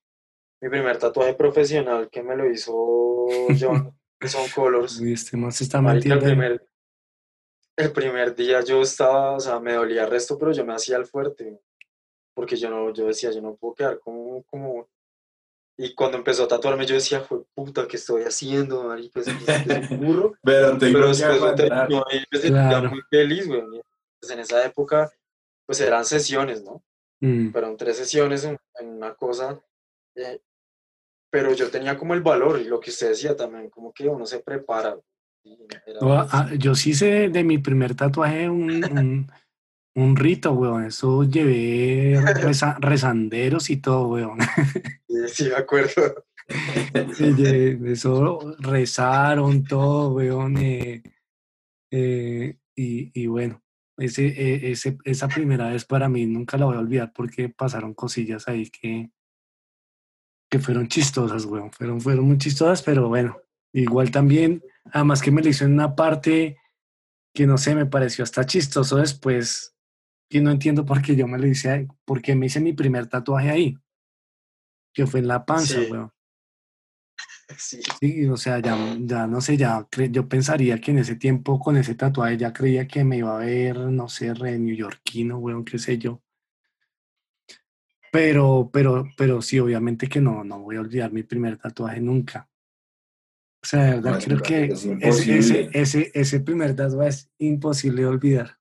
mi 0.63 0.71
primer 0.71 0.97
tatuaje 0.99 1.35
profesional 1.35 2.09
que 2.11 2.23
me 2.23 2.37
lo 2.37 2.51
hizo 2.51 2.73
John, 3.61 3.95
de 4.21 4.29
Son 4.29 4.49
Colors. 4.55 4.99
Uy, 4.99 5.13
este 5.13 5.37
se 5.51 5.65
está 5.65 5.83
Marica, 5.83 6.15
el 6.15 6.21
primer, 6.21 6.67
el 7.77 7.93
primer 7.93 8.35
día 8.35 8.63
yo 8.63 8.81
estaba, 8.81 9.33
o 9.33 9.41
sea, 9.41 9.61
me 9.61 9.75
dolía 9.75 10.05
el 10.05 10.11
resto, 10.11 10.39
pero 10.39 10.53
yo 10.53 10.65
me 10.65 10.73
hacía 10.73 10.97
el 10.97 11.05
fuerte, 11.05 11.61
porque 12.35 12.57
yo 12.57 12.71
no, 12.71 12.95
yo 12.95 13.07
decía, 13.07 13.31
yo 13.31 13.43
no 13.43 13.57
puedo 13.57 13.75
quedar 13.75 13.99
como, 13.99 14.43
como, 14.45 14.89
y 15.77 15.95
cuando 15.95 16.19
empezó 16.19 16.45
a 16.45 16.49
tatuarme 16.49 16.87
yo 16.87 16.95
decía, 16.95 17.21
fue 17.21 17.41
puta, 17.55 17.87
¿qué 17.89 17.97
estoy 17.97 18.23
haciendo, 18.23 18.85
marica? 18.85 19.21
Es, 19.21 19.29
es- 19.29 19.91
un 19.91 20.01
burro, 20.01 20.35
Pero 20.43 20.79
tengo 20.79 20.93
pero 20.93 21.07
que 21.13 21.25
después 21.27 21.55
terminó 21.57 22.05
y 22.13 22.17
me 22.31 22.39
sentía 22.39 22.51
Claro. 22.69 22.91
muy 22.91 23.01
feliz, 23.11 23.47
güey. 23.49 23.63
Pues 24.21 24.33
en 24.33 24.39
esa 24.41 24.65
época, 24.65 25.11
pues 25.67 25.81
eran 25.81 26.05
sesiones, 26.05 26.63
¿no? 26.63 26.83
Mm, 27.21 27.51
Fueron 27.51 27.77
tres 27.77 27.97
sesiones 27.97 28.45
en, 28.45 28.59
en 28.81 28.89
una 28.89 29.15
cosa, 29.15 29.61
eh, 30.15 30.41
pero 31.31 31.53
yo 31.53 31.71
tenía 31.71 31.97
como 31.99 32.15
el 32.15 32.23
valor 32.23 32.61
y 32.61 32.65
lo 32.65 32.79
que 32.81 32.91
usted 32.91 33.09
decía 33.09 33.37
también, 33.37 33.69
como 33.71 33.93
que 33.93 34.09
uno 34.09 34.25
se 34.27 34.39
prepara. 34.41 34.97
no, 36.01 36.13
ah, 36.31 36.49
yo 36.59 36.75
sí 36.75 36.95
sé 36.95 37.29
de 37.29 37.45
mi 37.45 37.59
primer 37.59 37.95
tatuaje 37.95 38.49
un, 38.49 38.71
un, 38.85 39.31
un 39.95 40.17
rito, 40.17 40.53
weón. 40.53 40.85
Eso 40.87 41.25
llevé 41.25 42.21
reza- 42.43 42.77
rezanderos 42.81 43.71
y 43.71 43.79
todo, 43.79 44.09
weón. 44.09 44.39
sí, 45.09 45.17
sí, 45.29 45.45
me 45.49 45.57
acuerdo. 45.57 46.25
Eso 47.87 48.57
rezaron 48.59 49.65
todo, 49.65 50.15
weón. 50.15 50.57
eh, 50.59 51.03
eh, 51.91 52.59
y, 52.77 53.23
y 53.23 53.27
bueno, 53.29 53.63
ese, 53.97 54.27
eh, 54.27 54.73
ese, 54.73 54.99
esa 55.05 55.29
primera 55.29 55.69
vez 55.69 55.85
para 55.85 56.09
mí 56.09 56.27
nunca 56.27 56.59
la 56.59 56.67
voy 56.67 56.77
a 56.77 56.81
olvidar 56.81 57.13
porque 57.15 57.49
pasaron 57.49 57.95
cosillas 57.95 58.49
ahí 58.49 58.69
que, 58.69 59.11
que 60.51 60.59
fueron 60.59 60.89
chistosas, 60.89 61.45
weón. 61.45 61.71
Fueron, 61.73 62.01
fueron 62.01 62.25
muy 62.27 62.39
chistosas, 62.39 62.83
pero 62.83 63.09
bueno, 63.09 63.39
igual 63.73 64.11
también, 64.11 64.63
además 64.93 65.23
que 65.23 65.31
me 65.31 65.43
lo 65.43 65.49
hizo 65.49 65.65
en 65.65 65.73
una 65.75 65.95
parte 65.95 66.59
que 67.33 67.47
no 67.47 67.59
sé, 67.59 67.75
me 67.75 67.87
pareció 67.87 68.23
hasta 68.23 68.47
chistoso 68.47 68.97
después, 68.97 69.74
que 70.35 70.41
no 70.41 70.51
entiendo 70.51 70.85
por 70.85 71.01
qué 71.01 71.15
yo 71.15 71.29
me 71.29 71.39
lo 71.39 71.47
hice, 71.47 71.87
porque 72.05 72.35
me 72.35 72.47
hice 72.47 72.59
mi 72.59 72.73
primer 72.73 73.07
tatuaje 73.07 73.51
ahí, 73.51 73.79
que 74.93 75.07
fue 75.07 75.21
en 75.21 75.29
la 75.29 75.47
panza, 75.47 75.79
Sí. 75.81 75.87
weón. 75.93 76.11
Sí, 77.57 77.81
Sí, 78.01 78.27
o 78.27 78.37
sea, 78.37 78.59
ya, 78.59 78.77
ya 78.99 79.29
no 79.29 79.41
sé, 79.41 79.57
ya 79.57 79.79
cre- 79.89 80.11
yo 80.11 80.29
pensaría 80.29 80.81
que 80.81 80.91
en 80.91 80.99
ese 80.99 81.15
tiempo 81.15 81.61
con 81.61 81.77
ese 81.77 81.95
tatuaje 81.95 82.37
ya 82.37 82.53
creía 82.53 82.89
que 82.89 83.05
me 83.05 83.19
iba 83.19 83.37
a 83.37 83.45
ver, 83.45 83.79
no 83.79 84.09
sé, 84.09 84.35
re 84.35 84.59
neoyorquino, 84.59 85.39
weón, 85.39 85.65
qué 85.65 85.79
sé 85.79 85.99
yo. 85.99 86.21
Pero, 88.11 88.71
pero, 88.73 89.05
pero 89.17 89.41
sí, 89.41 89.61
obviamente 89.61 90.09
que 90.09 90.21
no, 90.21 90.43
no 90.43 90.59
voy 90.59 90.77
a 90.77 90.81
olvidar 90.81 91.13
mi 91.13 91.23
primer 91.23 91.59
tatuaje 91.59 92.01
nunca. 92.01 92.49
O 93.63 93.67
sea, 93.67 93.85
de 93.85 93.91
verdad, 94.01 94.13
No, 94.19 94.19
creo 94.19 94.37
es 94.39 94.43
que 94.43 94.65
es 95.01 95.29
ese, 95.29 95.71
ese, 95.75 96.11
ese 96.13 96.41
primer 96.41 96.75
tatuaje 96.75 97.11
es 97.11 97.31
imposible 97.39 98.03
de 98.03 98.09
olvidar. 98.09 98.59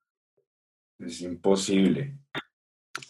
Es 1.06 1.22
imposible. 1.22 2.18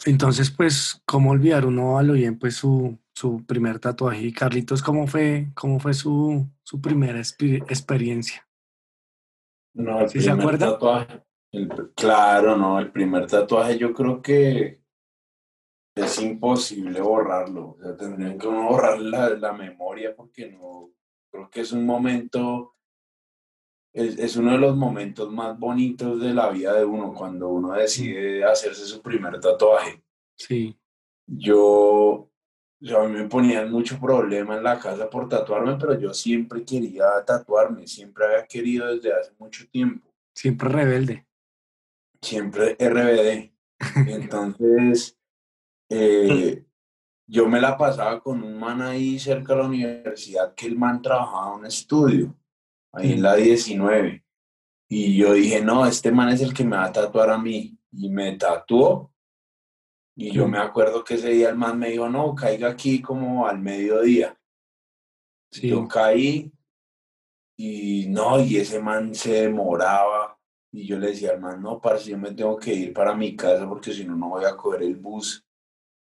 Entonces, 0.05 0.51
pues, 0.51 1.01
¿cómo 1.05 1.31
olvidar 1.31 1.65
uno 1.65 1.97
a 1.97 2.03
lo 2.03 2.13
bien, 2.13 2.37
pues, 2.37 2.55
su, 2.55 2.97
su 3.13 3.45
primer 3.45 3.79
tatuaje? 3.79 4.21
Y 4.23 4.33
Carlitos, 4.33 4.81
¿cómo 4.81 5.07
fue, 5.07 5.51
cómo 5.53 5.79
fue 5.79 5.93
su, 5.93 6.47
su 6.63 6.81
primera 6.81 7.19
experiencia? 7.19 8.47
No, 9.75 10.01
el 10.01 10.09
¿Sí 10.09 10.21
se 10.21 10.31
acuerda? 10.31 10.71
tatuaje. 10.71 11.23
el 11.51 11.69
claro, 11.95 12.57
no, 12.57 12.79
el 12.79 12.91
primer 12.91 13.27
tatuaje 13.27 13.77
yo 13.77 13.93
creo 13.93 14.21
que 14.21 14.83
es 15.95 16.21
imposible 16.21 17.01
borrarlo. 17.01 17.71
O 17.71 17.77
sea, 17.81 17.95
tendrían 17.95 18.37
que 18.37 18.47
borrar 18.47 18.99
la, 18.99 19.29
la 19.29 19.53
memoria 19.53 20.15
porque 20.15 20.51
no, 20.51 20.91
creo 21.31 21.49
que 21.49 21.61
es 21.61 21.71
un 21.71 21.85
momento, 21.85 22.75
es, 23.93 24.17
es 24.17 24.35
uno 24.35 24.53
de 24.53 24.57
los 24.57 24.75
momentos 24.75 25.31
más 25.31 25.57
bonitos 25.57 26.19
de 26.19 26.33
la 26.33 26.49
vida 26.49 26.73
de 26.73 26.85
uno 26.85 27.13
cuando 27.13 27.49
uno 27.49 27.73
decide 27.73 28.43
hacerse 28.43 28.85
su 28.85 29.01
primer 29.01 29.39
tatuaje. 29.39 30.03
Sí, 30.35 30.75
Yo, 31.27 32.29
yo 32.81 33.01
a 33.01 33.07
mí 33.07 33.15
me 33.15 33.29
ponían 33.29 33.71
mucho 33.71 33.99
problema 33.99 34.57
en 34.57 34.63
la 34.63 34.79
casa 34.79 35.09
por 35.09 35.29
tatuarme, 35.29 35.77
pero 35.79 35.97
yo 35.99 36.13
siempre 36.13 36.63
quería 36.65 37.05
tatuarme, 37.25 37.87
siempre 37.87 38.25
había 38.25 38.45
querido 38.47 38.87
desde 38.93 39.13
hace 39.13 39.31
mucho 39.39 39.67
tiempo. 39.69 40.09
siempre 40.35 40.69
rebelde. 40.69 41.27
siempre 42.21 42.75
RBD. 42.79 43.51
Entonces, 44.07 45.17
eh, 45.89 46.65
yo 47.27 47.47
me 47.47 47.61
la 47.61 47.77
pasaba 47.77 48.19
con 48.21 48.43
un 48.43 48.57
man 48.59 48.81
ahí 48.81 49.19
cerca 49.19 49.53
de 49.53 49.59
la 49.59 49.67
universidad 49.67 50.53
que 50.55 50.67
el 50.67 50.77
man 50.77 51.01
trabajaba 51.01 51.53
en 51.53 51.59
un 51.59 51.65
estudio, 51.65 52.35
ahí 52.93 53.13
en 53.13 53.21
la 53.21 53.35
19. 53.35 54.23
Y 54.89 55.17
yo 55.17 55.33
dije, 55.33 55.61
no, 55.61 55.85
este 55.85 56.11
man 56.11 56.29
es 56.29 56.41
el 56.41 56.53
que 56.53 56.63
me 56.63 56.77
va 56.77 56.85
a 56.85 56.91
tatuar 56.91 57.29
a 57.31 57.37
mí. 57.37 57.77
Y 57.91 58.09
me 58.09 58.35
tatuó. 58.37 59.11
Y 60.15 60.31
yo 60.31 60.47
me 60.47 60.59
acuerdo 60.59 61.03
que 61.03 61.15
ese 61.15 61.29
día 61.29 61.49
el 61.49 61.57
man 61.57 61.79
me 61.79 61.89
dijo, 61.89 62.07
no, 62.07 62.35
caiga 62.35 62.69
aquí 62.69 63.01
como 63.01 63.47
al 63.47 63.59
mediodía. 63.59 64.37
Sí, 65.51 65.69
Yo 65.69 65.87
caí 65.87 66.51
y 67.57 68.07
no, 68.09 68.39
y 68.39 68.57
ese 68.57 68.79
man 68.79 69.13
se 69.15 69.43
demoraba. 69.43 70.37
Y 70.71 70.87
yo 70.87 70.97
le 70.97 71.07
decía 71.07 71.31
al 71.31 71.39
man, 71.41 71.61
no, 71.61 71.79
parce, 71.79 72.09
yo 72.09 72.17
me 72.17 72.31
tengo 72.31 72.57
que 72.57 72.73
ir 72.73 72.93
para 72.93 73.15
mi 73.15 73.35
casa 73.35 73.67
porque 73.67 73.93
si 73.93 74.05
no, 74.05 74.15
no 74.15 74.29
voy 74.29 74.45
a 74.45 74.55
coger 74.57 74.83
el 74.83 74.95
bus. 74.95 75.45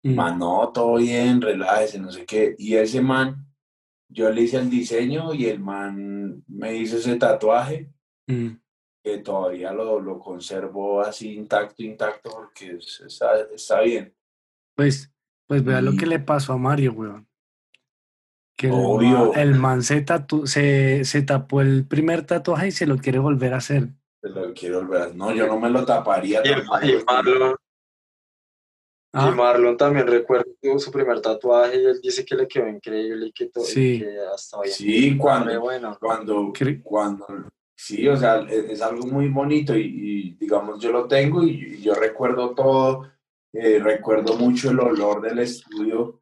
mm, 0.02 0.14
Man, 0.14 0.38
no, 0.38 0.70
todo 0.72 0.96
bien, 0.96 1.40
relájese, 1.40 1.98
no 1.98 2.10
sé 2.10 2.24
qué. 2.26 2.54
Y 2.58 2.74
ese 2.74 3.00
man, 3.02 3.46
yo 4.08 4.30
le 4.30 4.42
hice 4.42 4.58
el 4.58 4.70
diseño 4.70 5.34
y 5.34 5.46
el 5.46 5.60
man 5.60 6.44
me 6.46 6.76
hizo 6.76 6.96
ese 6.98 7.16
tatuaje 7.16 7.90
mm. 8.28 8.48
que 9.02 9.18
todavía 9.18 9.72
lo, 9.72 10.00
lo 10.00 10.18
conservo 10.18 11.00
así 11.00 11.34
intacto, 11.34 11.82
intacto, 11.82 12.30
porque 12.30 12.76
es- 12.76 13.02
está, 13.06 13.40
está 13.54 13.80
bien. 13.80 14.14
Pues, 14.76 15.12
pues 15.46 15.64
vea 15.64 15.80
lo 15.80 15.96
que 15.96 16.06
le 16.06 16.18
pasó 16.18 16.52
a 16.54 16.58
Mario, 16.58 16.92
weón. 16.92 17.28
Que 18.56 18.68
el, 18.68 18.72
Obvio. 18.74 19.34
el 19.34 19.54
man 19.56 19.82
se, 19.82 20.04
tatu- 20.04 20.46
se, 20.46 21.04
se 21.04 21.22
tapó 21.22 21.60
el 21.60 21.86
primer 21.86 22.24
tatuaje 22.24 22.68
y 22.68 22.72
se 22.72 22.86
lo 22.86 22.98
quiere 22.98 23.18
volver 23.18 23.52
a 23.54 23.56
hacer. 23.58 23.88
Te 24.22 24.28
lo 24.30 24.54
quiero 24.54 24.80
volver 24.84 25.02
a- 25.02 25.12
No, 25.12 25.34
yo 25.34 25.46
no 25.48 25.58
me 25.58 25.68
lo 25.70 25.84
taparía. 25.84 26.40
y, 26.44 26.48
el- 26.48 26.62
y 26.88 26.92
Ah, 29.16 29.30
y 29.32 29.36
Marlon 29.36 29.76
también 29.76 30.06
recuerdo 30.06 30.44
su 30.78 30.90
primer 30.90 31.20
tatuaje 31.20 31.80
y 31.80 31.84
él 31.86 32.00
dice 32.02 32.24
que 32.24 32.34
le 32.34 32.48
quedó 32.48 32.68
increíble 32.68 33.26
y 33.26 33.32
que, 33.32 33.46
to- 33.46 33.60
y 33.62 33.64
Sí. 33.64 33.98
que 34.00 34.18
hasta 34.34 34.58
hoy 34.58 34.68
Sí, 34.68 35.16
cuando- 35.16 35.60
bueno. 35.60 35.96
cuando, 36.00 36.52
cuando, 36.82 37.26
sí, 37.76 38.08
o 38.08 38.16
sea, 38.16 38.40
es, 38.48 38.70
es 38.70 38.82
algo 38.82 39.06
muy 39.06 39.28
bonito 39.28 39.76
y, 39.76 39.82
y, 39.84 40.30
digamos 40.34 40.80
yo 40.80 40.90
lo 40.90 41.06
tengo 41.06 41.42
y, 41.44 41.50
y 41.76 41.80
yo 41.82 41.94
recuerdo 41.94 42.54
todo, 42.54 43.08
eh, 43.52 43.78
recuerdo 43.78 44.36
mucho 44.36 44.70
el 44.70 44.80
olor 44.80 45.22
del 45.22 45.38
estudio 45.38 46.20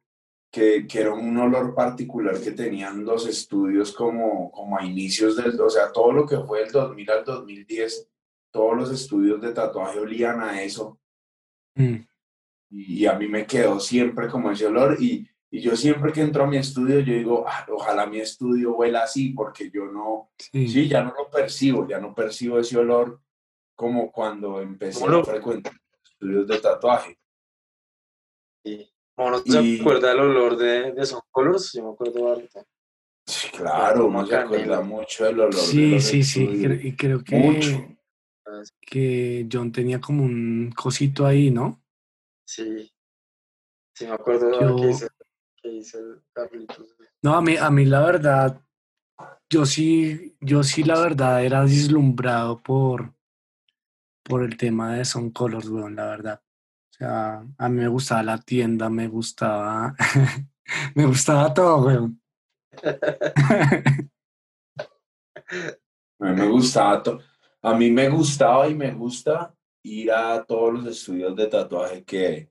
que, 0.51 0.85
que, 0.85 0.99
era 1.01 1.13
un 1.15 1.35
olor 1.35 1.73
particular 1.73 2.39
que 2.39 2.51
tenían 2.51 3.03
los 3.03 3.27
estudios 3.27 3.91
como, 3.91 4.51
como 4.51 4.77
a 4.77 4.85
inicios 4.85 5.35
del, 5.35 5.59
o 5.59 5.69
sea, 5.69 5.91
todo 5.91 6.11
lo 6.11 6.27
que 6.27 6.37
fue 6.37 6.59
del 6.59 6.71
2000 6.71 7.09
al 7.09 7.25
2010, 7.25 8.07
todos 8.51 8.77
los 8.77 8.91
estudios 8.91 9.41
de 9.41 9.51
tatuaje 9.51 9.97
olían 9.99 10.41
a 10.41 10.61
eso. 10.61 10.99
Mm. 11.75 11.95
Y, 12.75 13.05
a 13.05 13.13
mí 13.13 13.27
me 13.27 13.45
quedó 13.45 13.79
siempre 13.79 14.27
como 14.27 14.49
ese 14.49 14.65
olor 14.65 14.97
y, 14.99 15.27
y, 15.51 15.61
yo 15.61 15.75
siempre 15.75 16.11
que 16.11 16.21
entro 16.21 16.43
a 16.43 16.47
mi 16.47 16.57
estudio, 16.57 16.99
yo 17.01 17.13
digo, 17.13 17.45
ah, 17.47 17.65
ojalá 17.69 18.07
mi 18.07 18.19
estudio 18.19 18.75
huela 18.75 19.03
así, 19.03 19.29
porque 19.29 19.69
yo 19.71 19.85
no, 19.85 20.31
sí. 20.37 20.87
ya 20.87 21.03
no 21.03 21.13
lo 21.15 21.29
percibo, 21.29 21.87
ya 21.87 21.99
no 21.99 22.15
percibo 22.15 22.57
ese 22.57 22.77
olor 22.77 23.21
como 23.75 24.11
cuando 24.11 24.59
empecé 24.59 25.05
a 25.05 25.23
frecuentar 25.23 25.73
estudios 26.03 26.47
de 26.47 26.59
tatuaje. 26.59 27.17
Sí. 28.63 28.89
¿No 29.17 29.37
se 29.37 29.79
acuerda 29.79 30.11
el 30.11 30.19
olor 30.19 30.57
de, 30.57 30.91
de 30.93 31.05
Son 31.05 31.21
Colors? 31.29 31.71
Yo 31.73 31.83
me 31.83 31.91
acuerdo 31.91 32.29
ahorita. 32.29 32.65
Sí, 33.25 33.49
claro, 33.51 34.07
uno 34.07 34.25
se 34.25 34.35
acuerda 34.35 34.81
mucho 34.81 35.25
del 35.25 35.39
olor. 35.39 35.53
Sí, 35.53 35.81
de 35.81 35.91
los 35.91 36.03
sí, 36.03 36.23
sí, 36.23 36.43
y 36.81 36.95
creo 36.95 37.23
que, 37.23 37.99
que 38.81 39.47
John 39.51 39.71
tenía 39.71 40.01
como 40.01 40.23
un 40.23 40.73
cosito 40.75 41.25
ahí, 41.25 41.51
¿no? 41.51 41.82
Sí, 42.45 42.91
sí, 43.93 44.05
me 44.05 44.13
acuerdo 44.13 44.49
de 44.49 44.81
que 44.81 44.89
hice, 44.89 45.07
que 45.55 45.69
hice 45.69 45.97
el 45.99 46.21
Carlitos. 46.33 46.95
No, 47.21 47.35
a 47.35 47.41
mí, 47.41 47.55
a 47.55 47.69
mí 47.69 47.85
la 47.85 48.01
verdad, 48.01 48.61
yo 49.49 49.65
sí, 49.65 50.35
yo 50.41 50.63
sí 50.63 50.83
la 50.83 50.99
verdad 50.99 51.43
era 51.43 51.63
deslumbrado 51.63 52.61
por, 52.61 53.13
por 54.23 54.43
el 54.43 54.57
tema 54.57 54.95
de 54.95 55.05
Son 55.05 55.29
Colors, 55.31 55.69
weón, 55.69 55.95
la 55.95 56.05
verdad. 56.07 56.41
O 56.43 56.95
sea, 56.95 57.45
a 57.57 57.69
mí 57.69 57.81
me 57.81 57.87
gustaba 57.87 58.23
la 58.23 58.37
tienda, 58.39 58.89
me 58.89 59.07
gustaba, 59.07 59.95
me 60.95 61.05
gustaba 61.05 61.53
todo, 61.53 61.85
weón. 61.85 62.21
a 66.19 66.25
mí 66.25 66.31
me 66.33 66.47
gustaba 66.49 67.01
todo. 67.03 67.21
A 67.61 67.73
mí 67.73 67.89
me 67.89 68.09
gustaba 68.09 68.67
y 68.67 68.75
me 68.75 68.91
gusta 68.91 69.55
ir 69.83 70.11
a 70.11 70.43
todos 70.43 70.73
los 70.73 70.85
estudios 70.87 71.35
de 71.35 71.47
tatuaje 71.47 72.03
que, 72.03 72.49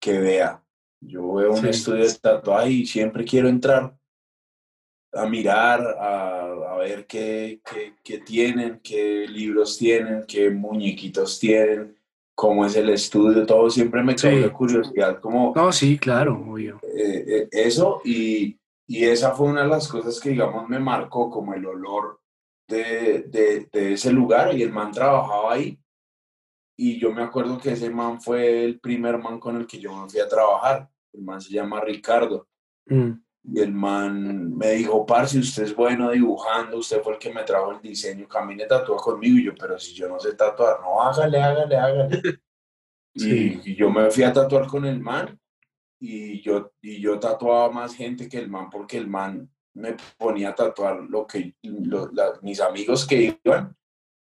que 0.00 0.18
vea. 0.18 0.62
Yo 1.00 1.34
veo 1.34 1.52
un 1.52 1.66
estudio 1.66 2.04
de 2.04 2.14
tatuaje 2.14 2.70
y 2.70 2.86
siempre 2.86 3.24
quiero 3.24 3.48
entrar 3.48 3.96
a 5.12 5.26
mirar, 5.26 5.80
a, 5.98 6.72
a 6.72 6.76
ver 6.78 7.06
qué, 7.06 7.60
qué, 7.64 7.94
qué, 8.02 8.18
tienen, 8.18 8.80
qué 8.82 9.26
libros 9.26 9.78
tienen, 9.78 10.24
qué 10.26 10.50
muñequitos 10.50 11.38
tienen, 11.38 11.96
cómo 12.34 12.66
es 12.66 12.76
el 12.76 12.90
estudio, 12.90 13.46
todo 13.46 13.70
siempre 13.70 14.02
me 14.02 14.14
causa 14.14 14.52
curiosidad. 14.52 15.20
Como, 15.20 15.52
no, 15.54 15.72
sí, 15.72 15.98
claro, 15.98 16.34
obvio. 16.34 16.78
Eh, 16.82 17.24
eh, 17.26 17.48
eso 17.50 18.00
y, 18.04 18.58
y, 18.86 19.04
esa 19.04 19.32
fue 19.32 19.48
una 19.48 19.62
de 19.62 19.68
las 19.68 19.88
cosas 19.88 20.20
que, 20.20 20.30
digamos, 20.30 20.68
me 20.68 20.78
marcó 20.78 21.30
como 21.30 21.54
el 21.54 21.64
olor 21.64 22.20
de, 22.68 23.22
de, 23.22 23.68
de, 23.72 23.94
ese 23.94 24.12
lugar 24.12 24.56
y 24.56 24.62
el 24.62 24.72
man 24.72 24.92
trabajaba 24.92 25.54
ahí. 25.54 25.78
Y 26.80 26.98
yo 27.00 27.12
me 27.12 27.22
acuerdo 27.22 27.58
que 27.58 27.72
ese 27.72 27.90
man 27.90 28.20
fue 28.20 28.64
el 28.64 28.78
primer 28.78 29.18
man 29.18 29.40
con 29.40 29.56
el 29.56 29.66
que 29.66 29.80
yo 29.80 29.92
me 29.96 30.08
fui 30.08 30.20
a 30.20 30.28
trabajar. 30.28 30.88
El 31.12 31.22
man 31.22 31.40
se 31.40 31.52
llama 31.52 31.80
Ricardo. 31.80 32.46
Mm. 32.86 33.10
Y 33.50 33.60
el 33.60 33.72
man 33.72 34.56
me 34.56 34.72
dijo, 34.72 35.04
parce, 35.04 35.40
usted 35.40 35.64
es 35.64 35.74
bueno 35.74 36.10
dibujando, 36.10 36.78
usted 36.78 37.02
fue 37.02 37.14
el 37.14 37.18
que 37.18 37.32
me 37.32 37.42
trajo 37.42 37.72
el 37.72 37.80
diseño, 37.80 38.28
camine 38.28 38.66
tatúa 38.66 38.98
conmigo. 38.98 39.38
Y 39.38 39.44
yo, 39.46 39.54
pero 39.58 39.76
si 39.76 39.92
yo 39.92 40.08
no 40.08 40.20
sé 40.20 40.34
tatuar, 40.34 40.80
no, 40.80 41.02
hágale, 41.02 41.40
hágale, 41.40 41.76
hágale. 41.76 42.22
Y, 43.14 43.74
yo 43.74 43.90
me 43.90 44.10
fui 44.12 44.22
a 44.22 44.32
tatuar 44.32 44.68
con 44.68 44.84
el 44.84 45.00
man 45.00 45.36
y 46.00 46.40
yo, 46.40 46.72
y 46.80 47.00
yo 47.00 47.18
tatuaba 47.18 47.68
más 47.68 47.96
gente 47.96 48.28
que 48.28 48.38
el 48.38 48.48
man 48.48 48.70
porque 48.70 48.96
el 48.96 49.08
man 49.08 49.50
me 49.74 49.96
ponía 50.16 50.50
a 50.50 50.54
tatuar 50.54 51.00
lo 51.00 51.26
que 51.26 51.56
mis 52.42 52.60
amigos 52.60 53.04
que 53.04 53.36
iban 53.44 53.76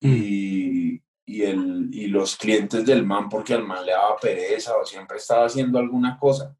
mm. 0.01 0.07
y, 0.07 0.90
y, 1.25 1.43
el, 1.43 1.89
y 1.91 2.07
los 2.07 2.35
clientes 2.35 2.85
del 2.85 3.05
man 3.05 3.29
porque 3.29 3.53
al 3.53 3.63
man 3.63 3.85
le 3.85 3.91
daba 3.91 4.17
pereza 4.17 4.75
o 4.75 4.85
siempre 4.85 5.17
estaba 5.17 5.45
haciendo 5.45 5.79
alguna 5.79 6.17
cosa. 6.17 6.55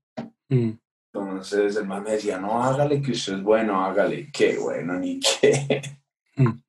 Mm. 0.50 0.72
Entonces 1.14 1.76
el 1.76 1.86
man 1.86 2.04
me 2.04 2.12
decía, 2.12 2.40
no, 2.40 2.64
hágale 2.64 3.02
que 3.02 3.12
usted 3.12 3.36
es 3.36 3.44
bueno, 3.44 3.84
hágale. 3.84 4.30
Qué 4.32 4.58
bueno, 4.58 4.94
ni 4.94 5.20
qué. 5.20 5.82
Mm. 6.36 6.62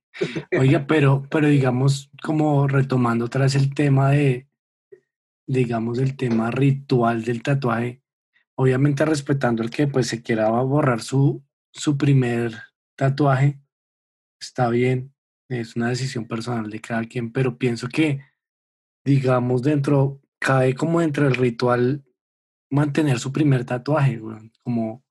Oiga, 0.58 0.84
pero, 0.86 1.26
pero 1.30 1.48
digamos, 1.48 2.10
como 2.22 2.66
retomando 2.66 3.26
otra 3.26 3.42
vez 3.42 3.54
el 3.54 3.72
tema 3.74 4.10
de, 4.10 4.48
digamos, 5.46 5.98
el 5.98 6.16
tema 6.16 6.50
ritual 6.50 7.24
del 7.24 7.42
tatuaje, 7.42 8.02
obviamente 8.56 9.04
respetando 9.04 9.62
el 9.62 9.70
que 9.70 9.86
pues 9.86 10.08
se 10.08 10.22
quiera 10.22 10.50
borrar 10.50 11.00
su, 11.00 11.42
su 11.72 11.96
primer 11.96 12.54
tatuaje, 12.96 13.60
está 14.40 14.68
bien, 14.68 15.11
es 15.52 15.76
una 15.76 15.88
decisión 15.88 16.26
personal 16.26 16.70
de 16.70 16.80
cada 16.80 17.04
quien, 17.04 17.32
pero 17.32 17.58
pienso 17.58 17.88
que, 17.88 18.20
digamos, 19.04 19.62
dentro, 19.62 20.20
cae 20.38 20.74
como 20.74 21.00
dentro 21.00 21.24
del 21.24 21.34
ritual 21.34 22.04
mantener 22.70 23.18
su 23.18 23.32
primer 23.32 23.64
tatuaje, 23.64 24.20
como, 24.62 25.04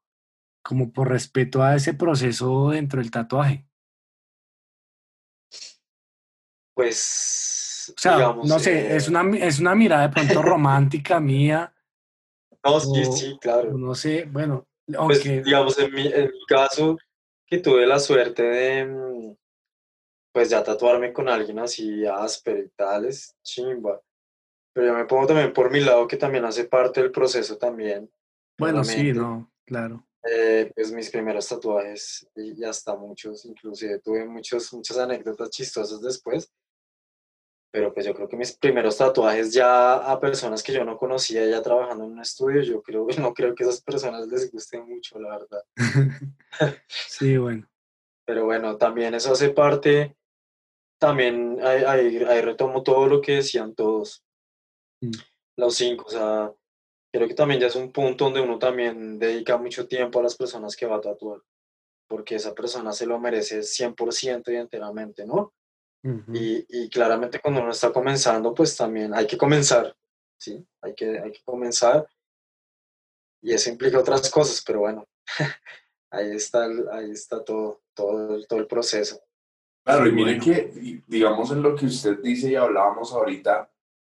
como 0.64 0.92
por 0.92 1.10
respeto 1.10 1.62
a 1.64 1.76
ese 1.76 1.94
proceso 1.94 2.72
dentro 2.72 3.00
del 3.00 3.12
tatuaje. 3.12 3.68
Pues, 6.74 7.94
o 7.96 8.00
sea, 8.02 8.34
no 8.34 8.60
sé, 8.60 8.96
es, 8.96 9.08
eh 9.08 9.10
una, 9.12 9.38
es 9.38 9.60
una 9.60 9.76
mirada 9.76 10.08
de 10.08 10.14
pronto 10.14 10.42
romántica 10.42 11.20
mía. 11.20 11.74
No, 12.64 12.80
sí, 12.80 13.06
sí, 13.06 13.38
claro. 13.39 13.78
No 13.78 13.94
sé, 13.94 14.26
bueno, 14.32 14.68
pues, 14.86 15.24
digamos, 15.24 15.78
en 15.80 15.94
mi, 15.94 16.08
en 16.08 16.26
mi 16.26 16.46
caso, 16.48 16.98
que 17.46 17.60
tuve 17.60 17.86
la 17.86 18.00
suerte 18.00 18.44
de, 18.44 18.86
mm, 18.86 19.36
pues 20.32 20.50
ya 20.50 20.64
tatuarme 20.64 21.12
con 21.14 21.30
alguien 21.30 21.60
así 21.60 22.06
áspero 22.06 22.64
y 22.64 22.70
tal, 22.70 23.06
es 23.06 23.36
chimba. 23.44 24.02
Pero 24.74 24.88
yo 24.88 24.94
me 24.94 25.06
pongo 25.06 25.28
también 25.28 25.54
por 25.54 25.70
mi 25.70 25.82
lado 25.82 26.08
que 26.08 26.18
también 26.18 26.46
hace 26.46 26.66
parte 26.66 27.02
del 27.02 27.12
proceso 27.12 27.58
también. 27.58 28.10
Bueno, 28.58 28.84
sí, 28.84 29.12
no, 29.12 29.52
claro. 29.66 30.06
Eh, 30.24 30.72
pues 30.76 30.92
mis 30.92 31.10
primeros 31.10 31.48
tatuajes 31.48 32.28
y 32.36 32.64
hasta 32.64 32.96
muchos, 32.96 33.44
inclusive 33.46 34.00
tuve 34.00 34.24
muchos, 34.26 34.72
muchas 34.74 34.98
anécdotas 34.98 35.50
chistosas 35.50 36.00
después, 36.00 36.54
pero 37.72 37.94
pues 37.94 38.06
yo 38.06 38.14
creo 38.14 38.28
que 38.28 38.36
mis 38.36 38.52
primeros 38.56 38.98
tatuajes 38.98 39.54
ya 39.54 39.96
a 39.96 40.20
personas 40.20 40.62
que 40.62 40.74
yo 40.74 40.84
no 40.84 40.98
conocía 40.98 41.48
ya 41.48 41.62
trabajando 41.62 42.04
en 42.04 42.12
un 42.12 42.20
estudio, 42.20 42.62
yo 42.62 42.82
creo, 42.84 43.08
no 43.20 43.34
creo 43.34 43.56
que 43.56 43.64
esas 43.64 43.82
personas 43.82 44.28
les 44.28 44.52
guste 44.52 44.80
mucho, 44.82 45.20
la 45.20 45.40
verdad. 45.40 45.64
sí, 46.88 47.38
bueno. 47.38 47.68
Pero 48.26 48.46
bueno, 48.46 48.78
también 48.78 49.16
eso 49.16 49.32
hace 49.32 49.50
parte, 49.50 50.16
también 51.02 51.60
ahí, 51.64 51.84
ahí 51.84 52.41
retomo 52.41 52.84
todo 52.84 53.08
lo 53.08 53.22
que 53.22 53.38
decían 53.38 53.74
todos, 53.74 54.24
Mm. 55.02 55.12
Los 55.58 55.76
cinco, 55.76 56.06
o 56.08 56.10
sea, 56.10 56.54
creo 57.12 57.28
que 57.28 57.34
también 57.34 57.60
ya 57.60 57.68
es 57.68 57.76
un 57.76 57.91
punto 57.91 58.26
donde 58.26 58.41
uno 58.41 58.58
también 58.58 59.20
dedica 59.20 59.58
mucho 59.58 59.88
tiempo 59.88 60.20
a 60.20 60.24
las 60.24 60.36
personas 60.36 60.76
que 60.76 60.86
va 60.86 60.97
a 60.97 61.02
tatuar, 61.02 61.41
porque 62.08 62.36
esa 62.36 62.54
persona 62.56 62.93
se 62.93 63.06
lo 63.06 63.20
merece 63.20 63.60
100% 63.64 64.52
y 64.52 64.56
enteramente, 64.56 65.26
¿no? 65.26 65.54
y, 66.34 66.66
y, 66.68 66.89
claramente 66.89 67.39
cuando 67.39 67.62
uno 67.62 67.70
está 67.70 67.93
comenzando, 67.93 68.56
pues 68.56 68.76
también 68.76 69.14
hay 69.14 69.28
que 69.28 69.38
comenzar, 69.38 69.95
¿sí? 70.36 70.66
Hay 70.82 70.95
que, 70.95 71.20
hay 71.20 71.32
que 71.32 71.43
comenzar 71.45 72.08
y 73.43 73.54
eso 73.54 73.70
implica 73.70 73.99
otras 73.99 74.28
cosas, 74.32 74.64
pero 74.66 74.80
bueno, 74.80 75.08
ahí 76.12 76.32
está, 76.32 76.66
ahí 76.91 77.12
está 77.12 77.43
todo, 77.43 77.84
todo, 77.93 78.43
todo 78.47 78.60
el 78.60 78.66
proceso. 78.66 79.22
Claro, 79.84 80.08
y 80.08 80.12
miren 80.12 80.40
que, 80.40 81.02
digamos 81.08 81.52
en 81.52 81.62
lo 81.62 81.76
que 81.76 81.88
usted 81.88 82.20
dice 82.22 82.52
y 82.52 82.56
hablábamos 82.56 83.12
ahorita, 83.14 83.72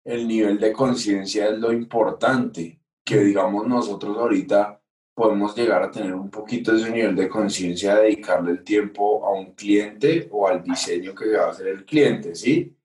el 0.03 0.27
nivel 0.27 0.59
de 0.59 0.73
conciencia 0.73 1.47
es 1.47 1.57
lo 1.57 1.71
importante, 1.71 2.81
que 3.05 3.19
digamos 3.19 3.65
nosotros 3.67 4.17
ahorita 4.17 4.81
podemos 5.13 5.55
llegar 5.55 5.83
a 5.83 5.91
tener 5.91 6.13
un 6.13 6.29
poquito 6.29 6.71
de 6.71 6.81
ese 6.81 6.91
nivel 6.91 7.15
de 7.15 7.29
conciencia, 7.29 7.95
dedicarle 7.95 8.51
el 8.51 8.63
tiempo 8.63 9.25
a 9.25 9.31
un 9.31 9.53
cliente 9.53 10.27
o 10.31 10.47
al 10.47 10.63
diseño 10.63 11.13
que 11.13 11.37
va 11.37 11.45
a 11.45 11.51
hacer 11.51 11.67
el 11.67 11.85
cliente, 11.85 12.35
¿sí? 12.35 12.75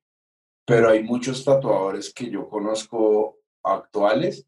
Pero 0.65 0.91
hay 0.91 1.03
muchos 1.03 1.45
tatuadores 1.45 2.13
que 2.13 2.31
yo 2.31 2.49
conozco 2.49 3.39
actuales 3.63 4.47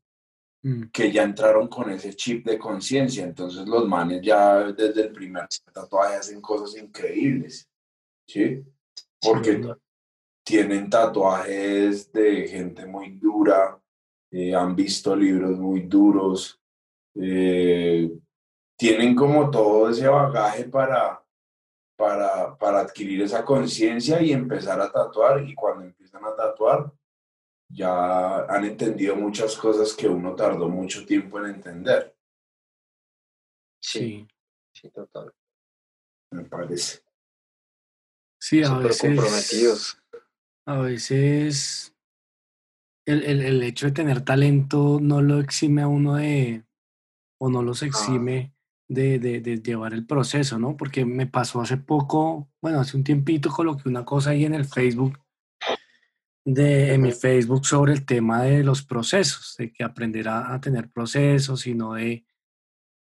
mm. 0.62 0.84
que 0.92 1.10
ya 1.10 1.22
entraron 1.22 1.68
con 1.68 1.90
ese 1.90 2.14
chip 2.14 2.46
de 2.46 2.58
conciencia, 2.58 3.24
entonces 3.24 3.66
los 3.66 3.88
manes 3.88 4.20
ya 4.22 4.72
desde 4.72 5.02
el 5.02 5.12
primer 5.12 5.48
tatuaje 5.72 6.16
hacen 6.16 6.40
cosas 6.42 6.80
increíbles, 6.80 7.69
¿sí? 8.30 8.64
Porque 9.20 9.60
tienen 10.44 10.88
tatuajes 10.88 12.12
de 12.12 12.48
gente 12.48 12.86
muy 12.86 13.10
dura, 13.18 13.80
eh, 14.30 14.54
han 14.54 14.76
visto 14.76 15.14
libros 15.16 15.58
muy 15.58 15.80
duros, 15.82 16.60
eh, 17.14 18.10
tienen 18.78 19.14
como 19.14 19.50
todo 19.50 19.90
ese 19.90 20.06
bagaje 20.06 20.64
para, 20.64 21.22
para, 21.96 22.56
para 22.56 22.80
adquirir 22.80 23.22
esa 23.22 23.44
conciencia 23.44 24.22
y 24.22 24.32
empezar 24.32 24.80
a 24.80 24.90
tatuar 24.90 25.42
y 25.42 25.54
cuando 25.54 25.84
empiezan 25.84 26.24
a 26.24 26.34
tatuar 26.34 26.92
ya 27.68 28.46
han 28.46 28.64
entendido 28.64 29.14
muchas 29.16 29.56
cosas 29.56 29.94
que 29.94 30.08
uno 30.08 30.34
tardó 30.34 30.68
mucho 30.68 31.04
tiempo 31.04 31.38
en 31.38 31.54
entender. 31.54 32.16
Sí, 33.80 34.26
sí, 34.72 34.90
total. 34.90 35.32
Me 36.32 36.44
parece. 36.44 37.09
Sí, 38.40 38.62
a 38.62 38.78
veces. 38.78 39.00
comprometidos. 39.00 39.98
A 40.66 40.78
veces 40.78 41.94
el, 43.06 43.22
el- 43.24 43.42
el 43.42 43.62
hecho 43.62 43.86
de 43.86 43.92
tener 43.92 44.22
talento 44.22 44.98
no 45.00 45.20
lo 45.22 45.38
exime 45.40 45.82
a 45.82 45.88
uno 45.88 46.14
de, 46.16 46.64
o 47.38 47.50
no 47.50 47.62
los 47.62 47.82
exime 47.82 48.54
de, 48.88 49.18
de- 49.18 49.40
de 49.40 49.56
llevar 49.62 49.94
el 49.94 50.06
proceso, 50.06 50.58
¿no? 50.58 50.76
Porque 50.76 51.04
me 51.04 51.26
pasó 51.26 51.60
hace 51.60 51.76
poco, 51.76 52.48
bueno, 52.60 52.80
hace 52.80 52.96
un 52.96 53.04
tiempito 53.04 53.50
coloqué 53.50 53.88
una 53.88 54.04
cosa 54.04 54.30
ahí 54.30 54.44
en 54.44 54.54
el 54.54 54.64
Facebook, 54.64 55.18
de, 56.44 56.94
en 56.94 57.02
mi. 57.02 57.12
Facebook 57.12 57.66
sobre 57.66 57.92
el 57.92 58.04
tema 58.06 58.42
de 58.42 58.64
los 58.64 58.82
procesos, 58.82 59.54
de 59.58 59.72
que 59.72 59.84
aprender 59.84 60.28
a, 60.28 60.54
a 60.54 60.60
tener 60.60 60.88
procesos 60.90 61.66
y 61.66 61.74
no 61.74 61.94
de, 61.94 62.24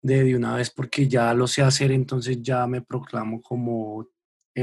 de 0.03 0.25
de 0.25 0.37
una 0.37 0.55
vez 0.55 0.71
porque 0.71 1.09
ya 1.09 1.33
lo 1.35 1.47
sé 1.47 1.63
hacer, 1.63 1.93
entonces 1.93 2.41
ya 2.43 2.67
me 2.67 2.83
proclamo 2.83 3.41
como 3.43 4.09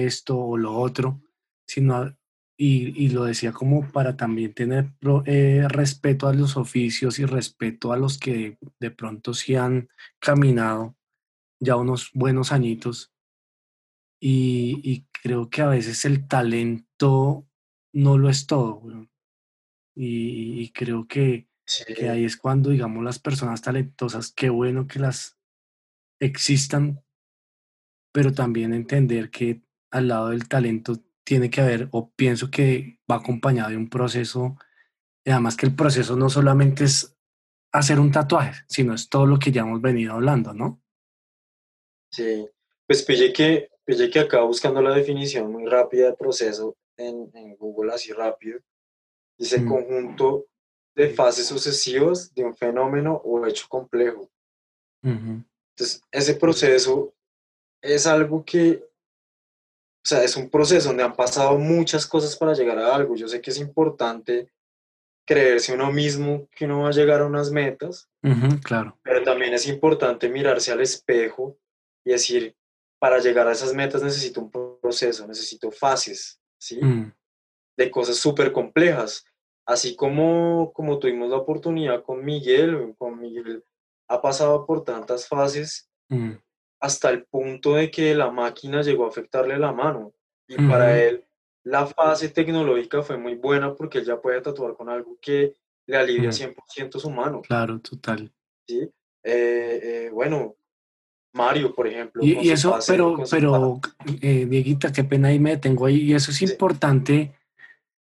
esto 0.04 0.38
o 0.38 0.58
lo 0.58 0.74
otro, 0.74 1.22
sino, 1.68 2.16
y, 2.58 3.06
y 3.06 3.10
lo 3.10 3.26
decía 3.26 3.52
como 3.52 3.92
para 3.92 4.16
también 4.18 4.54
tener 4.54 4.94
eh, 5.26 5.66
respeto 5.70 6.28
a 6.28 6.34
los 6.34 6.58
oficios 6.58 7.20
y 7.20 7.26
respeto 7.26 7.92
a 7.92 7.98
los 7.98 8.18
que 8.18 8.58
de 8.80 8.92
pronto 8.92 9.34
sí 9.34 9.56
han 9.56 9.90
caminado 10.20 10.96
ya 11.60 11.76
unos 11.76 12.12
buenos 12.14 12.52
añitos. 12.52 13.12
Y, 14.22 14.80
y 14.84 15.06
creo 15.22 15.50
que 15.50 15.62
a 15.62 15.68
veces 15.68 16.06
el 16.06 16.28
talento 16.28 17.48
no 17.94 18.18
lo 18.18 18.30
es 18.30 18.48
todo. 18.48 18.82
Y, 19.96 20.62
y 20.62 20.72
creo 20.72 21.08
que, 21.08 21.48
Sí, 21.68 21.84
que 21.96 22.10
ahí 22.10 22.26
es 22.26 22.38
cuando, 22.38 22.70
digamos, 22.70 23.04
las 23.04 23.18
personas 23.18 23.62
talentosas, 23.64 24.32
qué 24.32 24.50
bueno 24.50 24.86
que 24.88 25.00
las 25.00 25.40
existan, 26.20 27.04
pero 28.14 28.34
también 28.34 28.74
entender 28.74 29.32
que 29.32 29.64
al 29.96 30.08
lado 30.08 30.30
del 30.30 30.48
talento 30.48 30.98
tiene 31.24 31.50
que 31.50 31.62
haber, 31.62 31.88
o 31.92 32.12
pienso 32.12 32.52
que 32.52 33.00
va 33.10 33.16
acompañado 33.16 33.70
de 33.70 33.78
un 33.78 33.90
proceso, 33.90 34.58
y 35.24 35.32
además 35.32 35.56
que 35.56 35.66
el 35.66 35.76
proceso 35.76 36.16
no 36.16 36.30
solamente 36.30 36.84
es 36.84 37.18
hacer 37.72 38.00
un 38.00 38.12
tatuaje, 38.12 38.64
sino 38.68 38.94
es 38.94 39.10
todo 39.10 39.26
lo 39.26 39.40
que 39.40 39.52
ya 39.52 39.62
hemos 39.62 39.82
venido 39.82 40.14
hablando, 40.14 40.54
¿no? 40.54 40.82
sí. 42.12 42.48
Pues 42.88 43.04
pillé 43.04 43.34
que, 43.34 43.70
pillé 43.84 44.10
que 44.10 44.20
acá 44.20 44.42
buscando 44.42 44.82
la 44.82 44.94
definición 44.94 45.52
muy 45.52 45.66
rápida 45.66 46.12
de 46.12 46.16
proceso 46.16 46.78
en, 46.98 47.32
en 47.34 47.56
Google 47.56 47.94
así 47.94 48.12
rápido, 48.14 48.60
dice 49.38 49.60
Mm. 49.62 49.68
conjunto 49.68 50.46
de 50.96 51.10
fases 51.10 51.48
sucesivas 51.48 52.34
de 52.34 52.46
un 52.46 52.56
fenómeno 52.56 53.16
o 53.26 53.46
hecho 53.46 53.66
complejo. 53.68 54.30
Ujú, 55.04 55.44
Entonces, 55.72 56.02
ese 56.12 56.36
proceso 56.36 57.14
es 57.82 58.08
algo 58.08 58.46
que, 58.46 58.84
o 60.06 60.08
sea, 60.08 60.24
es 60.24 60.38
un 60.38 60.52
proceso 60.52 60.90
donde 60.90 61.02
han 61.02 61.16
pasado 61.16 61.58
muchas 61.58 62.06
cosas 62.06 62.36
para 62.38 62.54
llegar 62.54 62.78
a 62.78 62.94
algo. 62.94 63.16
Yo 63.16 63.28
sé 63.28 63.42
que 63.42 63.50
es 63.50 63.58
importante 63.58 64.52
creerse 65.26 65.74
uno 65.74 65.92
mismo 65.92 66.48
que 66.56 66.66
uno 66.66 66.82
va 66.82 66.90
a 66.90 66.92
llegar 66.92 67.22
a 67.22 67.26
unas 67.26 67.50
metas, 67.50 68.08
ujú, 68.22 68.60
claro. 68.64 69.00
pero 69.02 69.24
también 69.24 69.56
es 69.56 69.68
importante 69.68 70.30
mirarse 70.30 70.72
al 70.72 70.82
espejo 70.82 71.58
y 72.06 72.12
decir, 72.12 72.56
para 73.00 73.18
llegar 73.18 73.48
a 73.48 73.54
esas 73.54 73.74
metas 73.74 74.04
necesito 74.04 74.42
un 74.42 74.52
proceso, 74.80 75.26
necesito 75.26 75.72
fases, 75.72 76.40
¿sí? 76.60 76.80
Mm, 76.80 77.12
De 77.76 77.90
cosas 77.90 78.18
súper 78.18 78.52
complejas. 78.52 79.26
Así 79.66 79.96
como, 79.96 80.72
como 80.72 81.00
tuvimos 81.00 81.32
la 81.32 81.38
oportunidad 81.38 82.04
con 82.04 82.24
Miguel, 82.24 82.94
con 83.00 83.20
Miguel 83.20 83.64
ha 84.08 84.22
pasado 84.22 84.68
por 84.68 84.84
tantas 84.84 85.28
fases 85.28 85.90
mm, 86.10 86.34
hasta 86.86 87.10
el 87.10 87.24
punto 87.26 87.74
de 87.76 87.90
que 87.90 88.14
la 88.16 88.30
máquina 88.32 88.82
llegó 88.84 89.06
a 89.06 89.10
afectarle 89.10 89.58
la 89.58 89.72
mano. 89.72 90.14
Y 90.48 90.56
para 90.58 90.86
Ujú. 90.86 90.94
él, 91.00 91.26
la 91.64 91.88
fase 91.88 92.30
tecnológica 92.30 93.02
fue 93.02 93.18
muy 93.18 93.36
buena 93.36 93.74
porque 93.74 93.98
él 94.00 94.06
ya 94.06 94.22
puede 94.22 94.40
tatuar 94.42 94.76
con 94.76 94.88
algo 94.90 95.18
que 95.20 95.56
le 95.88 95.98
alivia 95.98 96.30
Mm. 96.30 96.34
100% 96.34 97.00
su 97.00 97.10
mano. 97.10 97.42
claro, 97.42 97.80
total. 97.80 98.32
¿sí? 98.68 98.82
Eh, 99.24 99.80
eh, 99.84 100.10
bueno, 100.14 100.56
Mario, 101.34 101.74
por 101.74 101.88
ejemplo, 101.88 102.24
Y, 102.24 102.34
y 102.48 102.52
eso, 102.52 102.72
fase- 102.72 102.94
pero, 102.94 103.16
pero, 103.30 103.80
eh, 104.22 104.46
Dieguita, 104.46 104.92
qué 104.92 105.04
pena 105.04 105.30
ahí 105.30 105.40
me 105.40 105.52
detengo 105.52 105.86
ahí. 105.88 105.98
Y 106.04 106.14
eso 106.14 106.32
es 106.32 106.38
Sí. 106.38 106.46
importante, 106.46 107.34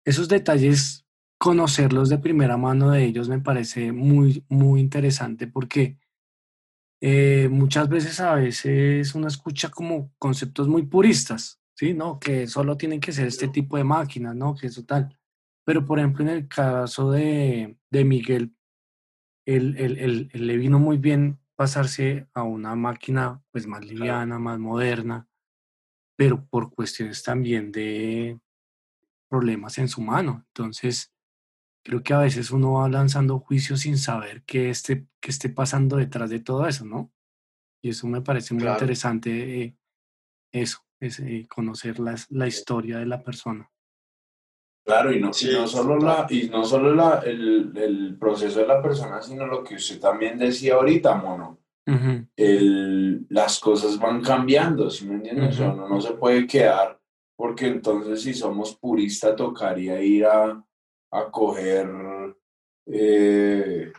esos 0.05 0.29
detalles, 0.29 1.05
conocerlos 1.39 2.09
de 2.09 2.19
primera 2.19 2.57
mano 2.57 2.91
de 2.91 3.05
ellos 3.05 3.29
me 3.29 3.39
parece 3.41 3.93
muy, 3.93 4.45
muy 4.49 4.81
interesante 4.81 5.47
porque 5.47 5.97
eh, 7.09 7.49
muchas 7.49 7.89
veces 7.89 8.19
a 8.19 8.35
veces 8.35 9.15
uno 9.15 9.29
escucha 9.29 9.71
como 9.71 10.13
conceptos 10.19 10.67
muy 10.67 10.83
puristas, 10.87 11.61
¿sí? 11.77 11.95
¿No? 11.95 12.19
Que 12.19 12.49
solo 12.49 12.77
tienen 12.77 12.99
que 12.99 13.13
ser 13.13 13.29
este 13.29 13.47
tipo 13.47 13.77
de 13.77 13.85
máquinas, 13.85 14.35
¿no? 14.35 14.57
Que 14.57 14.67
eso 14.67 14.85
tal. 14.85 15.17
Pero, 15.65 15.85
por 15.87 15.99
ejemplo, 16.01 16.25
en 16.25 16.31
el 16.31 16.49
caso 16.49 17.13
de, 17.13 17.77
de 17.93 18.05
Miguel, 18.05 18.57
él, 19.47 19.77
él- 19.79 19.99
él- 19.99 20.31
él 20.33 20.47
le 20.49 20.57
vino 20.57 20.81
muy 20.81 20.99
bien 20.99 21.39
pasarse 21.55 22.27
a 22.35 22.43
una 22.43 22.75
máquina 22.75 23.41
pues 23.53 23.67
más 23.69 23.85
liviana, 23.85 24.39
más 24.41 24.59
moderna, 24.59 25.29
pero 26.17 26.45
por 26.45 26.71
cuestiones 26.75 27.23
también 27.23 27.71
de 27.71 28.41
problemas 29.29 29.79
en 29.79 29.89
su 29.89 30.01
mano. 30.01 30.45
Entonces, 30.49 31.13
creo 31.87 32.03
que 32.03 32.13
a 32.15 32.19
veces 32.19 32.51
uno 32.51 32.73
va 32.73 32.89
lanzando 32.89 33.39
juicios 33.39 33.81
sin 33.81 33.97
saber 33.97 34.43
qué 34.45 34.71
esté, 34.71 35.07
qué 35.21 35.31
esté 35.31 35.49
pasando 35.51 35.97
detrás 35.97 36.29
de 36.31 36.41
todo 36.41 36.67
eso, 36.67 36.85
¿no? 36.85 37.13
Y 37.81 37.91
eso 37.91 38.09
me 38.09 38.21
parece 38.23 38.55
muy 38.55 38.65
Claro. 38.65 38.75
interesante, 38.77 39.63
eh, 39.63 39.77
eso, 40.53 40.81
es, 40.99 41.21
eh, 41.21 41.47
conocer 41.49 42.01
las- 42.01 42.29
la 42.31 42.49
historia 42.49 42.99
de 42.99 43.07
la 43.07 43.23
persona. 43.23 43.71
Claro, 44.85 45.13
y 45.13 45.21
no, 45.21 45.31
y 45.31 45.35
Sí, 45.35 45.51
no 45.53 45.67
solo, 45.69 45.97
la, 45.99 46.27
y 46.29 46.49
no 46.49 46.65
solo 46.65 46.95
la, 46.95 47.21
el, 47.25 47.73
el 47.77 48.17
proceso 48.19 48.61
de 48.61 48.67
la 48.67 48.83
persona, 48.83 49.23
sino 49.23 49.47
lo 49.47 49.63
que 49.63 49.77
usted 49.77 50.01
también 50.01 50.39
decía 50.39 50.75
ahorita, 50.75 51.15
mono. 51.15 51.61
El, 52.37 53.27
las 53.31 53.61
cosas 53.61 53.99
van 53.99 54.21
cambiando, 54.23 54.91
¿sí 54.91 55.07
me 55.07 55.15
entiendes? 55.15 55.55
O 55.55 55.59
sea, 55.59 55.71
uno 55.73 55.89
no 55.89 56.01
se 56.01 56.15
puede 56.15 56.47
quedar, 56.49 57.01
porque 57.37 57.69
entonces 57.69 58.23
si 58.23 58.35
somos 58.35 58.77
puristas 58.77 59.37
tocaría 59.37 60.01
ir 60.03 60.27
a, 60.27 60.66
a 61.11 61.31
coger 61.31 61.89
eh, 62.89 63.93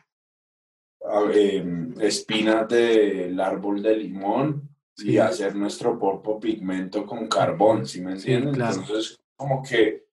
a- 1.05 1.31
em, 1.33 1.93
espinas 2.01 2.67
del 2.69 3.39
árbol 3.39 3.81
de 3.81 3.97
limón 3.97 4.69
y 4.97 5.01
Sí. 5.11 5.17
hacer 5.17 5.55
nuestro 5.55 5.99
propio 5.99 6.39
pigmento 6.39 7.05
con 7.05 7.27
carbón, 7.27 7.85
¿sí 7.85 8.01
me 8.01 8.17
Sí, 8.17 8.31
entiendes? 8.33 8.55
claro. 8.57 8.81
Entonces, 8.81 9.17
como 9.35 9.61
que 9.63 10.05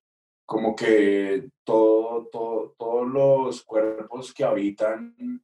como 0.47 0.77
que 0.77 1.49
todo, 1.65 2.27
todo, 2.31 2.75
todos 2.79 3.07
los 3.09 3.63
cuerpos 3.65 4.35
que 4.35 4.45
habitan 4.45 5.43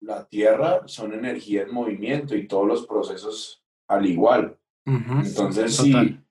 la 0.00 0.26
Tierra 0.26 0.82
son 0.88 1.12
energía 1.14 1.62
en 1.62 1.72
movimiento 1.72 2.34
y 2.34 2.48
todos 2.48 2.66
los 2.66 2.84
procesos 2.84 3.62
al 3.86 4.06
igual. 4.06 4.58
Entonces, 4.84 5.76
total. 5.76 6.08
si, 6.08 6.23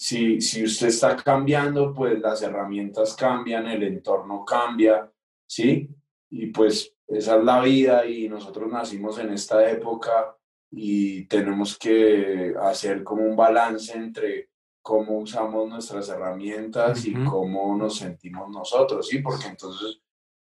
si, 0.00 0.40
si 0.40 0.64
usted 0.64 0.88
está 0.88 1.14
cambiando, 1.14 1.92
pues 1.92 2.18
las 2.20 2.40
herramientas 2.40 3.14
cambian, 3.14 3.66
el 3.66 3.82
entorno 3.82 4.46
cambia, 4.46 5.12
¿sí? 5.46 5.90
Y 6.30 6.46
pues 6.46 6.96
esa 7.06 7.36
es 7.36 7.44
la 7.44 7.60
vida 7.60 8.06
y 8.06 8.26
nosotros 8.26 8.72
nacimos 8.72 9.18
en 9.18 9.30
esta 9.34 9.70
época 9.70 10.34
y 10.70 11.26
tenemos 11.26 11.76
que 11.76 12.54
hacer 12.62 13.04
como 13.04 13.24
un 13.24 13.36
balance 13.36 13.92
entre 13.92 14.48
cómo 14.80 15.18
usamos 15.18 15.68
nuestras 15.68 16.08
herramientas 16.08 17.04
y 17.04 17.14
Ujú. 17.14 17.30
cómo 17.30 17.76
nos 17.76 17.98
sentimos 17.98 18.48
nosotros, 18.48 19.06
¿sí? 19.06 19.18
Porque 19.18 19.48
entonces 19.48 20.00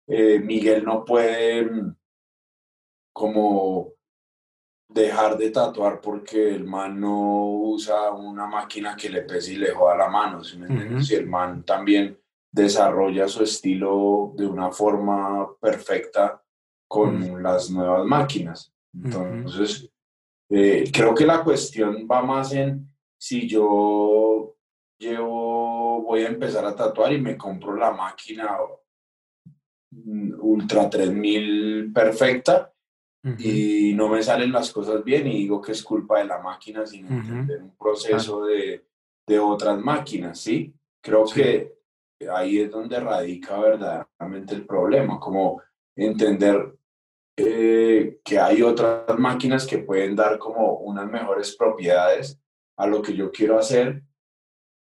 eh, 0.06 0.38
Miguel 0.38 0.82
no 0.82 1.04
puede 1.04 1.62
mm, 1.66 1.96
como 3.12 3.92
dejar 4.92 5.36
de 5.36 5.50
tatuar 5.50 6.00
porque 6.00 6.54
el 6.54 6.64
man 6.64 7.00
no 7.00 7.46
usa 7.46 8.12
una 8.12 8.46
máquina 8.46 8.96
que 8.96 9.08
le 9.08 9.22
pese 9.22 9.54
y 9.54 9.56
le 9.56 9.70
joda 9.70 9.96
la 9.96 10.08
mano, 10.08 10.42
¿sí 10.44 10.58
me. 10.58 11.00
Y 11.02 11.14
el 11.14 11.26
man 11.26 11.64
también 11.64 12.18
desarrolla 12.50 13.28
su 13.28 13.42
estilo 13.42 14.32
de 14.36 14.46
una 14.46 14.70
forma 14.70 15.48
perfecta 15.60 16.42
con 16.86 17.42
las 17.42 17.70
nuevas 17.70 18.04
máquinas. 18.04 18.72
Entonces, 18.94 19.90
eh, 20.50 20.90
creo 20.92 21.14
que 21.14 21.24
la 21.24 21.42
cuestión 21.42 22.06
va 22.10 22.22
más 22.22 22.52
en 22.52 22.86
si 23.18 23.48
yo 23.48 24.56
llevo, 24.98 26.02
voy 26.02 26.22
a 26.22 26.28
empezar 26.28 26.64
a 26.66 26.76
tatuar 26.76 27.12
y 27.12 27.20
me 27.20 27.36
compro 27.36 27.74
la 27.76 27.92
máquina 27.92 28.58
Ultra 30.40 30.88
3000 30.88 31.92
perfecta 31.92 32.71
Y 33.38 33.94
no 33.94 34.08
me 34.08 34.22
salen 34.22 34.50
las 34.50 34.72
cosas 34.72 35.04
bien 35.04 35.28
y 35.28 35.38
digo 35.38 35.60
que 35.60 35.72
es 35.72 35.82
culpa 35.84 36.18
de 36.18 36.24
la 36.24 36.38
máquina 36.40 36.84
sin 36.84 37.06
entender 37.06 37.62
un 37.62 37.76
proceso 37.76 38.44
de, 38.46 38.84
de 39.26 39.38
otras 39.38 39.78
máquinas, 39.78 40.40
¿sí? 40.40 40.74
Creo 41.00 41.26
Sí. 41.26 41.40
que 41.40 41.74
ahí 42.28 42.58
es 42.60 42.70
donde 42.70 42.98
radica 42.98 43.58
verdaderamente 43.60 44.54
el 44.54 44.66
problema, 44.66 45.20
como 45.20 45.62
entender 45.96 46.74
eh, 47.36 48.18
que 48.24 48.38
hay 48.38 48.62
otras 48.62 49.18
máquinas 49.18 49.66
que 49.66 49.78
pueden 49.78 50.14
dar 50.16 50.38
como 50.38 50.78
unas 50.78 51.10
mejores 51.10 51.56
propiedades 51.56 52.38
a 52.76 52.86
lo 52.86 53.00
que 53.02 53.14
yo 53.14 53.30
quiero 53.30 53.58
hacer 53.58 54.02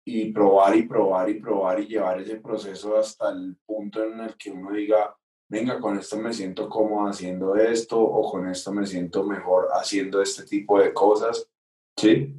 y 0.07 0.33
probar 0.33 0.77
y 0.77 0.83
probar 0.85 1.29
y 1.29 1.35
probar 1.41 1.81
y 1.81 1.87
llevar 1.87 2.21
ese 2.21 2.37
proceso 2.41 2.97
hasta 2.97 3.31
el 3.31 3.57
punto 3.67 4.03
en 4.05 4.21
el 4.21 4.37
que 4.37 4.51
uno 4.51 4.73
diga, 4.73 5.17
venga, 5.49 5.81
con 5.81 5.99
esto 5.99 6.17
me 6.19 6.33
siento 6.33 6.69
cómodo 6.69 7.09
haciendo 7.09 7.57
esto 7.57 8.01
o 8.01 8.31
con 8.31 8.49
esto 8.49 8.73
me 8.73 8.87
siento 8.87 9.25
mejor 9.25 9.69
haciendo 9.73 10.23
este 10.23 10.45
tipo 10.45 10.81
de 10.81 10.93
cosas, 10.93 11.49
¿sí? 11.97 12.35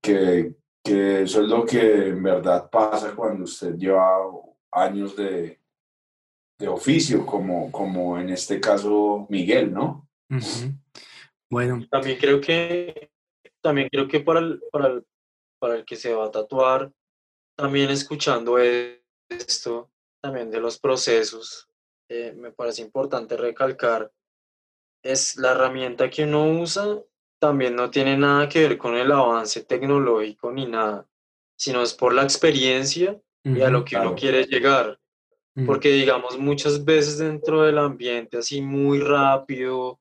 que, 0.00 0.54
que 0.84 1.22
eso 1.22 1.42
es 1.42 1.48
lo 1.48 1.64
que 1.64 2.08
en 2.08 2.22
verdad 2.22 2.68
pasa 2.70 3.14
cuando 3.14 3.44
usted 3.44 3.76
lleva 3.76 4.18
años 4.72 5.16
de, 5.16 5.60
de 6.58 6.68
oficio, 6.68 7.26
como, 7.26 7.70
como 7.70 8.18
en 8.18 8.30
este 8.30 8.60
caso 8.60 9.26
Miguel, 9.28 9.72
¿no? 9.72 10.08
Bueno. 11.50 11.86
También 11.90 12.18
creo 12.18 12.40
que, 12.40 13.10
también 13.60 13.88
creo 13.90 14.08
que 14.08 14.20
para 14.20 14.40
el, 14.40 14.62
para, 14.70 14.86
el, 14.86 15.06
para 15.58 15.76
el 15.76 15.84
que 15.84 15.96
se 15.96 16.14
va 16.14 16.26
a 16.26 16.30
tatuar, 16.30 16.92
también 17.56 17.90
escuchando 17.90 18.58
esto, 18.58 19.90
también 20.20 20.50
de 20.50 20.60
los 20.60 20.78
procesos, 20.78 21.68
eh, 22.14 22.34
me 22.36 22.52
parece 22.52 22.82
importante 22.82 23.38
recalcar, 23.38 24.12
es 25.02 25.38
la 25.38 25.52
herramienta 25.52 26.10
que 26.10 26.24
uno 26.24 26.46
usa, 26.60 27.00
también 27.38 27.74
no 27.74 27.90
tiene 27.90 28.18
nada 28.18 28.50
que 28.50 28.68
ver 28.68 28.76
con 28.76 28.94
el 28.96 29.10
avance 29.10 29.64
tecnológico 29.64 30.52
ni 30.52 30.66
nada, 30.66 31.08
sino 31.56 31.80
es 31.80 31.94
por 31.94 32.12
la 32.12 32.22
experiencia 32.22 33.18
y 33.42 33.62
a 33.62 33.70
lo 33.70 33.82
que 33.82 33.96
uno 33.96 34.14
quiere 34.14 34.44
llegar. 34.44 35.00
Porque 35.66 35.90
digamos, 35.90 36.38
muchas 36.38 36.84
veces 36.84 37.16
dentro 37.16 37.62
del 37.62 37.78
ambiente 37.78 38.36
así 38.36 38.60
muy 38.60 39.00
rápido, 39.00 39.98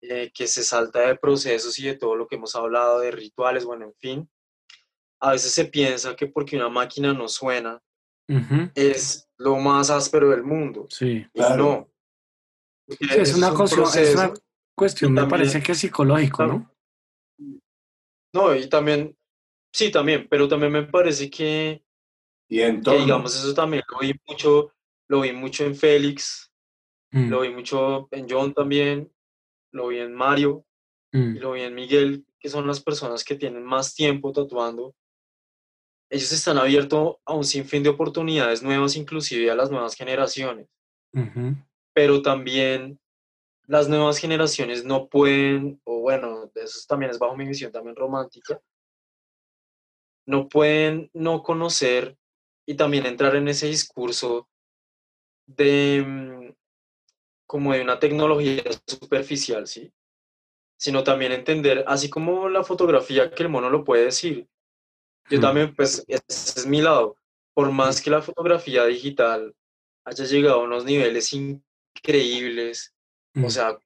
eh, 0.00 0.30
que 0.34 0.46
se 0.46 0.64
salta 0.64 1.00
de 1.00 1.16
procesos 1.16 1.78
y 1.78 1.84
de 1.84 1.98
todo 1.98 2.16
lo 2.16 2.26
que 2.26 2.36
hemos 2.36 2.56
hablado, 2.56 3.00
de 3.00 3.10
rituales, 3.10 3.66
bueno, 3.66 3.84
en 3.84 3.94
fin, 3.94 4.30
a 5.20 5.32
veces 5.32 5.52
se 5.52 5.66
piensa 5.66 6.16
que 6.16 6.28
porque 6.28 6.56
una 6.56 6.70
máquina 6.70 7.12
no 7.12 7.28
suena, 7.28 7.78
es 8.74 9.28
lo 9.42 9.56
más 9.56 9.90
áspero 9.90 10.30
del 10.30 10.44
mundo. 10.44 10.86
Sí, 10.88 11.26
claro. 11.34 11.56
No. 11.56 11.88
es, 12.88 13.34
una 13.34 13.48
es, 13.48 14.14
una 14.14 14.34
cuestión, 14.74 15.12
me 15.12 15.26
parece 15.26 15.62
que 15.62 15.72
es 15.72 15.78
psicológico, 15.78 16.46
¿no? 16.46 16.70
No, 18.34 18.54
y 18.54 18.68
también, 18.68 19.16
sí, 19.72 19.90
también, 19.90 20.26
pero 20.30 20.48
también 20.48 20.72
me 20.72 20.84
parece 20.84 21.28
que, 21.28 21.82
y 22.48 22.60
entonces, 22.60 23.04
digamos, 23.04 23.36
eso 23.36 23.52
también 23.52 23.82
lo 23.90 23.98
vi 23.98 24.14
mucho, 24.26 24.72
lo 25.08 25.20
vi 25.20 25.32
mucho 25.32 25.64
en 25.64 25.74
Félix, 25.74 26.50
mm. 27.10 27.28
lo 27.28 27.40
vi 27.40 27.50
mucho 27.50 28.08
en 28.10 28.26
John 28.28 28.54
también, 28.54 29.12
lo 29.72 29.88
vi 29.88 29.98
en 29.98 30.14
Mario, 30.14 30.64
mm. 31.12 31.36
y 31.36 31.38
lo 31.40 31.52
vi 31.52 31.62
en 31.62 31.74
Miguel, 31.74 32.24
que 32.38 32.48
son 32.48 32.66
las 32.66 32.80
personas 32.80 33.22
que 33.22 33.36
tienen 33.36 33.64
más 33.64 33.94
tiempo 33.94 34.32
tatuando. 34.32 34.94
Ellos 36.12 36.30
están 36.30 36.58
abiertos 36.58 37.16
a 37.24 37.32
un 37.32 37.42
sinfín 37.42 37.82
de 37.82 37.88
oportunidades 37.88 38.62
nuevas, 38.62 38.96
inclusive 38.96 39.50
a 39.50 39.54
las 39.54 39.70
nuevas 39.70 39.94
generaciones. 39.94 40.68
Pero 41.94 42.20
también 42.20 43.00
las 43.66 43.88
nuevas 43.88 44.18
generaciones 44.18 44.84
no 44.84 45.08
pueden, 45.08 45.80
o 45.84 46.00
bueno, 46.00 46.50
eso 46.54 46.80
también 46.86 47.10
es 47.10 47.18
bajo 47.18 47.34
mi 47.34 47.46
visión 47.46 47.72
también 47.72 47.96
romántica, 47.96 48.60
no 50.26 50.50
pueden 50.50 51.10
no 51.14 51.42
conocer 51.42 52.18
y 52.66 52.74
también 52.74 53.06
entrar 53.06 53.34
en 53.34 53.48
ese 53.48 53.68
discurso 53.68 54.50
de 55.46 56.04
mm, 56.06 56.52
como 57.46 57.72
de 57.72 57.80
una 57.80 57.98
tecnología 57.98 58.64
superficial, 58.86 59.66
¿sí? 59.66 59.90
Sino 60.76 61.04
también 61.04 61.32
entender, 61.32 61.84
así 61.86 62.10
como 62.10 62.50
la 62.50 62.64
fotografía 62.64 63.30
que 63.30 63.44
el 63.44 63.48
mono 63.48 63.70
lo 63.70 63.82
puede 63.82 64.04
decir, 64.04 64.46
yo 65.30 65.40
también, 65.40 65.74
pues, 65.74 66.04
ese 66.08 66.60
es 66.60 66.66
mi 66.66 66.80
lado. 66.80 67.16
Por 67.54 67.70
más 67.70 68.00
que 68.00 68.10
la 68.10 68.22
fotografía 68.22 68.84
digital 68.86 69.54
haya 70.04 70.24
llegado 70.24 70.60
a 70.60 70.64
unos 70.64 70.84
niveles 70.84 71.32
increíbles, 71.32 72.94
o 73.42 73.50
sea, 73.50 73.78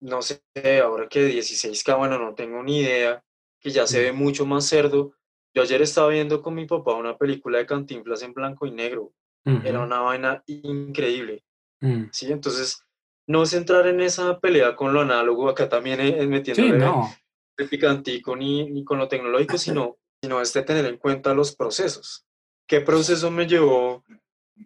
no 0.00 0.22
sé, 0.22 0.42
ahora 0.82 1.08
que 1.08 1.28
16K, 1.28 1.96
bueno, 1.96 2.18
no 2.18 2.34
tengo 2.34 2.62
ni 2.62 2.80
idea, 2.80 3.22
que 3.60 3.70
ya 3.70 3.86
se 3.86 4.02
ve 4.02 4.12
mucho 4.12 4.44
más 4.44 4.66
cerdo. 4.66 5.14
Yo 5.54 5.62
ayer 5.62 5.82
estaba 5.82 6.08
viendo 6.08 6.42
con 6.42 6.54
mi 6.54 6.66
papá 6.66 6.94
una 6.94 7.16
película 7.16 7.58
de 7.58 7.66
Cantinflas 7.66 8.22
en 8.22 8.34
blanco 8.34 8.66
y 8.66 8.72
negro. 8.72 9.12
Era 9.44 9.80
una 9.80 10.00
vaina 10.00 10.42
increíble. 10.46 11.42
Mm. 11.80 12.04
Sí, 12.12 12.30
entonces, 12.30 12.84
no 13.26 13.42
es 13.42 13.52
entrar 13.54 13.86
en 13.86 14.00
esa 14.00 14.38
pelea 14.38 14.76
con 14.76 14.92
lo 14.92 15.00
análogo, 15.00 15.48
acá 15.48 15.68
también 15.68 16.00
es 16.00 16.28
metiendo 16.28 16.76
no. 16.76 17.14
el 17.56 17.68
picantico 17.68 18.36
ni, 18.36 18.70
ni 18.70 18.84
con 18.84 18.98
lo 18.98 19.08
tecnológico, 19.08 19.58
sino, 19.58 19.98
sino 20.22 20.40
es 20.40 20.52
de 20.52 20.62
tener 20.62 20.86
en 20.86 20.96
cuenta 20.96 21.34
los 21.34 21.54
procesos. 21.54 22.24
¿Qué 22.66 22.80
proceso 22.80 23.30
me 23.30 23.46
llevó 23.46 24.04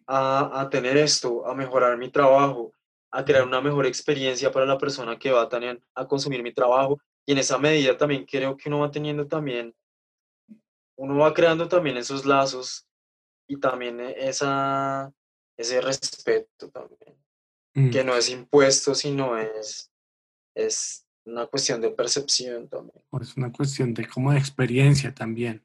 a, 0.06 0.60
a 0.60 0.70
tener 0.70 0.96
esto, 0.96 1.46
a 1.46 1.54
mejorar 1.54 1.96
mi 1.96 2.10
trabajo, 2.10 2.72
a 3.10 3.24
crear 3.24 3.44
una 3.44 3.60
mejor 3.60 3.86
experiencia 3.86 4.52
para 4.52 4.66
la 4.66 4.78
persona 4.78 5.18
que 5.18 5.32
va 5.32 5.48
también 5.48 5.82
a 5.94 6.06
consumir 6.06 6.42
mi 6.42 6.52
trabajo 6.52 7.00
y 7.24 7.32
en 7.32 7.38
esa 7.38 7.58
medida 7.58 7.96
también 7.96 8.26
creo 8.26 8.56
que 8.56 8.68
uno 8.68 8.80
va 8.80 8.90
teniendo 8.90 9.26
también, 9.26 9.74
uno 10.96 11.16
va 11.16 11.32
creando 11.32 11.66
también 11.68 11.96
esos 11.96 12.26
lazos 12.26 12.86
y 13.48 13.58
también 13.58 14.00
e, 14.00 14.28
esa, 14.28 15.10
ese 15.56 15.80
respeto 15.80 16.68
también, 16.70 17.16
Mm. 17.76 17.90
que 17.90 18.02
no 18.02 18.16
es 18.16 18.30
impuesto, 18.30 18.94
sino 18.94 19.36
es, 19.36 19.92
es 20.54 21.05
una 21.26 21.46
cuestión 21.46 21.80
de 21.80 21.90
percepción 21.90 22.68
también. 22.68 23.02
Es 23.20 23.36
una 23.36 23.52
cuestión 23.52 23.92
de 23.92 24.06
como 24.06 24.32
de 24.32 24.38
experiencia 24.38 25.14
también. 25.14 25.64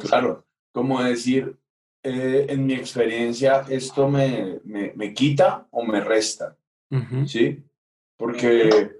Claro, 0.00 0.46
como 0.72 1.02
decir, 1.02 1.56
eh, 2.02 2.46
en 2.48 2.66
mi 2.66 2.74
experiencia, 2.74 3.64
esto 3.68 4.08
me, 4.08 4.60
me, 4.64 4.92
me, 4.94 5.12
quita 5.12 5.66
o 5.70 5.84
me 5.84 6.00
resta, 6.00 6.56
¿sí? 7.26 7.62
Porque, 8.16 8.92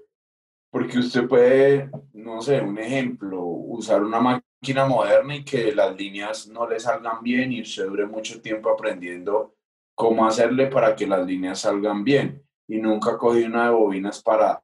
porque 0.69 0.99
usted 0.99 1.27
puede, 1.27 1.89
no 2.13 2.41
sé, 2.41 2.61
un 2.61 2.77
ejemplo, 2.77 3.43
usar 3.43 4.03
una 4.03 4.19
máquina 4.19 4.85
moderna 4.85 5.35
y 5.35 5.43
que 5.43 5.73
las 5.73 5.95
líneas 5.95 6.47
no 6.47 6.69
le 6.69 6.79
salgan 6.79 7.23
bien 7.23 7.51
y 7.53 7.61
usted 7.61 7.85
dure 7.85 8.05
mucho 8.05 8.41
tiempo 8.41 8.69
aprendiendo 8.69 9.55
cómo 9.95 10.27
hacerle 10.27 10.67
para 10.67 10.95
que 10.95 11.07
las 11.07 11.25
líneas 11.25 11.61
salgan 11.61 12.03
bien. 12.03 12.43
Y 12.67 12.77
nunca 12.77 13.17
cogí 13.17 13.43
una 13.43 13.65
de 13.65 13.71
bobinas 13.71 14.21
para, 14.21 14.61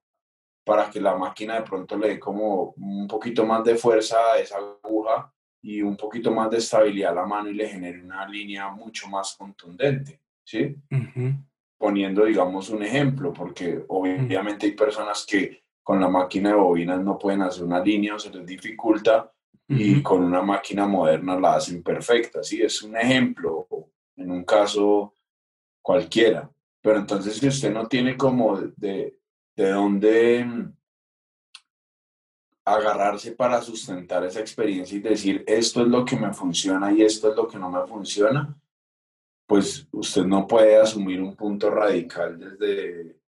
para 0.63 0.89
que 0.89 1.01
la 1.01 1.15
máquina 1.15 1.55
de 1.55 1.63
pronto 1.63 1.97
le 1.97 2.09
dé 2.09 2.19
como 2.19 2.73
un 2.77 3.07
poquito 3.07 3.45
más 3.45 3.63
de 3.63 3.75
fuerza 3.75 4.17
a 4.33 4.39
esa 4.39 4.57
aguja 4.57 5.33
y 5.61 5.81
un 5.81 5.95
poquito 5.95 6.31
más 6.31 6.49
de 6.49 6.57
estabilidad 6.57 7.11
a 7.11 7.15
la 7.15 7.25
mano 7.25 7.49
y 7.49 7.53
le 7.53 7.67
genere 7.67 8.01
una 8.01 8.27
línea 8.27 8.69
mucho 8.69 9.07
más 9.07 9.35
contundente, 9.37 10.21
¿sí? 10.43 10.75
Poniendo, 11.77 12.25
digamos, 12.25 12.69
un 12.69 12.83
ejemplo, 12.83 13.33
porque 13.33 13.83
obviamente 13.87 14.67
hay 14.67 14.71
personas 14.73 15.25
que 15.25 15.63
con 15.81 15.99
la 15.99 16.07
máquina 16.07 16.49
de 16.49 16.55
bobinas 16.55 17.01
no 17.01 17.17
pueden 17.17 17.41
hacer 17.41 17.63
una 17.63 17.81
línea 17.81 18.15
o 18.15 18.19
se 18.19 18.29
les 18.29 18.45
dificulta 18.45 19.31
y 19.67 20.01
con 20.01 20.23
una 20.23 20.41
máquina 20.41 20.85
moderna 20.85 21.39
la 21.39 21.55
hacen 21.55 21.83
perfecta, 21.83 22.43
¿sí? 22.43 22.61
Es 22.61 22.83
un 22.83 22.95
ejemplo, 22.95 23.67
en 24.17 24.31
un 24.31 24.43
caso 24.43 25.15
cualquiera. 25.81 26.49
Pero 26.81 26.99
entonces 26.99 27.37
si 27.37 27.47
usted 27.47 27.73
no 27.73 27.87
tiene 27.87 28.17
como 28.17 28.57
de, 28.57 29.17
de 29.55 29.69
dónde 29.69 30.73
agarrarse 32.65 33.33
para 33.33 33.61
sustentar 33.61 34.23
esa 34.23 34.39
experiencia 34.39 34.97
y 34.97 35.01
decir 35.01 35.43
esto 35.47 35.81
es 35.81 35.87
lo 35.87 36.05
que 36.05 36.15
me 36.15 36.33
funciona 36.33 36.91
y 36.93 37.01
esto 37.01 37.29
es 37.29 37.35
lo 37.35 37.47
que 37.47 37.59
no 37.59 37.69
me 37.69 37.85
funciona, 37.85 38.57
pues 39.45 39.87
usted 39.91 40.23
no 40.23 40.47
puede 40.47 40.77
asumir 40.77 41.21
un 41.21 41.35
punto 41.35 41.69
radical 41.69 42.39
desde, 42.39 43.19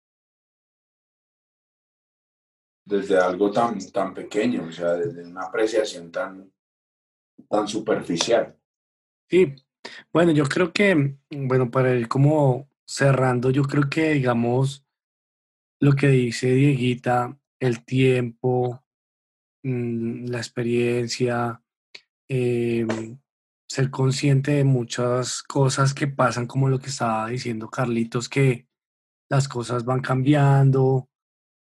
desde 2.84 3.18
algo 3.18 3.50
tan, 3.50 3.78
tan 3.90 4.14
pequeño, 4.14 4.66
o 4.68 4.72
sea, 4.72 4.94
desde 4.94 5.24
una 5.24 5.46
apreciación 5.46 6.12
tan, 6.12 6.52
tan 7.48 7.66
superficial. 7.66 8.56
Sí, 9.28 9.54
bueno, 10.12 10.32
yo 10.32 10.44
creo 10.44 10.72
que, 10.72 11.16
bueno, 11.30 11.70
para 11.70 11.94
ir 11.94 12.06
como 12.06 12.68
cerrando, 12.86 13.50
yo 13.50 13.64
creo 13.64 13.90
que, 13.90 14.12
digamos, 14.12 14.83
lo 15.84 15.94
que 15.94 16.08
dice 16.08 16.52
Dieguita, 16.52 17.38
el 17.60 17.84
tiempo, 17.84 18.84
Mm, 19.64 20.26
la 20.26 20.38
experiencia, 20.38 21.62
em, 22.28 23.18
ser 23.66 23.90
consciente 23.90 24.52
de 24.52 24.64
muchas 24.64 25.42
cosas 25.42 25.94
que 25.94 26.06
pasan, 26.06 26.46
como 26.46 26.68
lo 26.68 26.78
que 26.78 26.90
estaba 26.90 27.28
diciendo 27.28 27.70
Carlitos, 27.70 28.28
que 28.28 28.68
las 29.30 29.48
cosas 29.48 29.84
van 29.86 30.00
cambiando, 30.02 31.08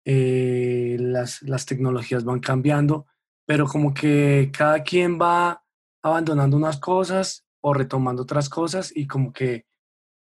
eh, 0.06 0.98
las, 1.00 1.42
las 1.44 1.66
tecnologías 1.66 2.24
van 2.26 2.40
cambiando, 2.42 3.08
pero 3.48 3.68
como 3.68 3.94
que 3.94 4.52
cada 4.56 4.84
quien 4.84 5.20
va 5.20 5.64
abandonando 6.04 6.58
unas 6.58 6.80
cosas 6.80 7.46
o 7.62 7.74
retomando 7.74 8.24
otras 8.24 8.50
cosas 8.50 8.96
y 8.96 9.08
como 9.08 9.34
que 9.34 9.66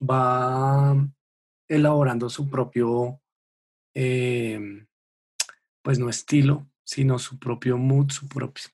va 0.02 0.96
elaborando 1.70 2.30
su 2.30 2.50
propio, 2.50 3.22
em, 4.00 4.88
pues 5.82 5.98
no 5.98 6.08
estilo, 6.08 6.70
sino 6.84 7.18
su 7.18 7.40
propio 7.40 7.78
mood, 7.80 8.12
su 8.12 8.28
propio, 8.28 8.66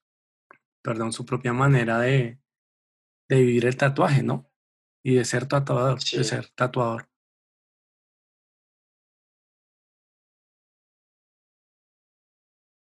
perdón, 0.82 1.14
su 1.14 1.26
propia 1.26 1.54
manera 1.54 2.00
de, 2.00 2.40
de 3.30 3.36
vivir 3.38 3.66
el 3.66 3.78
tatuaje, 3.78 4.22
¿no? 4.22 4.52
Y 5.02 5.16
de 5.16 5.24
ser 5.24 5.48
tatuador, 5.48 6.00
de 6.00 6.24
ser 6.26 6.50
tatuador. 6.50 7.08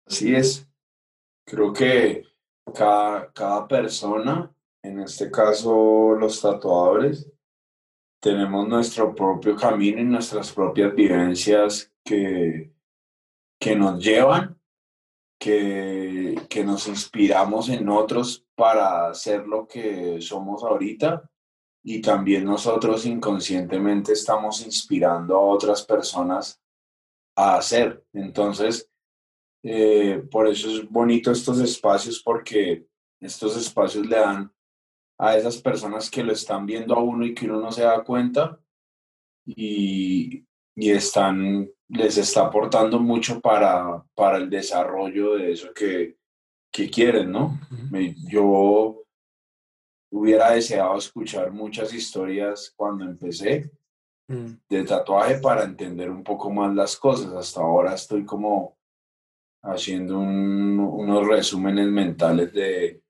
Así 0.06 0.34
es. 0.34 0.66
Creo 1.46 1.74
que 1.74 2.24
cada, 2.74 3.34
cada 3.34 3.68
persona, 3.68 4.56
en 4.82 5.02
este 5.02 5.30
caso 5.30 6.16
los 6.18 6.42
tatuadores, 6.42 7.30
tenemos 8.20 8.68
nuestro 8.68 9.16
propio 9.16 9.56
camino 9.56 10.00
y 10.02 10.06
nuestras 10.06 10.52
propias 10.52 10.94
vivencias 10.94 11.92
que, 12.04 12.74
que 13.60 13.76
nos 13.76 14.04
llevan, 14.04 14.60
que, 15.40 16.36
que 16.50 16.64
nos 16.64 16.88
inspiramos 16.88 17.70
en 17.70 17.88
otros 17.88 18.46
para 18.56 19.14
ser 19.14 19.48
lo 19.48 19.68
que 19.68 20.20
somos 20.22 20.64
ahorita 20.64 21.30
y 21.84 22.02
también 22.02 22.44
nosotros 22.44 23.06
inconscientemente 23.06 24.14
estamos 24.14 24.66
inspirando 24.66 25.36
a 25.38 25.42
otras 25.42 25.84
personas 25.84 26.62
a 27.36 27.56
hacer. 27.56 28.04
Entonces, 28.12 28.90
eh, 29.64 30.24
por 30.30 30.48
eso 30.48 30.70
es 30.70 30.90
bonito 30.90 31.32
estos 31.32 31.60
espacios 31.60 32.22
porque 32.22 32.86
estos 33.22 33.56
espacios 33.58 34.06
le 34.06 34.18
dan 34.18 34.54
a 35.20 35.36
esas 35.36 35.58
personas 35.58 36.10
que 36.10 36.24
lo 36.24 36.32
están 36.32 36.66
viendo 36.66 36.96
a 36.96 37.04
uno 37.04 37.26
y 37.26 37.34
que 37.34 37.46
uno 37.46 37.60
no 37.60 37.72
se 37.72 37.84
da 37.84 38.04
cuenta 38.04 38.58
y, 39.46 40.46
y 40.76 40.92
están, 40.92 41.70
les 41.90 42.18
está 42.18 42.46
aportando 42.46 43.00
mucho 43.00 43.42
para, 43.42 44.04
para 44.16 44.38
el 44.38 44.50
desarrollo 44.50 45.36
de 45.36 45.52
eso 45.52 45.74
que, 45.74 46.18
que 46.72 46.90
quieren, 46.90 47.32
¿no? 47.32 47.60
Yo 48.30 49.04
hubiera 50.12 50.52
deseado 50.52 50.98
escuchar 50.98 51.52
muchas 51.52 51.94
historias 51.94 52.74
cuando 52.76 53.04
empecé 53.04 53.70
mm. 54.28 54.52
de 54.70 54.84
tatuaje 54.86 55.40
para 55.40 55.66
entender 55.66 56.10
un 56.10 56.24
poco 56.24 56.50
más 56.50 56.74
las 56.74 56.96
cosas. 56.96 57.34
Hasta 57.34 57.60
ahora 57.60 57.94
estoy 57.94 58.24
como 58.24 58.78
haciendo 59.64 60.18
unos 60.18 61.28
resúmenes 61.28 61.88
mentales 61.88 62.54
de, 62.54 63.02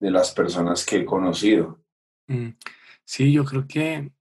de 0.00 0.10
las 0.10 0.32
personas 0.32 0.84
que 0.84 0.96
he 0.96 1.04
conocido. 1.04 1.84
Mm, 2.26 2.50
sí, 3.04 3.32
yo 3.32 3.44
creo 3.44 3.66
que 3.68 4.12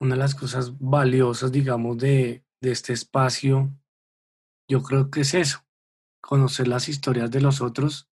una 0.00 0.14
de 0.14 0.20
las 0.20 0.34
cosas 0.34 0.78
valiosas, 0.78 1.52
digamos, 1.52 1.98
de, 1.98 2.44
de 2.60 2.70
este 2.70 2.92
espacio, 2.92 3.70
yo 4.68 4.82
creo 4.82 5.10
que 5.10 5.20
es 5.20 5.34
eso, 5.34 5.64
conocer 6.20 6.68
las 6.68 6.88
historias 6.88 7.30
de 7.30 7.40
los 7.40 7.60
otros 7.60 8.08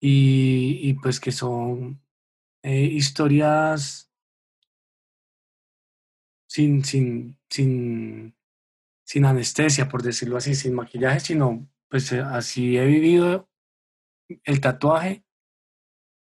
y, 0.00 0.80
y 0.82 0.94
pues 0.94 1.20
que 1.20 1.32
son 1.32 2.02
eh, 2.62 2.84
historias 2.84 4.10
sin, 6.48 6.84
sin, 6.84 7.38
sin, 7.48 8.34
sin 9.04 9.24
anestesia, 9.24 9.88
por 9.88 10.02
decirlo 10.02 10.36
así, 10.36 10.54
sin 10.54 10.74
maquillaje, 10.74 11.20
sino 11.20 11.68
pues 11.88 12.10
eh, 12.12 12.20
así 12.20 12.76
he 12.76 12.86
vivido 12.86 13.48
el 14.44 14.60
tatuaje 14.60 15.24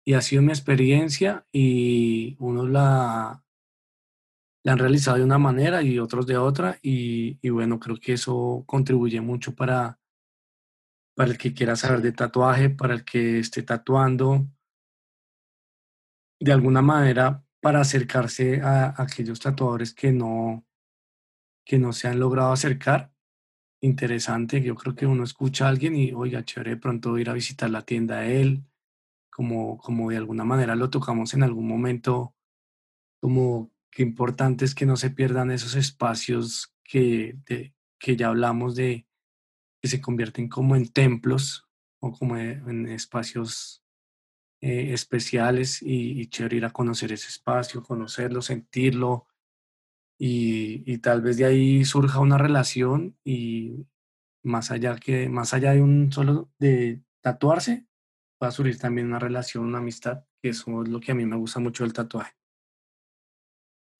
y 0.07 0.13
ha 0.13 0.21
sido 0.21 0.41
mi 0.41 0.53
experiencia 0.53 1.45
y 1.51 2.37
unos 2.39 2.69
la, 2.69 3.43
la 4.63 4.71
han 4.71 4.79
realizado 4.79 5.17
de 5.17 5.25
una 5.25 5.37
manera 5.37 5.81
y 5.81 5.99
otros 5.99 6.25
de 6.25 6.37
otra 6.37 6.79
y, 6.81 7.49
bueno, 7.49 7.77
creo 7.77 7.97
que 7.97 8.13
eso 8.13 8.63
contribuye 8.65 9.19
mucho 9.19 9.53
para, 9.53 9.99
para 11.13 11.31
el 11.31 11.37
que 11.37 11.53
quiera 11.53 11.75
saber 11.75 12.01
de 12.01 12.13
tatuaje, 12.13 12.69
para 12.69 12.93
el 12.93 13.03
que 13.03 13.39
esté 13.39 13.63
tatuando, 13.63 14.47
de 16.39 16.53
alguna 16.53 16.81
manera 16.81 17.43
para 17.59 17.81
acercarse 17.81 18.61
a, 18.61 18.93
aquellos 19.01 19.41
tatuadores 19.41 19.93
que 19.93 20.13
no, 20.13 20.65
que 21.65 21.79
no 21.79 21.91
se 21.91 22.07
han 22.07 22.17
logrado 22.17 22.53
acercar. 22.53 23.11
Interesante, 23.81 24.61
yo 24.61 24.73
creo 24.75 24.95
que 24.95 25.05
uno 25.05 25.25
escucha 25.25 25.65
a 25.65 25.69
alguien 25.69 25.97
y, 25.97 26.13
oiga, 26.13 26.45
chévere 26.45 26.75
de 26.75 26.77
pronto 26.77 27.17
ir 27.17 27.29
a 27.29 27.33
visitar 27.33 27.69
la 27.69 27.81
tienda 27.81 28.21
de 28.21 28.39
él, 28.39 28.63
como, 29.37 29.77
como 29.77 30.09
de 30.09 30.17
alguna 30.17 30.43
manera 30.43 30.75
lo 30.75 30.89
tocamos 30.89 31.35
en 31.35 31.43
algún 31.43 31.67
momento, 31.67 32.33
como 33.21 33.71
qué 33.91 34.01
importante 34.01 34.65
es 34.65 34.73
que 34.73 34.87
no 34.87 34.97
se 34.97 35.11
pierdan 35.11 35.51
esos 35.51 35.75
espacios 35.75 36.73
que, 36.83 37.37
de, 37.45 37.75
que 37.99 38.15
ya 38.15 38.29
hablamos 38.29 38.75
de 38.75 39.05
que 39.79 39.89
se 39.89 40.01
convierten 40.01 40.49
como 40.49 40.75
en 40.75 40.91
templos 40.91 41.67
o 41.99 42.13
como 42.13 42.35
en 42.35 42.87
espacios 42.87 43.83
eh, 44.59 44.91
especiales 44.93 45.83
y, 45.83 46.25
chévere 46.29 46.57
ir 46.57 46.65
a 46.65 46.71
conocer 46.71 47.11
ese 47.11 47.27
espacio, 47.27 47.83
conocerlo, 47.83 48.41
sentirlo 48.41 49.27
y, 50.17 50.81
y, 50.91 50.97
tal 50.97 51.21
vez 51.21 51.37
de 51.37 51.45
ahí 51.45 51.85
surja 51.85 52.21
una 52.21 52.39
relación 52.39 53.15
y 53.23 53.85
más 54.41 54.71
allá 54.71 54.95
que 54.95 55.29
más 55.29 55.53
allá 55.53 55.73
de 55.73 55.83
un 55.83 56.11
solo 56.11 56.49
de 56.57 57.03
tatuarse 57.21 57.86
va 58.41 58.47
a 58.47 58.51
surgir 58.51 58.77
también 58.77 59.07
una 59.07 59.19
relación, 59.19 59.65
una 59.65 59.79
amistad, 59.79 60.23
que 60.41 60.49
eso 60.49 60.83
es 60.83 60.89
lo 60.89 60.99
que 60.99 61.11
a 61.11 61.15
mí 61.15 61.25
me 61.25 61.37
gusta 61.37 61.59
mucho 61.59 61.83
del 61.83 61.93
tatuaje. 61.93 62.33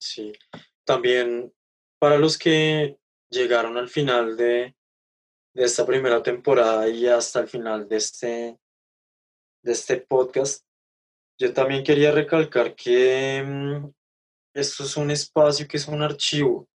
Sí, 0.00 0.32
también 0.84 1.52
para 1.98 2.18
los 2.18 2.38
que 2.38 2.98
llegaron 3.30 3.76
al 3.76 3.88
final 3.88 4.36
de, 4.36 4.76
de 5.54 5.64
esta 5.64 5.84
primera 5.84 6.22
temporada 6.22 6.88
y 6.88 7.06
hasta 7.06 7.40
el 7.40 7.48
final 7.48 7.88
de 7.88 7.96
este, 7.96 8.58
de 9.62 9.72
este 9.72 10.00
podcast, 10.00 10.64
yo 11.40 11.52
también 11.52 11.82
quería 11.84 12.12
recalcar 12.12 12.74
que 12.74 13.42
mm, 13.44 13.90
esto 14.54 14.84
es 14.84 14.96
un 14.96 15.10
espacio 15.10 15.66
que 15.66 15.76
es 15.76 15.88
un 15.88 16.02
archivo, 16.02 16.68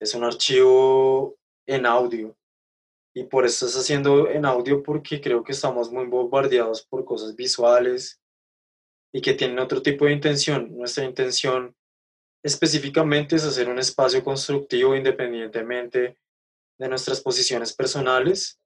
es 0.00 0.14
un 0.14 0.24
archivo 0.24 1.38
en 1.66 1.86
audio 1.86 2.36
y 3.14 3.24
por 3.24 3.44
eso 3.44 3.66
está 3.66 3.80
haciendo 3.80 4.28
en 4.28 4.44
audio 4.44 4.82
porque 4.82 5.20
creo 5.20 5.42
que 5.42 5.52
estamos 5.52 5.90
muy 5.90 6.06
bombardeados 6.06 6.82
por 6.82 7.04
cosas 7.04 7.34
visuales 7.34 8.20
y 9.12 9.20
que 9.20 9.34
tienen 9.34 9.58
otro 9.58 9.82
tipo 9.82 10.04
de 10.04 10.12
intención. 10.12 10.76
Nuestra 10.76 11.04
intención 11.04 11.74
específicamente 12.42 13.36
es 13.36 13.44
hacer 13.44 13.68
un 13.68 13.78
espacio 13.78 14.22
constructivo 14.22 14.94
independientemente 14.94 16.18
de 16.78 16.88
nuestras 16.88 17.20
posiciones 17.20 17.74
personales. 17.74 18.60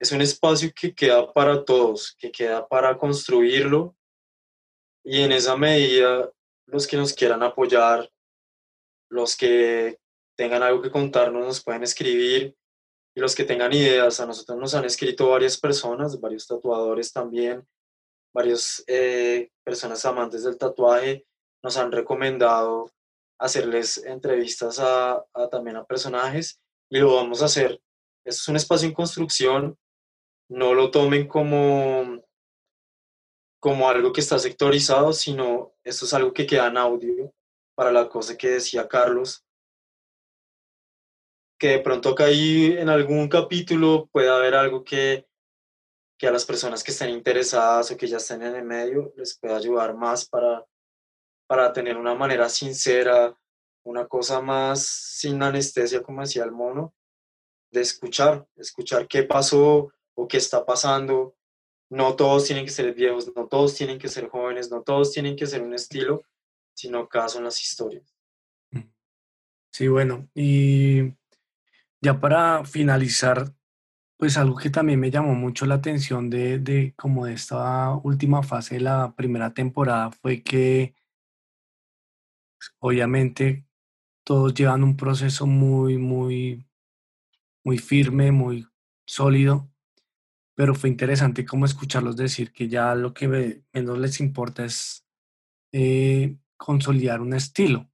Es 0.00 0.12
un 0.12 0.20
espacio 0.20 0.70
que 0.74 0.94
queda 0.94 1.32
para 1.32 1.64
todos, 1.64 2.14
que 2.16 2.30
queda 2.30 2.66
para 2.68 2.96
construirlo 2.96 3.96
y 5.04 5.20
en 5.20 5.32
esa 5.32 5.56
medida 5.56 6.30
los 6.66 6.86
que 6.86 6.96
nos 6.96 7.12
quieran 7.12 7.42
apoyar, 7.42 8.10
los 9.10 9.36
que 9.36 9.98
tengan 10.36 10.62
algo 10.62 10.80
que 10.80 10.90
contarnos 10.90 11.44
nos 11.44 11.62
pueden 11.62 11.82
escribir 11.82 12.56
y 13.14 13.20
los 13.20 13.34
que 13.34 13.44
tengan 13.44 13.72
ideas, 13.72 14.18
a 14.18 14.26
nosotros 14.26 14.58
nos 14.58 14.74
han 14.74 14.84
escrito 14.84 15.28
varias 15.28 15.58
personas, 15.58 16.20
varios 16.20 16.46
tatuadores 16.46 17.12
también, 17.12 17.66
varias 18.34 18.82
eh, 18.88 19.50
personas 19.62 20.04
amantes 20.04 20.42
del 20.42 20.58
tatuaje, 20.58 21.24
nos 21.62 21.76
han 21.76 21.92
recomendado 21.92 22.90
hacerles 23.38 23.98
entrevistas 24.04 24.78
a, 24.80 25.24
también 25.50 25.76
a 25.76 25.84
personajes 25.84 26.60
y 26.90 26.98
lo 26.98 27.14
vamos 27.14 27.42
a 27.42 27.46
hacer. 27.46 27.80
Esto 28.24 28.42
es 28.42 28.48
un 28.48 28.56
espacio 28.56 28.88
en 28.88 28.94
construcción, 28.94 29.78
no 30.48 30.74
lo 30.74 30.90
tomen 30.90 31.28
como, 31.28 32.20
como 33.60 33.88
algo 33.88 34.12
que 34.12 34.20
está 34.20 34.38
sectorizado, 34.38 35.12
sino 35.12 35.72
esto 35.84 36.04
es 36.04 36.14
algo 36.14 36.32
que 36.32 36.46
queda 36.46 36.66
en 36.66 36.78
audio 36.78 37.32
para 37.76 37.92
la 37.92 38.08
cosa 38.08 38.36
que 38.36 38.48
decía 38.50 38.88
Carlos, 38.88 39.43
que 41.58 41.68
de 41.68 41.78
pronto 41.80 42.14
que 42.14 42.22
ahí 42.22 42.76
en 42.78 42.88
algún 42.88 43.28
capítulo 43.28 44.08
puede 44.12 44.28
haber 44.28 44.54
algo 44.54 44.82
que, 44.84 45.26
que 46.18 46.26
a 46.26 46.32
las 46.32 46.44
personas 46.44 46.82
que 46.82 46.90
estén 46.90 47.10
interesadas 47.10 47.90
o 47.90 47.96
que 47.96 48.06
ya 48.06 48.18
estén 48.18 48.42
en 48.42 48.54
el 48.54 48.64
medio 48.64 49.12
les 49.16 49.38
pueda 49.38 49.56
ayudar 49.56 49.94
más 49.94 50.28
para, 50.28 50.64
para 51.46 51.72
tener 51.72 51.96
una 51.96 52.14
manera 52.14 52.48
sincera, 52.48 53.36
una 53.84 54.06
cosa 54.06 54.40
más 54.40 54.84
sin 54.86 55.42
anestesia, 55.42 56.02
como 56.02 56.22
decía 56.22 56.44
el 56.44 56.52
mono, 56.52 56.94
de 57.70 57.80
escuchar, 57.82 58.46
escuchar 58.56 59.06
qué 59.06 59.24
pasó 59.24 59.92
o 60.14 60.28
qué 60.28 60.38
está 60.38 60.64
pasando. 60.64 61.36
No 61.90 62.16
todos 62.16 62.44
tienen 62.46 62.64
que 62.64 62.70
ser 62.70 62.94
viejos, 62.94 63.30
no 63.34 63.46
todos 63.46 63.74
tienen 63.74 63.98
que 63.98 64.08
ser 64.08 64.28
jóvenes, 64.28 64.70
no 64.70 64.82
todos 64.82 65.12
tienen 65.12 65.36
que 65.36 65.46
ser 65.46 65.62
un 65.62 65.74
estilo, 65.74 66.24
sino 66.74 67.08
cada 67.08 67.28
son 67.28 67.44
las 67.44 67.60
historias. 67.60 68.14
Sí, 69.70 69.88
bueno, 69.88 70.28
y 70.34 71.14
ya 72.04 72.20
para 72.20 72.64
finalizar, 72.66 73.54
pues 74.18 74.36
algo 74.36 74.56
que 74.56 74.70
también 74.70 75.00
me 75.00 75.10
llamó 75.10 75.34
mucho 75.34 75.64
la 75.66 75.76
atención 75.76 76.28
de, 76.28 76.58
de 76.58 76.94
como 76.96 77.24
de 77.26 77.32
esta 77.32 77.94
última 77.96 78.42
fase 78.42 78.76
de 78.76 78.82
la 78.82 79.14
primera 79.16 79.54
temporada 79.54 80.10
fue 80.12 80.42
que 80.42 80.94
obviamente 82.78 83.66
todos 84.22 84.52
llevan 84.52 84.84
un 84.84 84.96
proceso 84.96 85.46
muy, 85.46 85.96
muy, 85.96 86.66
muy 87.64 87.78
firme, 87.78 88.32
muy 88.32 88.66
sólido, 89.06 89.70
pero 90.54 90.74
fue 90.74 90.90
interesante 90.90 91.46
como 91.46 91.64
escucharlos 91.64 92.16
decir 92.16 92.52
que 92.52 92.68
ya 92.68 92.94
lo 92.94 93.14
que 93.14 93.62
menos 93.72 93.98
les 93.98 94.20
importa 94.20 94.66
es 94.66 95.06
eh, 95.72 96.36
consolidar 96.58 97.22
un 97.22 97.32
estilo. 97.32 97.90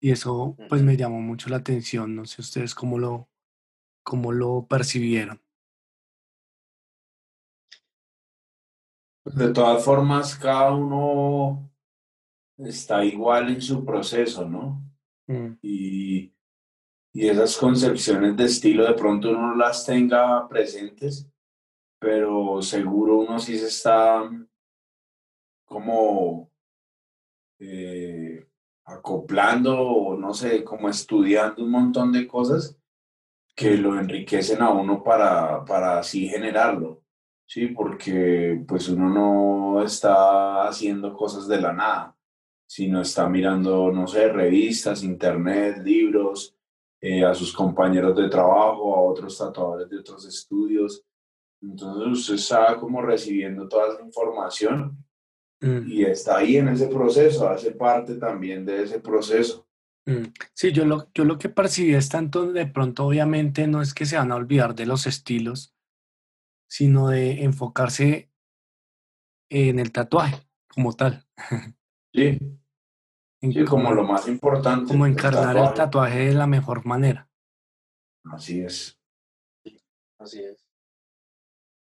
Y 0.00 0.12
eso 0.12 0.56
pues 0.68 0.82
me 0.82 0.96
llamó 0.96 1.20
mucho 1.20 1.50
la 1.50 1.56
atención, 1.56 2.14
no 2.14 2.24
sé 2.24 2.40
ustedes 2.40 2.74
cómo 2.74 2.98
lo, 2.98 3.28
cómo 4.04 4.32
lo 4.32 4.66
percibieron. 4.66 5.40
De 9.24 9.52
todas 9.52 9.84
formas, 9.84 10.36
cada 10.36 10.72
uno 10.72 11.70
está 12.56 13.04
igual 13.04 13.50
en 13.50 13.60
su 13.60 13.84
proceso, 13.84 14.48
¿no? 14.48 14.82
Mm. 15.26 15.58
Y, 15.60 16.32
y 17.12 17.28
esas 17.28 17.56
concepciones 17.56 18.36
de 18.36 18.44
estilo 18.44 18.86
de 18.86 18.94
pronto 18.94 19.30
uno 19.30 19.54
las 19.54 19.84
tenga 19.84 20.48
presentes, 20.48 21.30
pero 22.00 22.62
seguro 22.62 23.18
uno 23.18 23.38
sí 23.38 23.58
se 23.58 23.66
está 23.66 24.30
como 25.66 26.50
eh, 27.58 28.47
acoplando 28.88 30.16
no 30.18 30.34
sé, 30.34 30.64
como 30.64 30.88
estudiando 30.88 31.62
un 31.62 31.70
montón 31.70 32.12
de 32.12 32.26
cosas 32.26 32.78
que 33.54 33.76
lo 33.76 33.98
enriquecen 33.98 34.62
a 34.62 34.70
uno 34.70 35.02
para, 35.02 35.64
para 35.64 35.98
así 35.98 36.28
generarlo, 36.28 37.02
¿sí? 37.46 37.68
Porque 37.68 38.62
pues 38.66 38.88
uno 38.88 39.08
no 39.08 39.82
está 39.82 40.68
haciendo 40.68 41.12
cosas 41.14 41.48
de 41.48 41.60
la 41.60 41.72
nada, 41.72 42.16
sino 42.66 43.00
está 43.00 43.28
mirando, 43.28 43.90
no 43.90 44.06
sé, 44.06 44.28
revistas, 44.28 45.02
internet, 45.02 45.78
libros, 45.82 46.56
eh, 47.00 47.24
a 47.24 47.34
sus 47.34 47.52
compañeros 47.52 48.16
de 48.16 48.28
trabajo, 48.28 48.94
a 48.94 49.02
otros 49.02 49.36
tatuadores 49.36 49.88
de 49.88 49.98
otros 49.98 50.24
estudios. 50.26 51.04
Entonces 51.60 52.20
usted 52.20 52.34
está 52.34 52.78
como 52.78 53.02
recibiendo 53.02 53.68
toda 53.68 53.92
esa 53.92 54.02
información 54.02 55.04
mm. 55.60 55.90
y 55.90 56.04
está 56.04 56.38
ahí 56.38 56.56
en 56.56 56.68
ese 56.68 56.88
proceso, 56.88 57.48
hace 57.48 57.72
parte 57.72 58.14
también 58.14 58.64
de 58.64 58.82
ese 58.82 59.00
proceso. 59.00 59.66
Mm. 60.06 60.32
Sí, 60.54 60.72
yo 60.72 60.84
lo, 60.84 61.10
yo 61.12 61.24
lo 61.24 61.38
que 61.38 61.48
percibí 61.48 61.94
es 61.94 62.08
tanto 62.08 62.52
de 62.52 62.66
pronto, 62.66 63.06
obviamente, 63.06 63.66
no 63.66 63.82
es 63.82 63.92
que 63.92 64.06
se 64.06 64.16
van 64.16 64.32
a 64.32 64.36
olvidar 64.36 64.74
de 64.74 64.86
los 64.86 65.06
estilos, 65.06 65.74
sino 66.68 67.08
de 67.08 67.44
enfocarse 67.44 68.30
en 69.50 69.78
el 69.78 69.92
tatuaje 69.92 70.48
como 70.68 70.94
tal. 70.94 71.26
Sí. 72.14 72.38
como, 73.68 73.92
lo 73.92 74.04
más 74.04 74.26
importante. 74.28 74.88
Como 74.88 75.06
encarnar 75.06 75.56
el 75.56 75.74
tatuaje. 75.74 76.26
de 76.26 76.34
la 76.34 76.46
mejor 76.46 76.86
manera. 76.86 77.30
Así 78.24 78.60
es. 78.60 78.98
Así 80.18 80.42
es. 80.42 80.66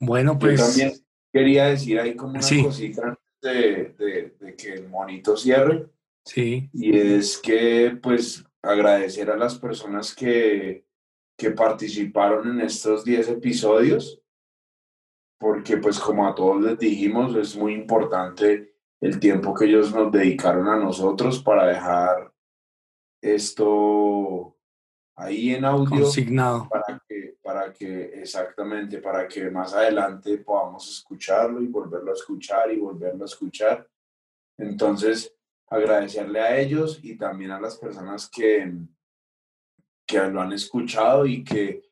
Bueno, 0.00 0.38
pues. 0.38 0.60
Yo 0.60 0.66
también 0.66 0.92
quería 1.32 1.66
decir 1.66 1.98
ahí 1.98 2.14
como 2.14 2.32
una 2.32 2.40
cosita 2.40 3.18
de, 3.42 4.34
de 4.38 4.56
que 4.56 4.72
el 4.74 4.88
monito 4.88 5.36
cierre. 5.36 5.88
Sí. 6.24 6.70
Y 6.72 6.96
es 6.96 7.38
que, 7.38 7.98
pues, 8.02 8.44
agradecer 8.62 9.30
a 9.30 9.36
las 9.36 9.58
personas 9.58 10.14
que, 10.14 10.86
que 11.36 11.50
participaron 11.50 12.48
en 12.50 12.60
estos 12.66 13.04
10 13.04 13.28
episodios, 13.30 14.20
porque, 15.38 15.76
pues, 15.78 15.98
como 15.98 16.26
a 16.26 16.34
todos 16.34 16.62
les 16.62 16.78
dijimos, 16.78 17.34
es 17.36 17.56
muy 17.56 17.74
importante 17.74 18.76
el 19.00 19.18
tiempo 19.18 19.52
que 19.52 19.64
ellos 19.64 19.92
nos 19.92 20.12
dedicaron 20.12 20.68
a 20.68 20.76
nosotros 20.76 21.42
para 21.42 21.66
dejar 21.66 22.32
esto 23.20 24.56
ahí 25.16 25.54
en 25.54 25.64
audio. 25.64 26.02
Consignado. 26.02 26.68
Para 26.68 27.02
que, 27.08 27.21
que, 27.72 28.20
exactamente, 28.20 28.98
para 28.98 29.26
que 29.26 29.50
más 29.50 29.74
adelante 29.74 30.38
podamos 30.38 30.88
escucharlo 30.88 31.60
y 31.60 31.66
volverlo 31.66 32.10
a 32.10 32.14
escuchar 32.14 32.70
y 32.72 32.78
volverlo 32.78 33.24
a 33.24 33.26
escuchar. 33.26 33.88
Entonces, 34.58 35.34
agradecerle 35.68 36.40
a 36.40 36.58
ellos 36.58 37.00
y 37.02 37.16
también 37.16 37.50
a 37.50 37.60
las 37.60 37.76
personas 37.78 38.28
que, 38.28 38.72
que 40.06 40.18
lo 40.18 40.40
han 40.40 40.52
escuchado 40.52 41.26
y 41.26 41.42
que 41.42 41.82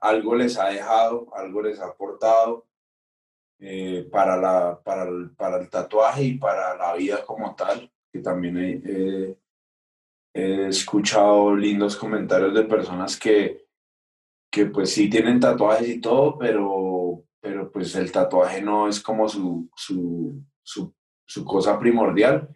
algo 0.00 0.34
les 0.34 0.58
ha 0.58 0.68
dejado, 0.68 1.28
algo 1.34 1.62
les 1.62 1.78
ha 1.80 1.86
aportado 1.86 2.66
eh, 3.60 4.08
para, 4.10 4.36
la, 4.36 4.80
para, 4.82 5.04
el, 5.04 5.30
para 5.30 5.58
el 5.58 5.68
tatuaje 5.68 6.24
y 6.24 6.38
para 6.38 6.76
la 6.76 6.94
vida 6.94 7.24
como 7.24 7.54
tal, 7.54 7.90
que 8.10 8.20
también 8.20 8.56
he, 8.56 9.36
he 10.34 10.68
escuchado 10.68 11.54
lindos 11.54 11.96
comentarios 11.96 12.54
de 12.54 12.62
personas 12.64 13.18
que, 13.18 13.67
que 14.50 14.66
pues 14.66 14.90
sí 14.90 15.10
tienen 15.10 15.40
tatuajes 15.40 15.88
y 15.88 16.00
todo, 16.00 16.38
pero, 16.38 17.24
pero 17.40 17.70
pues 17.70 17.94
el 17.96 18.10
tatuaje 18.10 18.62
no 18.62 18.88
es 18.88 19.00
como 19.00 19.28
su, 19.28 19.68
su, 19.76 20.42
su, 20.62 20.94
su 21.26 21.44
cosa 21.44 21.78
primordial 21.78 22.48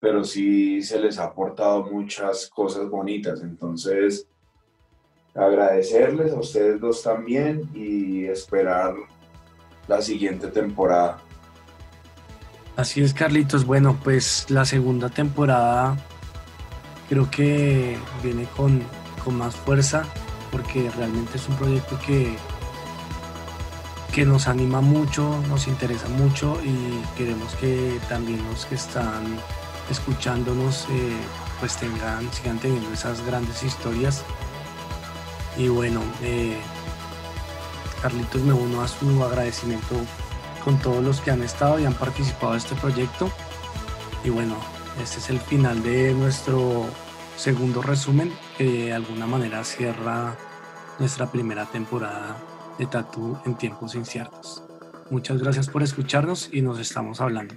pero 0.00 0.24
sí 0.24 0.82
se 0.82 1.00
les 1.00 1.18
ha 1.18 1.24
aportado 1.24 1.84
muchas 1.84 2.48
cosas 2.48 2.88
bonitas. 2.88 3.40
Entonces, 3.42 4.26
agradecerles 5.34 6.32
a 6.32 6.38
ustedes 6.38 6.80
dos 6.80 7.02
también 7.02 7.68
y 7.74 8.26
esperar 8.26 8.94
la 9.86 10.00
siguiente 10.00 10.48
temporada. 10.48 11.18
Así 12.76 13.02
es, 13.02 13.12
Carlitos. 13.12 13.64
Bueno, 13.64 13.98
pues 14.04 14.46
la 14.50 14.64
segunda 14.64 15.08
temporada 15.08 15.96
creo 17.08 17.28
que 17.30 17.96
viene 18.22 18.46
con, 18.56 18.82
con 19.24 19.36
más 19.36 19.56
fuerza 19.56 20.04
porque 20.50 20.90
realmente 20.90 21.36
es 21.36 21.48
un 21.48 21.56
proyecto 21.56 21.98
que, 22.06 22.36
que 24.12 24.24
nos 24.24 24.48
anima 24.48 24.80
mucho, 24.80 25.40
nos 25.48 25.66
interesa 25.68 26.08
mucho 26.08 26.60
y 26.64 27.02
queremos 27.16 27.54
que 27.54 27.98
también 28.08 28.44
los 28.50 28.66
que 28.66 28.74
están 28.74 29.38
escuchándonos 29.90 30.86
eh, 30.90 31.16
pues 31.60 31.76
tengan, 31.76 32.32
sigan 32.32 32.58
teniendo 32.58 32.92
esas 32.92 33.24
grandes 33.24 33.62
historias. 33.62 34.24
Y 35.56 35.68
bueno, 35.68 36.02
eh, 36.22 36.58
Carlitos 38.02 38.42
me 38.42 38.52
uno 38.52 38.82
a 38.82 38.88
su 38.88 39.24
agradecimiento 39.24 39.96
con 40.64 40.78
todos 40.78 41.02
los 41.02 41.20
que 41.20 41.30
han 41.30 41.42
estado 41.42 41.78
y 41.80 41.84
han 41.84 41.94
participado 41.94 42.52
de 42.52 42.58
este 42.58 42.74
proyecto. 42.76 43.30
Y 44.24 44.30
bueno, 44.30 44.56
este 45.02 45.18
es 45.18 45.30
el 45.30 45.40
final 45.40 45.82
de 45.82 46.14
nuestro 46.14 46.86
segundo 47.38 47.82
resumen 47.82 48.32
que 48.56 48.64
de 48.64 48.92
alguna 48.92 49.26
manera 49.26 49.62
cierra 49.62 50.36
nuestra 50.98 51.30
primera 51.30 51.66
temporada 51.66 52.36
de 52.78 52.86
Tatu 52.86 53.38
en 53.46 53.54
tiempos 53.54 53.94
inciertos. 53.94 54.64
Muchas 55.08 55.40
gracias 55.40 55.68
por 55.68 55.84
escucharnos 55.84 56.50
y 56.52 56.62
nos 56.62 56.80
estamos 56.80 57.20
hablando. 57.20 57.54